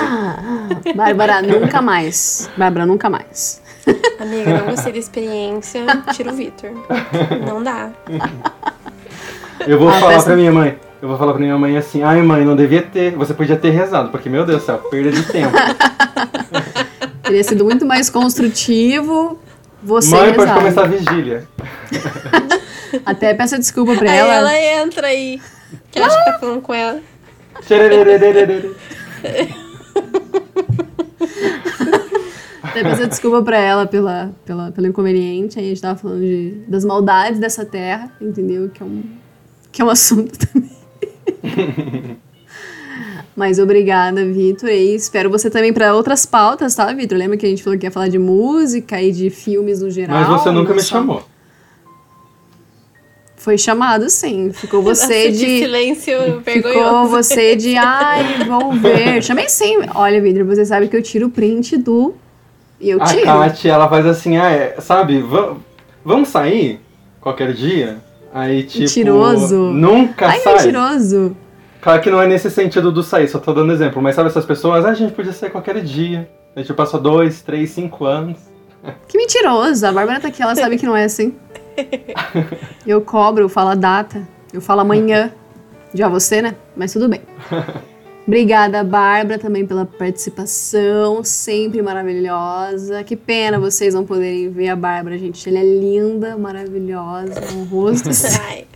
Bárbara, 0.94 1.42
nunca 1.42 1.82
mais. 1.82 2.48
Bárbara, 2.56 2.86
nunca 2.86 3.10
mais. 3.10 3.60
Amiga, 4.20 4.58
não 4.58 4.66
gostei 4.66 4.92
da 4.92 4.98
experiência. 4.98 5.84
Tira 6.12 6.32
o 6.32 6.34
Vitor. 6.34 6.70
Não 7.46 7.62
dá. 7.62 7.90
Eu 9.66 9.78
vou 9.78 9.88
Ah, 9.88 9.92
falar 10.00 10.22
pra 10.22 10.36
minha 10.36 10.52
mãe. 10.52 10.78
Eu 11.00 11.08
vou 11.08 11.18
falar 11.18 11.32
pra 11.32 11.40
minha 11.42 11.56
mãe 11.58 11.76
assim, 11.76 12.02
ai 12.02 12.22
mãe, 12.22 12.44
não 12.44 12.56
devia 12.56 12.80
ter, 12.82 13.12
você 13.14 13.34
podia 13.34 13.56
ter 13.56 13.70
rezado, 13.70 14.08
porque 14.10 14.30
meu 14.30 14.44
Deus 14.46 14.62
do 14.62 14.64
céu, 14.66 14.78
perda 14.90 15.10
de 15.12 15.22
tempo. 15.24 15.52
Teria 17.22 17.44
sido 17.44 17.64
muito 17.64 17.84
mais 17.84 18.08
construtivo 18.08 19.38
você 19.82 20.10
mãe, 20.10 20.32
pode 20.32 20.48
rezar. 20.48 20.54
começar 20.56 20.82
a 20.82 20.86
vigília. 20.86 21.46
Até 23.04 23.34
peça 23.34 23.58
desculpa 23.58 23.94
pra 23.96 24.10
Aí 24.10 24.18
ela. 24.18 24.34
ela 24.34 24.60
entra 24.82 25.06
aí. 25.08 25.40
Que 25.90 25.98
acha 25.98 26.16
que 26.18 26.24
tá 26.32 26.38
falando 26.38 26.60
com 26.62 26.72
ela. 26.74 27.00
Até 32.62 32.82
peça 32.82 33.06
desculpa 33.06 33.42
pra 33.42 33.58
ela 33.58 33.86
pela, 33.86 34.32
pela, 34.44 34.70
pelo 34.72 34.86
inconveniente. 34.86 35.58
Aí 35.58 35.66
a 35.66 35.68
gente 35.68 35.80
tava 35.82 35.98
falando 35.98 36.20
de, 36.20 36.62
das 36.68 36.84
maldades 36.84 37.38
dessa 37.38 37.64
terra, 37.64 38.10
entendeu? 38.20 38.68
Que 38.72 38.82
é 38.82 38.86
um, 38.86 39.02
que 39.72 39.82
é 39.82 39.84
um 39.84 39.90
assunto 39.90 40.36
também. 40.46 40.70
Mas 43.34 43.58
obrigada, 43.58 44.24
Vitor. 44.24 44.68
E 44.70 44.94
espero 44.94 45.30
você 45.30 45.48
também 45.50 45.72
para 45.72 45.94
outras 45.94 46.26
pautas, 46.26 46.74
tá, 46.74 46.92
Vitor? 46.92 47.16
Lembra 47.18 47.36
que 47.36 47.46
a 47.46 47.48
gente 47.48 47.62
falou 47.62 47.78
que 47.78 47.86
ia 47.86 47.90
falar 47.90 48.08
de 48.08 48.18
música 48.18 49.00
e 49.00 49.12
de 49.12 49.30
filmes 49.30 49.80
no 49.80 49.90
geral? 49.90 50.18
Mas 50.18 50.28
você 50.28 50.50
nunca 50.50 50.72
me 50.74 50.80
só- 50.80 50.96
chamou. 50.98 51.24
Foi 53.46 53.56
chamado, 53.56 54.10
sim. 54.10 54.50
Ficou 54.52 54.82
você 54.82 55.02
Nossa, 55.02 55.14
que 55.14 55.30
de. 55.30 55.58
silêncio 55.60 56.18
Ficou 56.20 56.40
vergonhoso. 56.40 57.08
você 57.10 57.54
de. 57.54 57.76
Ai, 57.76 58.42
vou 58.44 58.72
ver. 58.72 59.22
Chamei 59.22 59.48
sim. 59.48 59.76
Olha, 59.94 60.20
Vitor, 60.20 60.44
você 60.44 60.64
sabe 60.66 60.88
que 60.88 60.96
eu 60.96 61.00
tiro 61.02 61.28
o 61.28 61.30
print 61.30 61.76
do. 61.76 62.12
E 62.80 62.90
eu 62.90 63.00
A 63.00 63.04
tiro. 63.04 63.22
Kátia, 63.22 63.70
ela 63.70 63.88
faz 63.88 64.04
assim, 64.04 64.36
ah, 64.36 64.50
é, 64.50 64.80
sabe, 64.80 65.20
va- 65.22 65.54
vamos 66.04 66.28
sair 66.28 66.80
qualquer 67.20 67.52
dia? 67.52 67.98
Aí, 68.34 68.64
tipo, 68.64 68.80
Mentiroso. 68.82 69.56
nunca 69.72 70.26
Ai, 70.26 70.40
sai. 70.40 70.54
mentiroso. 70.56 71.36
Claro 71.80 72.02
que 72.02 72.10
não 72.10 72.20
é 72.20 72.26
nesse 72.26 72.50
sentido 72.50 72.90
do 72.90 73.04
sair, 73.04 73.28
só 73.28 73.38
tô 73.38 73.52
dando 73.52 73.72
exemplo. 73.72 74.02
Mas 74.02 74.16
sabe 74.16 74.28
essas 74.28 74.44
pessoas? 74.44 74.84
Ah, 74.84 74.88
a 74.90 74.94
gente 74.94 75.12
podia 75.12 75.32
sair 75.32 75.50
qualquer 75.50 75.80
dia. 75.84 76.28
A 76.56 76.58
gente 76.58 76.74
passou 76.74 77.00
dois, 77.00 77.42
três, 77.42 77.70
cinco 77.70 78.06
anos. 78.06 78.38
Que 79.06 79.16
mentiroso. 79.16 79.86
A 79.86 79.92
Bárbara 79.92 80.18
tá 80.18 80.26
aqui, 80.26 80.42
ela 80.42 80.56
sabe 80.56 80.76
que 80.76 80.84
não 80.84 80.96
é 80.96 81.04
assim. 81.04 81.32
Eu 82.86 83.00
cobro, 83.00 83.44
eu 83.44 83.48
falo 83.48 83.70
a 83.70 83.74
data, 83.74 84.26
eu 84.52 84.60
falo 84.60 84.80
amanhã. 84.80 85.32
Já 85.94 86.08
você, 86.08 86.42
né? 86.42 86.54
Mas 86.76 86.92
tudo 86.92 87.08
bem. 87.08 87.20
Obrigada, 88.26 88.82
Bárbara, 88.82 89.38
também 89.38 89.64
pela 89.64 89.86
participação, 89.86 91.22
sempre 91.22 91.80
maravilhosa. 91.80 93.04
Que 93.04 93.14
pena 93.14 93.58
vocês 93.58 93.94
não 93.94 94.04
poderem 94.04 94.50
ver 94.50 94.68
a 94.68 94.76
Bárbara, 94.76 95.16
gente. 95.16 95.48
Ela 95.48 95.60
é 95.60 95.64
linda, 95.64 96.36
maravilhosa, 96.36 97.40
um 97.54 97.64
rosto. 97.64 98.10
Ai. 98.48 98.66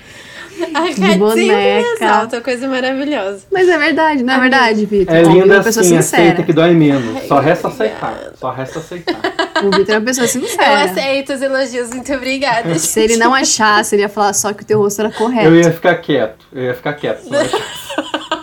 A 0.75 0.87
sempre 0.93 1.17
boneca. 1.17 1.89
ressalta, 1.91 2.41
coisa 2.41 2.69
maravilhosa. 2.69 3.41
Mas 3.51 3.69
é 3.69 3.79
verdade, 3.79 4.23
não 4.23 4.35
é 4.35 4.41
verdade, 4.41 4.85
Vitor? 4.87 5.15
É 5.15 5.19
Vitor 5.23 5.35
linda 5.35 5.55
uma 5.57 5.63
pessoa 5.65 5.85
assim, 5.85 5.97
aceita 5.97 6.27
sincera. 6.27 6.43
que 6.45 6.53
dói 6.53 6.75
menos. 6.75 7.23
Só 7.27 7.39
resta 7.41 7.69
obrigada. 7.69 7.97
aceitar. 8.07 8.33
Só 8.37 8.51
resta 8.51 8.79
aceitar. 8.79 9.21
O 9.65 9.71
Vitor 9.71 9.95
é 9.95 9.99
uma 9.99 10.05
pessoa 10.05 10.25
Eu 10.25 10.29
sincera. 10.29 10.83
aceito 10.85 11.33
os 11.33 11.43
elogios, 11.43 11.91
muito 11.91 12.13
obrigada. 12.13 12.75
Se 12.79 13.01
ele 13.01 13.17
não 13.17 13.35
achasse, 13.35 13.95
ele 13.95 14.03
ia 14.03 14.09
falar 14.09 14.33
só 14.33 14.53
que 14.53 14.63
o 14.63 14.67
teu 14.67 14.79
rosto 14.79 15.01
era 15.01 15.11
correto. 15.11 15.47
Eu 15.49 15.57
ia 15.57 15.73
ficar 15.73 15.95
quieto. 15.97 16.45
Eu 16.53 16.65
ia 16.65 16.75
ficar 16.75 16.93
quieto. 16.95 17.25
não. 17.31 17.41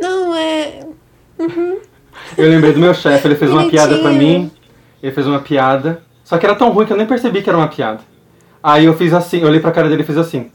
Não, 0.00 0.34
é. 0.34 0.80
Eu 2.36 2.48
lembrei 2.48 2.72
do 2.72 2.80
meu 2.80 2.92
chefe, 2.94 3.26
ele 3.26 3.36
fez 3.36 3.50
uma 3.50 3.68
piada 3.68 3.98
pra 3.98 4.10
mim. 4.10 4.50
Ele 5.02 5.12
fez 5.12 5.26
uma 5.26 5.40
piada. 5.40 6.02
Só 6.24 6.36
que 6.38 6.44
era 6.46 6.54
tão 6.54 6.70
ruim 6.70 6.86
que 6.86 6.92
eu 6.92 6.96
nem 6.96 7.06
percebi 7.06 7.42
que 7.42 7.48
era 7.48 7.56
uma 7.58 7.68
piada. 7.68 8.00
Aí 8.62 8.84
eu 8.86 8.94
fiz 8.96 9.12
assim, 9.12 9.40
eu 9.40 9.48
olhei 9.48 9.60
pra 9.60 9.70
cara 9.70 9.88
dele 9.88 10.02
e 10.02 10.06
fiz 10.06 10.16
assim. 10.16 10.50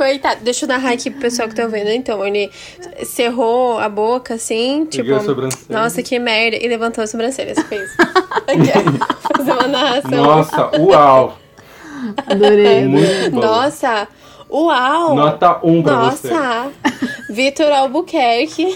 Coitado, 0.00 0.40
deixa 0.42 0.64
eu 0.64 0.68
narrar 0.70 0.92
aqui 0.92 1.10
pro 1.10 1.20
pessoal 1.20 1.46
que 1.46 1.54
tá 1.54 1.66
vendo. 1.66 1.90
Então, 1.90 2.24
ele 2.26 2.50
cerrou 3.04 3.78
a 3.78 3.86
boca 3.86 4.32
assim, 4.32 4.86
tipo. 4.86 5.04
Peguei 5.04 5.14
a 5.14 5.20
sobrancelha. 5.20 5.78
Nossa, 5.78 6.02
que 6.02 6.18
merda. 6.18 6.56
E 6.56 6.66
levantou 6.66 7.04
a 7.04 7.06
sobrancelha. 7.06 7.54
Você 7.54 7.62
fez. 7.64 7.90
Fazer 9.36 9.52
uma 9.52 9.68
narração. 9.68 10.24
Nossa, 10.24 10.70
uau! 10.80 11.38
Adorei. 12.26 12.86
Muito 12.86 13.30
bom. 13.30 13.40
Nossa, 13.42 14.08
uau! 14.50 15.14
Nota 15.14 15.60
1 15.62 15.82
pra 15.82 15.96
você. 16.10 16.30
Nossa! 16.30 16.70
Vitor 17.28 17.70
Albuquerque. 17.70 18.74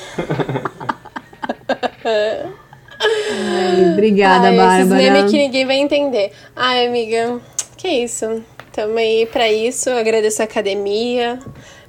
Ai, 3.01 3.93
obrigada, 3.93 4.49
Ai, 4.49 4.81
Esses 4.81 4.91
Bárbara. 4.91 5.13
memes 5.13 5.31
que 5.31 5.39
ninguém 5.39 5.65
vai 5.65 5.77
entender. 5.77 6.33
Ai, 6.55 6.87
amiga, 6.87 7.41
que 7.79 7.89
isso. 7.89 8.45
Tamo 8.75 8.99
aí 8.99 9.27
pra 9.27 9.51
isso. 9.53 9.89
Eu 9.89 9.97
agradeço 9.99 10.43
a 10.43 10.45
academia. 10.45 11.39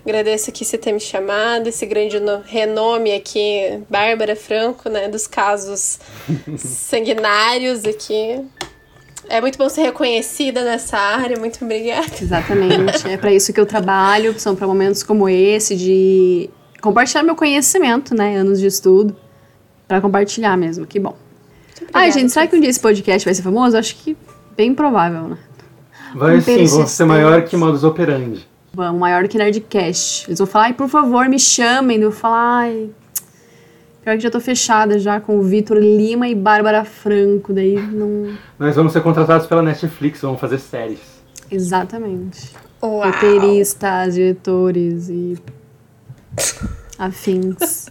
Agradeço 0.06 0.52
aqui 0.52 0.64
você 0.64 0.78
ter 0.78 0.92
me 0.92 1.00
chamado, 1.00 1.66
esse 1.68 1.84
grande 1.86 2.20
no- 2.20 2.42
renome 2.46 3.12
aqui, 3.12 3.80
Bárbara 3.90 4.36
Franco, 4.36 4.88
né, 4.88 5.08
dos 5.08 5.26
casos 5.26 6.00
sanguinários 6.58 7.86
aqui. 7.86 8.40
É 9.28 9.42
muito 9.42 9.58
bom 9.58 9.68
ser 9.68 9.82
reconhecida 9.82 10.64
nessa 10.64 10.98
área, 10.98 11.40
muito 11.40 11.64
obrigada. 11.66 12.06
Exatamente. 12.22 13.08
É 13.10 13.18
pra 13.18 13.34
isso 13.34 13.52
que 13.52 13.60
eu 13.60 13.66
trabalho, 13.66 14.40
são 14.40 14.56
pra 14.56 14.68
momentos 14.68 15.02
como 15.02 15.28
esse 15.28 15.76
de 15.76 16.50
compartilhar 16.82 17.24
meu 17.24 17.36
conhecimento, 17.36 18.14
né? 18.14 18.36
Anos 18.38 18.60
de 18.60 18.68
estudo. 18.68 19.16
Pra 19.88 20.00
compartilhar 20.02 20.56
mesmo, 20.58 20.86
que 20.86 21.00
bom. 21.00 21.16
Ai, 21.92 22.12
gente, 22.12 22.32
será 22.32 22.46
que 22.46 22.56
um 22.56 22.60
dia 22.60 22.70
esse 22.70 22.80
podcast 22.80 23.26
vai 23.26 23.34
ser 23.34 23.42
famoso? 23.42 23.76
Acho 23.78 23.96
que 23.96 24.16
bem 24.56 24.74
provável, 24.76 25.24
né? 25.30 25.38
Vai 26.16 26.39
sim, 26.39 26.66
vão 26.66 26.88
ser 26.88 27.03
maior 27.03 27.41
que 27.43 27.57
modus 27.57 27.84
operandi. 27.84 28.47
Vamos, 28.74 29.01
maior 29.01 29.28
que 29.28 29.38
Nerdcast. 29.38 30.30
Eles 30.30 30.39
vão 30.39 30.47
falar, 30.47 30.66
ai, 30.66 30.74
por 30.74 30.88
favor, 30.88 31.28
me 31.28 31.38
chamem. 31.38 31.97
Eu 31.99 32.09
vou 32.09 32.18
falar, 32.18 32.61
ai. 32.61 32.89
Pior 34.01 34.16
que 34.16 34.24
já 34.24 34.32
tô 34.32 34.39
fechada 34.39 34.97
já 34.97 35.20
com 35.20 35.38
o 35.38 35.43
Vitor 35.43 35.78
Lima 35.78 36.30
e 36.30 36.34
Bárbara 36.34 36.86
Franco. 36.86 37.51
Daí 37.51 37.76
não. 37.76 38.34
Nós 38.57 38.78
vamos 38.78 38.93
ser 38.93 39.01
contratados 39.01 39.45
pela 39.45 39.61
Netflix, 39.61 40.22
vamos 40.22 40.39
fazer 40.39 40.59
séries. 40.59 41.01
Exatamente. 41.51 42.55
Uau. 42.82 43.01
Roteiristas, 43.03 44.13
diretores 44.13 45.09
e. 45.09 45.38
afins. 46.97 47.89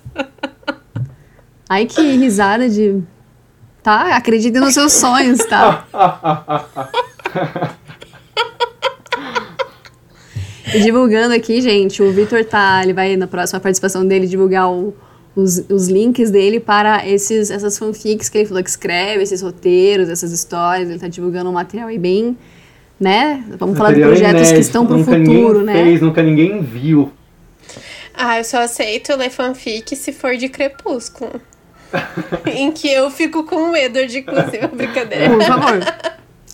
Ai, 1.68 1.84
que 1.84 2.00
risada 2.00 2.70
de. 2.70 3.02
Tá? 3.82 4.16
Acreditem 4.16 4.62
nos 4.62 4.72
seus 4.72 4.94
sonhos, 4.94 5.44
tá? 5.44 5.84
E 10.74 10.80
divulgando 10.80 11.34
aqui, 11.34 11.60
gente, 11.60 12.02
o 12.02 12.10
Vitor 12.12 12.44
tá, 12.44 12.80
ele 12.82 12.92
vai 12.92 13.16
na 13.16 13.26
próxima 13.26 13.60
participação 13.60 14.06
dele 14.06 14.26
divulgar 14.26 14.70
o- 14.70 14.94
os, 15.36 15.58
os 15.68 15.88
links 15.88 16.30
dele 16.30 16.60
para 16.60 17.06
esses, 17.08 17.50
essas 17.50 17.76
fanfics 17.78 18.28
que 18.28 18.38
ele 18.38 18.46
falou 18.46 18.62
que 18.62 18.70
escreve, 18.70 19.22
esses 19.22 19.42
roteiros, 19.42 20.08
essas 20.08 20.32
histórias. 20.32 20.88
Ele 20.88 20.98
tá 20.98 21.08
divulgando 21.08 21.50
um 21.50 21.52
material 21.52 21.88
aí 21.88 21.98
bem, 21.98 22.36
né? 23.00 23.44
Vamos 23.58 23.76
falar 23.76 23.92
de 23.92 24.00
projetos 24.00 24.30
que 24.42 24.48
inédito, 24.48 24.60
estão 24.60 24.86
pro 24.86 24.96
nunca 24.98 25.10
futuro, 25.12 25.58
ninguém 25.60 25.64
né? 25.64 25.84
Fez, 25.84 26.00
nunca 26.00 26.22
ninguém 26.22 26.62
viu. 26.62 27.12
Ah, 28.16 28.38
eu 28.38 28.44
só 28.44 28.58
aceito 28.62 29.16
ler 29.16 29.30
fanfic 29.30 29.96
se 29.96 30.12
for 30.12 30.36
de 30.36 30.48
Crepúsculo. 30.48 31.40
em 32.46 32.72
que 32.72 32.88
eu 32.88 33.10
fico 33.10 33.44
com 33.44 33.70
o 33.70 33.76
Edward, 33.76 34.16
inclusive, 34.18 34.66
brincadeira. 34.68 35.30
Por 35.30 35.42
favor. 35.44 35.80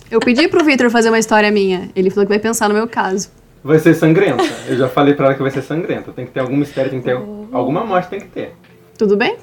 Eu 0.09 0.19
pedi 0.19 0.47
pro 0.47 0.63
Vitor 0.63 0.89
fazer 0.89 1.09
uma 1.09 1.19
história 1.19 1.49
minha. 1.51 1.89
Ele 1.95 2.09
falou 2.09 2.25
que 2.25 2.29
vai 2.29 2.39
pensar 2.39 2.67
no 2.67 2.73
meu 2.75 2.87
caso. 2.87 3.29
Vai 3.63 3.77
ser 3.79 3.93
sangrenta. 3.93 4.43
Eu 4.67 4.75
já 4.77 4.89
falei 4.89 5.13
pra 5.13 5.27
ela 5.27 5.35
que 5.35 5.41
vai 5.41 5.51
ser 5.51 5.61
sangrenta. 5.61 6.11
Tem 6.11 6.25
que 6.25 6.31
ter 6.31 6.39
algum 6.39 6.55
mistério, 6.55 6.89
tem 6.89 6.99
que 6.99 7.05
ter 7.05 7.15
alguma 7.51 7.85
morte, 7.85 8.09
tem 8.09 8.19
que 8.19 8.27
ter. 8.27 8.55
Tudo 8.97 9.15
bem? 9.15 9.37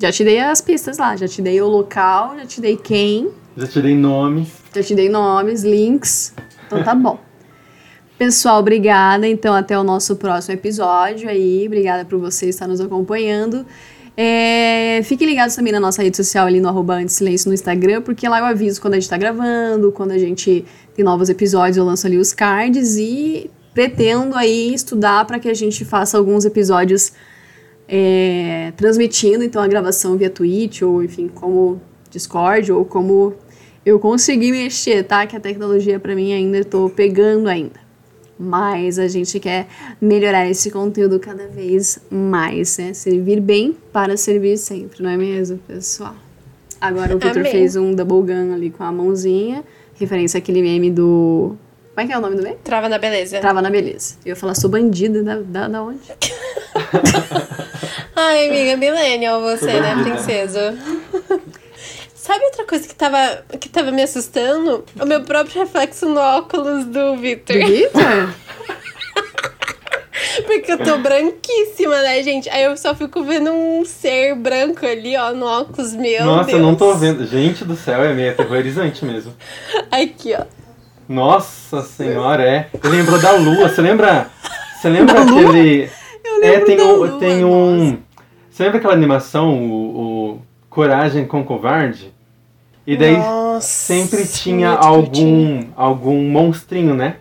Já 0.00 0.10
te 0.10 0.24
dei 0.24 0.40
as 0.40 0.60
pistas 0.60 0.98
lá. 0.98 1.14
Já 1.16 1.28
te 1.28 1.40
dei 1.40 1.60
o 1.60 1.68
local, 1.68 2.34
já 2.38 2.46
te 2.46 2.60
dei 2.60 2.76
quem, 2.76 3.30
Já 3.56 3.66
te 3.66 3.80
dei 3.80 3.94
nomes. 3.94 4.48
já 4.74 4.82
te 4.82 4.94
dei 4.94 5.08
nomes, 5.08 5.62
links. 5.62 6.34
Então 6.66 6.82
tá 6.82 6.94
bom. 6.94 7.18
Pessoal, 8.18 8.58
obrigada. 8.60 9.26
Então, 9.26 9.54
até 9.54 9.78
o 9.78 9.82
nosso 9.84 10.16
próximo 10.16 10.54
episódio 10.54 11.28
aí. 11.28 11.64
Obrigada 11.66 12.04
por 12.04 12.18
você 12.18 12.48
estar 12.48 12.66
nos 12.66 12.80
acompanhando. 12.80 13.64
É, 14.22 15.00
fiquem 15.02 15.26
ligados 15.26 15.56
também 15.56 15.72
na 15.72 15.80
nossa 15.80 16.02
rede 16.02 16.14
social 16.14 16.46
ali 16.46 16.60
no 16.60 16.68
arroba 16.68 17.00
no 17.00 17.54
Instagram, 17.54 18.02
porque 18.02 18.28
lá 18.28 18.38
eu 18.40 18.44
aviso 18.44 18.78
quando 18.78 18.92
a 18.92 19.00
gente 19.00 19.08
tá 19.08 19.16
gravando, 19.16 19.90
quando 19.92 20.10
a 20.10 20.18
gente 20.18 20.62
tem 20.94 21.02
novos 21.02 21.30
episódios, 21.30 21.78
eu 21.78 21.86
lanço 21.86 22.06
ali 22.06 22.18
os 22.18 22.34
cards 22.34 22.98
e 22.98 23.50
pretendo 23.72 24.36
aí 24.36 24.74
estudar 24.74 25.24
para 25.24 25.38
que 25.38 25.48
a 25.48 25.54
gente 25.54 25.86
faça 25.86 26.18
alguns 26.18 26.44
episódios 26.44 27.14
é, 27.88 28.74
transmitindo 28.76 29.42
então 29.42 29.62
a 29.62 29.66
gravação 29.66 30.18
via 30.18 30.28
Twitch 30.28 30.82
ou 30.82 31.02
enfim 31.02 31.26
como 31.26 31.80
Discord 32.10 32.70
ou 32.72 32.84
como 32.84 33.32
eu 33.86 33.98
consegui 33.98 34.52
mexer, 34.52 35.02
tá? 35.02 35.26
Que 35.26 35.34
a 35.34 35.40
tecnologia 35.40 35.98
para 35.98 36.14
mim 36.14 36.34
ainda 36.34 36.62
tô 36.62 36.90
pegando 36.90 37.48
ainda. 37.48 37.80
Mas 38.42 38.98
a 38.98 39.06
gente 39.06 39.38
quer 39.38 39.66
melhorar 40.00 40.48
esse 40.48 40.70
conteúdo 40.70 41.20
cada 41.20 41.46
vez 41.46 41.98
mais, 42.10 42.78
né? 42.78 42.94
Servir 42.94 43.38
bem 43.38 43.76
para 43.92 44.16
servir 44.16 44.56
sempre, 44.56 45.02
não 45.02 45.10
é 45.10 45.16
mesmo, 45.18 45.58
pessoal? 45.58 46.14
Agora 46.80 47.14
o 47.14 47.20
Amém. 47.22 47.44
fez 47.52 47.76
um 47.76 47.94
double 47.94 48.22
gun 48.32 48.54
ali 48.54 48.70
com 48.70 48.82
a 48.82 48.90
mãozinha, 48.90 49.62
referência 49.94 50.38
àquele 50.38 50.62
meme 50.62 50.90
do. 50.90 51.54
Como 51.94 52.00
é 52.02 52.06
que 52.06 52.12
é 52.14 52.16
o 52.16 52.20
nome 52.22 52.36
do 52.36 52.42
meme? 52.42 52.56
Trava 52.64 52.88
na 52.88 52.96
beleza. 52.96 53.38
Trava 53.40 53.60
na 53.60 53.68
beleza. 53.68 54.14
Eu 54.24 54.30
ia 54.30 54.36
falar, 54.36 54.54
sou 54.54 54.70
bandida, 54.70 55.22
da, 55.22 55.36
da, 55.40 55.68
da 55.68 55.82
onde? 55.82 56.00
Ai, 58.16 58.48
amiga, 58.48 58.76
millennial 58.78 59.42
você, 59.42 59.66
né, 59.80 60.02
princesa? 60.02 60.74
Sabe 62.22 62.44
outra 62.44 62.66
coisa 62.66 62.86
que 62.86 62.94
tava, 62.94 63.44
que 63.58 63.66
tava 63.66 63.90
me 63.90 64.02
assustando? 64.02 64.84
O 65.00 65.06
meu 65.06 65.22
próprio 65.22 65.62
reflexo 65.62 66.06
no 66.06 66.20
óculos 66.20 66.84
do 66.84 67.16
Victor. 67.16 67.56
Do 67.58 67.66
Victor? 67.66 68.02
Porque 70.46 70.72
eu 70.72 70.78
tô 70.78 70.98
branquíssima, 70.98 71.96
né, 72.02 72.22
gente? 72.22 72.50
Aí 72.50 72.64
eu 72.64 72.76
só 72.76 72.94
fico 72.94 73.24
vendo 73.24 73.50
um 73.50 73.86
ser 73.86 74.34
branco 74.34 74.84
ali, 74.84 75.16
ó, 75.16 75.32
no 75.32 75.46
óculos 75.46 75.94
meu. 75.94 76.26
Nossa, 76.26 76.50
Deus. 76.50 76.58
eu 76.58 76.62
não 76.66 76.74
tô 76.74 76.94
vendo. 76.94 77.26
Gente 77.26 77.64
do 77.64 77.74
céu, 77.74 78.04
é 78.04 78.12
meio 78.12 78.32
aterrorizante 78.32 79.02
mesmo. 79.02 79.32
Aqui, 79.90 80.34
ó. 80.38 80.44
Nossa 81.08 81.80
senhora, 81.82 82.42
é. 82.46 82.68
Eu 82.82 82.90
lembro 82.90 83.18
da 83.18 83.32
lua, 83.32 83.70
você 83.70 83.80
lembra? 83.80 84.30
Você 84.78 84.90
lembra 84.90 85.22
aquele. 85.22 85.90
Eu 86.22 86.44
É, 86.44 86.50
lembro 86.50 86.66
tem 86.66 86.76
da 86.76 86.84
um. 86.84 86.92
lua, 86.96 87.18
tem 87.18 87.44
um 87.46 87.98
você 88.60 88.64
lembra 88.64 88.78
aquela 88.78 88.92
animação, 88.92 89.54
o, 89.54 89.96
o 89.96 90.09
Coragem 90.70 91.26
com 91.26 91.44
Covarde? 91.44 92.14
E 92.86 92.96
daí 92.96 93.16
Nossa, 93.16 93.66
sempre 93.68 94.26
tinha 94.26 94.70
muito 94.70 94.86
algum 94.86 95.64
algum 95.76 96.22
monstrinho, 96.30 96.94
né? 96.94 97.16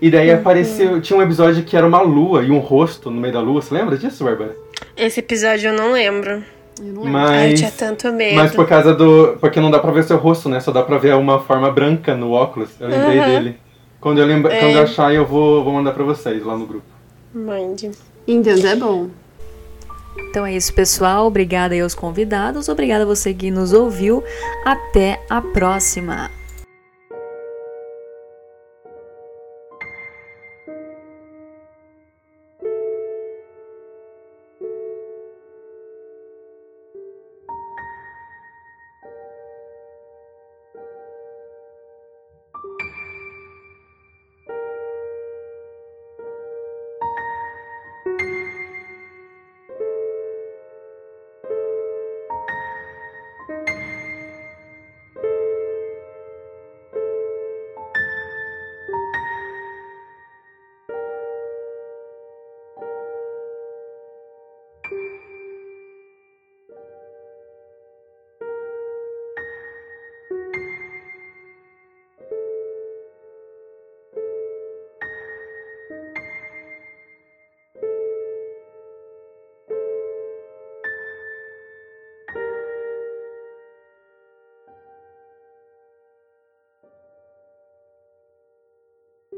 E 0.00 0.10
daí 0.10 0.30
Uhum. 0.30 0.36
apareceu. 0.38 1.00
Tinha 1.00 1.18
um 1.18 1.22
episódio 1.22 1.62
que 1.64 1.76
era 1.76 1.86
uma 1.86 2.00
lua 2.00 2.42
e 2.42 2.50
um 2.50 2.58
rosto 2.58 3.10
no 3.10 3.20
meio 3.20 3.32
da 3.34 3.40
lua. 3.40 3.60
Você 3.60 3.74
lembra 3.74 3.96
disso, 3.98 4.24
Bárbara? 4.24 4.56
Esse 4.96 5.20
episódio 5.20 5.68
eu 5.70 5.72
não 5.74 5.92
lembro. 5.92 6.42
Eu 6.78 6.92
não 6.92 7.02
lembro. 7.04 7.18
Ai, 7.18 7.46
eu 7.46 7.50
Mas. 7.50 7.58
tinha 7.60 7.70
tanto 7.70 8.12
medo. 8.12 8.36
Mas 8.36 8.54
por 8.54 8.66
causa 8.68 8.94
do. 8.94 9.36
Porque 9.40 9.60
não 9.60 9.70
dá 9.70 9.78
pra 9.78 9.90
ver 9.92 10.04
seu 10.04 10.16
rosto, 10.18 10.48
né? 10.48 10.60
Só 10.60 10.70
dá 10.70 10.82
pra 10.82 10.98
ver 10.98 11.14
uma 11.14 11.40
forma 11.40 11.70
branca 11.70 12.14
no 12.14 12.32
óculos. 12.32 12.70
Eu 12.80 12.88
lembrei 12.88 13.18
Uhum. 13.18 13.24
dele. 13.26 13.56
Quando 14.00 14.18
eu, 14.20 14.26
lembra... 14.26 14.52
É. 14.54 14.60
Quando 14.60 14.76
eu 14.76 14.82
achar, 14.82 15.12
eu 15.12 15.24
vou, 15.26 15.64
vou 15.64 15.72
mandar 15.72 15.92
pra 15.92 16.04
vocês 16.04 16.44
lá 16.44 16.56
no 16.56 16.66
grupo. 16.66 16.84
Mind. 17.34 17.84
Então, 18.28 18.52
é 18.68 18.76
bom. 18.76 19.08
Então 20.30 20.44
é 20.44 20.54
isso, 20.54 20.72
pessoal. 20.74 21.26
Obrigada 21.26 21.74
aí 21.74 21.80
aos 21.80 21.94
convidados. 21.94 22.68
Obrigada 22.68 23.04
a 23.04 23.06
você 23.06 23.32
que 23.32 23.50
nos 23.50 23.72
ouviu. 23.72 24.22
Até 24.64 25.20
a 25.28 25.40
próxima. 25.40 26.30